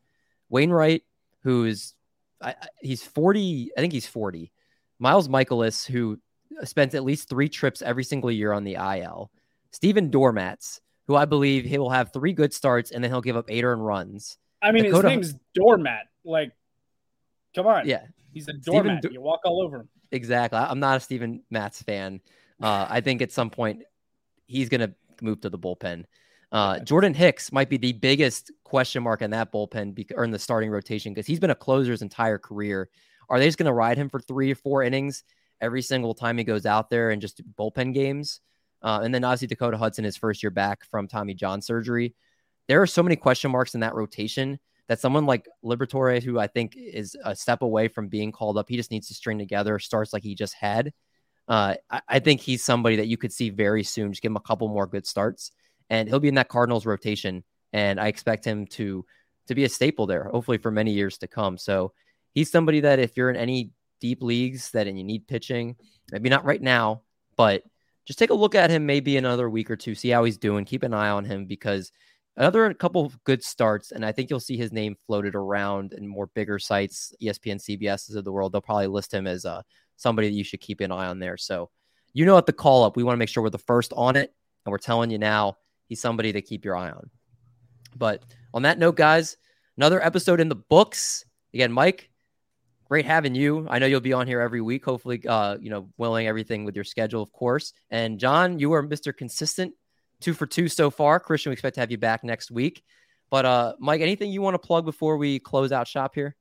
Wainwright, 0.50 1.02
who's 1.42 1.96
I- 2.42 2.56
he's 2.82 3.02
40, 3.04 3.72
I 3.76 3.82
think 3.82 3.92
he's 3.94 4.06
40. 4.06 4.52
Miles 5.00 5.28
Mikolas, 5.28 5.86
who 5.86 6.20
spends 6.64 6.96
at 6.96 7.04
least 7.04 7.30
three 7.30 7.50
trips 7.50 7.82
every 7.82 8.04
single 8.04 8.32
year 8.32 8.52
on 8.54 8.64
the 8.64 8.76
IL. 8.76 9.32
Stephen 9.72 10.10
Dormatz, 10.10 10.80
who 11.08 11.16
I 11.16 11.26
believe 11.26 11.66
he 11.66 11.78
will 11.78 11.90
have 11.90 12.12
three 12.12 12.34
good 12.34 12.54
starts 12.54 12.92
and 12.92 13.04
then 13.04 13.12
he'll 13.12 13.22
give 13.22 13.38
up 13.38 13.46
eight 13.50 13.64
earned 13.64 13.86
runs. 13.86 14.38
I 14.62 14.72
mean, 14.72 14.84
Dakota- 14.86 15.10
his 15.10 15.16
name's 15.34 15.34
Doormat. 15.54 16.08
Like, 16.26 16.52
come 17.56 17.68
on. 17.68 17.88
Yeah, 17.88 18.06
He's 18.34 18.48
a 18.48 18.54
doormat. 18.54 19.02
Do- 19.02 19.10
you 19.12 19.22
walk 19.22 19.42
all 19.46 19.62
over 19.62 19.78
him. 19.82 19.90
exactly. 20.12 20.60
I'm 20.60 20.80
not 20.80 20.98
a 20.98 21.00
Steven 21.00 21.42
Matz 21.50 21.82
fan. 21.82 22.20
Uh, 22.62 22.86
I 22.90 23.02
think 23.02 23.22
at 23.22 23.32
some 23.32 23.50
point 23.50 23.84
he's 24.48 24.70
going 24.70 24.82
to 24.82 24.94
move 25.22 25.42
to 25.42 25.50
the 25.50 25.58
bullpen. 25.60 26.06
Uh, 26.52 26.80
Jordan 26.80 27.14
Hicks 27.14 27.52
might 27.52 27.70
be 27.70 27.78
the 27.78 27.94
biggest 27.94 28.52
question 28.64 29.04
mark 29.04 29.22
in 29.22 29.32
that 29.32 29.52
bullpen 29.52 29.94
bec- 29.96 30.16
or 30.18 30.24
in 30.24 30.32
the 30.32 30.40
starting 30.40 30.70
rotation 30.70 31.14
because 31.14 31.28
he's 31.28 31.40
been 31.40 31.50
a 31.50 31.56
closer 31.56 31.92
his 31.92 32.02
entire 32.02 32.38
career. 32.38 32.90
Are 33.30 33.40
they 33.40 33.46
just 33.46 33.58
going 33.58 33.68
to 33.68 33.74
ride 33.74 33.98
him 33.98 34.10
for 34.10 34.20
three 34.20 34.52
or 34.52 34.56
four 34.56 34.84
innings 34.84 35.24
every 35.60 35.82
single 35.82 36.14
time 36.14 36.38
he 36.38 36.44
goes 36.44 36.66
out 36.66 36.90
there 36.90 37.10
and 37.10 37.22
just 37.22 37.42
bullpen 37.56 37.94
games? 37.94 38.42
Uh, 38.82 39.02
and 39.04 39.14
then 39.14 39.24
obviously 39.24 39.48
Dakota 39.48 39.78
Hudson, 39.78 40.04
his 40.04 40.18
first 40.18 40.44
year 40.44 40.52
back 40.52 40.86
from 40.86 41.08
Tommy 41.08 41.34
John 41.34 41.62
surgery. 41.62 42.16
There 42.68 42.82
are 42.82 42.88
so 42.88 43.04
many 43.04 43.16
question 43.16 43.52
marks 43.52 43.74
in 43.74 43.82
that 43.82 43.96
rotation 43.96 44.60
that 44.88 45.00
someone 45.00 45.26
like 45.26 45.48
Liberatore, 45.64 46.22
who 46.22 46.40
I 46.40 46.48
think 46.48 46.76
is 46.78 47.16
a 47.24 47.36
step 47.36 47.62
away 47.62 47.88
from 47.88 48.08
being 48.08 48.32
called 48.32 48.58
up, 48.58 48.70
he 48.70 48.78
just 48.78 48.92
needs 48.92 49.08
to 49.08 49.14
string 49.14 49.38
together 49.38 49.80
starts 49.80 50.14
like 50.14 50.24
he 50.24 50.36
just 50.36 50.54
had. 50.54 50.94
Uh, 51.48 51.76
I, 51.90 52.02
I 52.08 52.20
think 52.20 52.42
he's 52.42 52.64
somebody 52.64 52.98
that 52.98 53.08
you 53.08 53.18
could 53.18 53.34
see 53.34 53.50
very 53.50 53.84
soon. 53.84 54.12
Just 54.12 54.22
give 54.22 54.32
him 54.32 54.38
a 54.38 54.42
couple 54.42 54.68
more 54.68 54.88
good 54.88 55.06
starts, 55.06 55.52
and 55.90 56.08
he'll 56.08 56.20
be 56.20 56.28
in 56.28 56.36
that 56.36 56.50
Cardinals 56.50 56.86
rotation. 56.86 57.44
And 57.74 58.00
I 58.00 58.08
expect 58.08 58.46
him 58.46 58.66
to 58.68 59.06
to 59.48 59.56
be 59.56 59.64
a 59.64 59.70
staple 59.70 60.06
there, 60.08 60.26
hopefully 60.26 60.58
for 60.58 60.72
many 60.72 60.92
years 60.92 61.18
to 61.20 61.28
come. 61.28 61.58
So 61.58 61.94
he's 62.34 62.52
somebody 62.52 62.82
that 62.82 63.00
if 63.00 63.18
you're 63.18 63.30
in 63.30 63.36
any 63.36 63.72
deep 64.00 64.22
leagues 64.22 64.72
that 64.72 64.88
and 64.88 64.98
you 64.98 65.04
need 65.04 65.28
pitching, 65.28 65.76
maybe 66.12 66.30
not 66.30 66.46
right 66.46 66.62
now, 66.62 67.02
but 67.36 67.64
just 68.06 68.20
take 68.20 68.30
a 68.30 68.36
look 68.36 68.56
at 68.56 68.70
him 68.70 68.86
maybe 68.86 69.18
another 69.18 69.50
week 69.50 69.70
or 69.70 69.76
two, 69.76 69.94
see 69.94 70.10
how 70.10 70.24
he's 70.24 70.38
doing. 70.38 70.66
Keep 70.66 70.84
an 70.84 70.94
eye 70.94 71.10
on 71.10 71.26
him 71.26 71.46
because 71.46 71.92
another 72.38 72.74
couple 72.74 73.06
of 73.06 73.22
good 73.26 73.44
starts, 73.44 73.92
and 73.92 74.06
I 74.06 74.12
think 74.12 74.30
you'll 74.30 74.40
see 74.40 74.56
his 74.56 74.72
name 74.72 74.96
floated 75.06 75.36
around 75.36 75.94
in 75.94 76.08
more 76.08 76.28
bigger 76.28 76.58
sites, 76.58 77.14
ESPN, 77.22 77.58
CBS's 77.58 78.16
of 78.16 78.24
the 78.24 78.32
world. 78.32 78.54
They'll 78.54 78.62
probably 78.62 78.88
list 78.88 79.14
him 79.14 79.28
as 79.28 79.44
uh, 79.46 79.62
somebody 79.98 80.30
that 80.30 80.36
you 80.36 80.44
should 80.44 80.62
keep 80.62 80.80
an 80.80 80.92
eye 80.92 81.08
on 81.08 81.20
there. 81.20 81.36
So, 81.36 81.70
you 82.14 82.26
know, 82.26 82.38
at 82.38 82.46
the 82.46 82.54
call 82.54 82.84
up, 82.84 82.96
we 82.96 83.04
want 83.04 83.16
to 83.16 83.20
make 83.20 83.30
sure 83.30 83.44
we're 83.44 83.50
the 83.50 83.58
first 83.58 83.92
on 83.96 84.16
it, 84.16 84.34
and 84.66 84.72
we're 84.72 84.78
telling 84.78 85.12
you 85.12 85.18
now 85.18 85.58
he's 85.88 86.00
somebody 86.00 86.32
to 86.32 86.42
keep 86.42 86.64
your 86.64 86.78
eye 86.78 86.90
on. 86.90 87.10
But 87.96 88.24
on 88.54 88.62
that 88.62 88.80
note, 88.80 88.96
guys, 88.96 89.38
another 89.76 90.04
episode 90.04 90.40
in 90.40 90.50
the 90.50 90.56
books. 90.56 91.26
Again, 91.54 91.72
Mike, 91.72 92.10
great 92.88 93.06
having 93.06 93.36
you. 93.36 93.68
I 93.70 93.80
know 93.80 93.86
you'll 93.86 94.00
be 94.00 94.14
on 94.14 94.28
here 94.28 94.40
every 94.40 94.62
week. 94.62 94.86
Hopefully, 94.86 95.22
uh, 95.28 95.58
you 95.60 95.70
know, 95.70 95.90
willing 95.98 96.28
everything 96.28 96.66
with 96.66 96.76
your 96.76 96.86
schedule, 96.86 97.22
of 97.22 97.32
course. 97.32 97.74
And 97.90 98.20
John, 98.20 98.60
you 98.60 98.74
are 98.74 98.84
Mr. 98.84 99.16
Consistent, 99.16 99.74
two 100.22 100.34
for 100.34 100.46
two 100.46 100.68
so 100.68 100.90
far. 100.90 101.20
Christian, 101.20 101.50
we 101.50 101.54
expect 101.54 101.76
to 101.76 101.82
have 101.82 101.92
you 101.92 101.98
back 101.98 102.24
next 102.24 102.52
week. 102.52 102.84
But 103.30 103.46
uh, 103.46 103.74
Mike, 103.80 104.02
anything 104.02 104.32
you 104.32 104.42
want 104.42 104.54
to 104.56 104.60
plug 104.60 104.86
before 104.86 105.18
we 105.18 105.40
close 105.40 105.72
out 105.72 105.88
shop 105.88 106.16
here? 106.16 106.36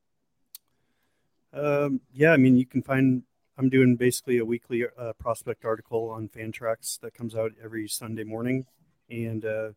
Um, 1.52 2.00
yeah, 2.12 2.32
I 2.32 2.36
mean, 2.36 2.56
you 2.56 2.66
can 2.66 2.82
find. 2.82 3.22
I'm 3.58 3.70
doing 3.70 3.96
basically 3.96 4.38
a 4.38 4.44
weekly 4.44 4.84
uh, 4.98 5.14
prospect 5.14 5.64
article 5.64 6.10
on 6.10 6.28
Fantrax 6.28 7.00
that 7.00 7.14
comes 7.14 7.34
out 7.34 7.52
every 7.64 7.88
Sunday 7.88 8.22
morning, 8.22 8.66
and 9.08 9.42
uh, 9.46 9.70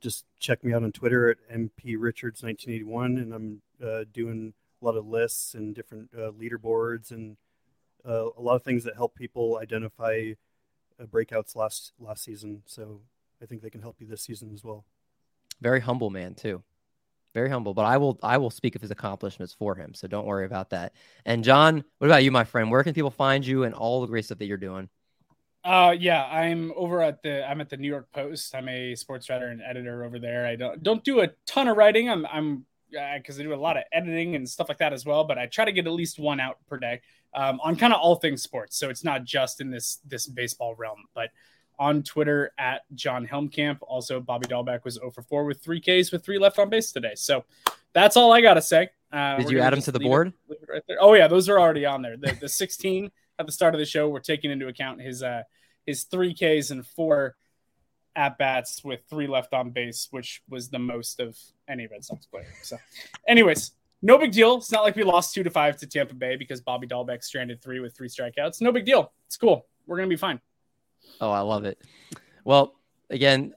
just 0.00 0.24
check 0.40 0.64
me 0.64 0.72
out 0.72 0.82
on 0.82 0.90
Twitter 0.90 1.28
at 1.28 1.36
MP 1.54 1.96
Richards 1.98 2.42
1981, 2.42 3.18
and 3.18 3.34
I'm 3.34 3.62
uh, 3.86 4.04
doing 4.10 4.54
a 4.84 4.86
lot 4.86 4.96
of 4.96 5.06
lists 5.06 5.54
and 5.54 5.74
different 5.74 6.10
uh, 6.16 6.30
leaderboards 6.32 7.10
and 7.10 7.36
uh, 8.06 8.28
a 8.36 8.40
lot 8.40 8.56
of 8.56 8.62
things 8.62 8.84
that 8.84 8.96
help 8.96 9.14
people 9.14 9.58
identify 9.60 10.32
uh, 11.00 11.04
breakouts 11.06 11.56
last 11.56 11.92
last 11.98 12.22
season. 12.22 12.62
So 12.66 13.00
I 13.42 13.46
think 13.46 13.62
they 13.62 13.70
can 13.70 13.80
help 13.80 13.96
you 13.98 14.06
this 14.06 14.22
season 14.22 14.50
as 14.52 14.62
well. 14.62 14.84
Very 15.60 15.80
humble 15.80 16.10
man 16.10 16.34
too. 16.34 16.62
Very 17.32 17.50
humble, 17.50 17.74
but 17.74 17.84
I 17.84 17.96
will 17.96 18.18
I 18.22 18.36
will 18.38 18.50
speak 18.50 18.76
of 18.76 18.82
his 18.82 18.92
accomplishments 18.92 19.54
for 19.54 19.74
him, 19.74 19.92
so 19.94 20.06
don't 20.06 20.26
worry 20.26 20.46
about 20.46 20.70
that. 20.70 20.92
And 21.24 21.42
John, 21.42 21.82
what 21.98 22.06
about 22.06 22.22
you, 22.22 22.30
my 22.30 22.44
friend? 22.44 22.70
Where 22.70 22.84
can 22.84 22.94
people 22.94 23.10
find 23.10 23.44
you 23.44 23.64
and 23.64 23.74
all 23.74 24.02
the 24.02 24.06
great 24.06 24.26
stuff 24.26 24.38
that 24.38 24.46
you're 24.46 24.56
doing? 24.56 24.88
Uh, 25.64 25.96
yeah, 25.98 26.26
I'm 26.26 26.72
over 26.76 27.00
at 27.00 27.22
the 27.22 27.48
I'm 27.48 27.60
at 27.60 27.70
the 27.70 27.76
New 27.76 27.88
York 27.88 28.06
Post. 28.12 28.54
I'm 28.54 28.68
a 28.68 28.94
sports 28.94 29.30
writer 29.30 29.48
and 29.48 29.62
editor 29.62 30.04
over 30.04 30.18
there. 30.18 30.46
I 30.46 30.54
don't 30.54 30.82
don't 30.82 31.02
do 31.02 31.22
a 31.22 31.30
ton 31.46 31.66
of 31.66 31.76
writing. 31.76 32.08
I'm 32.08 32.24
I'm 32.26 32.66
because 33.16 33.38
I 33.38 33.42
do 33.42 33.52
a 33.52 33.56
lot 33.56 33.76
of 33.76 33.84
editing 33.92 34.34
and 34.36 34.48
stuff 34.48 34.68
like 34.68 34.78
that 34.78 34.92
as 34.92 35.04
well. 35.04 35.24
But 35.24 35.38
I 35.38 35.46
try 35.46 35.64
to 35.64 35.72
get 35.72 35.86
at 35.86 35.92
least 35.92 36.18
one 36.18 36.40
out 36.40 36.58
per 36.68 36.78
day 36.78 37.00
um, 37.34 37.60
on 37.62 37.76
kind 37.76 37.92
of 37.92 38.00
all 38.00 38.16
things 38.16 38.42
sports. 38.42 38.76
So 38.76 38.90
it's 38.90 39.04
not 39.04 39.24
just 39.24 39.60
in 39.60 39.70
this 39.70 39.98
this 40.06 40.26
baseball 40.26 40.74
realm, 40.76 41.04
but 41.14 41.30
on 41.78 42.02
Twitter 42.02 42.52
at 42.58 42.82
John 42.94 43.26
Helmkamp. 43.26 43.78
Also, 43.82 44.20
Bobby 44.20 44.46
Dalbec 44.46 44.84
was 44.84 44.94
0 44.94 45.10
for 45.10 45.22
4 45.22 45.44
with 45.44 45.60
three 45.60 45.80
Ks 45.80 46.12
with 46.12 46.24
three 46.24 46.38
left 46.38 46.58
on 46.58 46.68
base 46.70 46.92
today. 46.92 47.14
So 47.16 47.44
that's 47.92 48.16
all 48.16 48.32
I 48.32 48.40
got 48.40 48.54
to 48.54 48.62
say. 48.62 48.90
Uh, 49.12 49.38
Did 49.38 49.50
you 49.50 49.60
add 49.60 49.72
them 49.72 49.80
to 49.82 49.92
the 49.92 49.98
leave 49.98 50.06
it- 50.06 50.10
board? 50.10 50.32
it 50.50 50.58
right. 50.68 50.82
Oh 51.00 51.14
yeah, 51.14 51.26
those 51.28 51.48
are 51.48 51.58
already 51.58 51.84
on 51.86 52.02
there. 52.02 52.16
The 52.16 52.36
the 52.40 52.48
16 52.60 53.10
at 53.38 53.46
the 53.46 53.52
start 53.52 53.74
of 53.74 53.80
the 53.80 53.84
show, 53.86 54.08
we're 54.08 54.20
taking 54.20 54.50
into 54.52 54.68
account 54.68 55.00
his 55.00 55.22
uh 55.22 55.42
his 55.86 56.04
three 56.04 56.32
Ks 56.34 56.70
and 56.70 56.86
four 56.86 57.34
at 58.16 58.38
bats 58.38 58.84
with 58.84 59.00
three 59.10 59.26
left 59.26 59.52
on 59.52 59.70
base, 59.70 60.06
which 60.12 60.42
was 60.48 60.68
the 60.68 60.78
most 60.78 61.18
of 61.18 61.36
any 61.68 61.86
Red 61.86 62.04
Sox 62.04 62.26
player. 62.26 62.46
So, 62.62 62.76
anyways, 63.28 63.72
no 64.02 64.18
big 64.18 64.32
deal. 64.32 64.56
It's 64.56 64.70
not 64.70 64.82
like 64.82 64.96
we 64.96 65.02
lost 65.02 65.34
two 65.34 65.42
to 65.42 65.50
five 65.50 65.76
to 65.78 65.86
Tampa 65.86 66.14
Bay 66.14 66.36
because 66.36 66.60
Bobby 66.60 66.86
Dalbec 66.86 67.24
stranded 67.24 67.62
three 67.62 67.80
with 67.80 67.96
three 67.96 68.08
strikeouts. 68.08 68.60
No 68.60 68.72
big 68.72 68.84
deal. 68.84 69.12
It's 69.26 69.36
cool. 69.36 69.66
We're 69.86 69.96
gonna 69.96 70.08
be 70.08 70.16
fine. 70.16 70.40
Oh, 71.20 71.30
I 71.30 71.40
love 71.40 71.64
it. 71.64 71.78
Well, 72.44 72.74
again, 73.10 73.54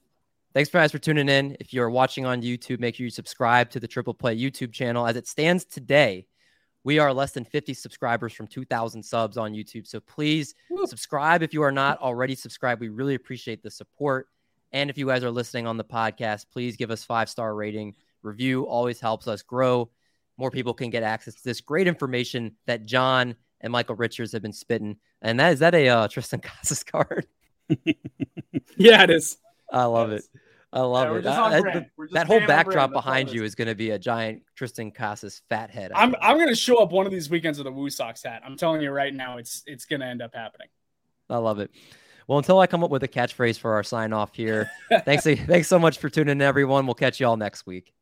thanks 0.53 0.69
guys 0.69 0.91
for 0.91 0.99
tuning 0.99 1.29
in. 1.29 1.57
If 1.59 1.73
you're 1.73 1.89
watching 1.89 2.25
on 2.25 2.41
YouTube, 2.41 2.79
make 2.79 2.95
sure 2.95 3.03
you 3.03 3.09
subscribe 3.09 3.69
to 3.71 3.79
the 3.79 3.87
Triple 3.87 4.13
Play 4.13 4.37
YouTube 4.37 4.71
channel. 4.71 5.05
As 5.05 5.15
it 5.15 5.27
stands 5.27 5.65
today, 5.65 6.27
we 6.83 6.99
are 6.99 7.13
less 7.13 7.33
than 7.33 7.43
50 7.43 7.73
subscribers 7.73 8.31
from 8.31 8.47
2,000 8.47 9.03
subs 9.03 9.37
on 9.37 9.51
YouTube. 9.51 9.85
So 9.85 9.99
please 9.99 10.55
Woo. 10.69 10.87
subscribe 10.87 11.43
if 11.43 11.53
you 11.53 11.61
are 11.61 11.71
not 11.71 11.99
already 11.99 12.35
subscribed. 12.35 12.79
We 12.79 12.87
really 12.87 13.15
appreciate 13.15 13.61
the 13.61 13.71
support. 13.71 14.27
And 14.71 14.89
if 14.89 14.97
you 14.97 15.07
guys 15.07 15.23
are 15.23 15.31
listening 15.31 15.67
on 15.67 15.77
the 15.77 15.83
podcast, 15.83 16.45
please 16.51 16.75
give 16.75 16.91
us 16.91 17.03
five 17.03 17.29
star 17.29 17.55
rating. 17.55 17.95
Review 18.21 18.63
always 18.63 18.99
helps 18.99 19.27
us 19.27 19.41
grow. 19.41 19.89
More 20.37 20.51
people 20.51 20.73
can 20.73 20.89
get 20.89 21.03
access 21.03 21.35
to 21.35 21.43
this 21.43 21.61
great 21.61 21.87
information 21.87 22.55
that 22.65 22.85
John 22.85 23.35
and 23.61 23.71
Michael 23.71 23.95
Richards 23.95 24.33
have 24.33 24.41
been 24.41 24.53
spitting. 24.53 24.97
And 25.21 25.39
that 25.39 25.53
is 25.53 25.59
that 25.59 25.73
a 25.73 25.89
uh, 25.89 26.07
Triston 26.07 26.41
Casas 26.43 26.83
card? 26.83 27.25
yeah, 28.77 29.03
it 29.03 29.09
is. 29.09 29.37
I 29.71 29.85
love 29.85 30.11
it. 30.11 30.23
I 30.71 30.81
love 30.81 31.23
yeah, 31.23 31.47
it. 31.65 31.85
I, 31.97 32.05
that 32.11 32.27
whole 32.27 32.45
backdrop 32.45 32.91
behind 32.91 33.31
you 33.31 33.43
is 33.43 33.55
going 33.55 33.69
to 33.69 33.75
be 33.75 33.91
a 33.91 33.99
giant 33.99 34.43
Triston 34.59 34.93
Casas 34.93 35.41
fat 35.49 35.71
head. 35.71 35.91
I'm 35.95 36.13
I'm 36.21 36.37
going 36.37 36.49
to 36.49 36.55
show 36.55 36.77
up 36.77 36.91
one 36.91 37.05
of 37.05 37.11
these 37.11 37.29
weekends 37.29 37.57
with 37.57 37.67
a 37.67 37.71
Woo 37.71 37.89
Sox 37.89 38.21
hat. 38.21 38.41
I'm 38.45 38.57
telling 38.57 38.81
you 38.81 38.91
right 38.91 39.13
now, 39.13 39.37
it's 39.37 39.63
it's 39.65 39.85
going 39.85 40.01
to 40.01 40.05
end 40.05 40.21
up 40.21 40.35
happening. 40.35 40.67
I 41.29 41.37
love 41.37 41.59
it. 41.59 41.71
Well, 42.27 42.37
until 42.37 42.59
I 42.59 42.67
come 42.67 42.83
up 42.83 42.91
with 42.91 43.03
a 43.03 43.07
catchphrase 43.07 43.57
for 43.57 43.73
our 43.73 43.83
sign 43.83 44.13
off 44.13 44.35
here, 44.35 44.69
thanks 45.05 45.23
thanks 45.45 45.67
so 45.67 45.79
much 45.79 45.97
for 45.97 46.09
tuning 46.09 46.33
in, 46.33 46.41
everyone. 46.41 46.85
We'll 46.85 46.95
catch 46.95 47.19
you 47.19 47.27
all 47.27 47.37
next 47.37 47.65
week. 47.65 47.93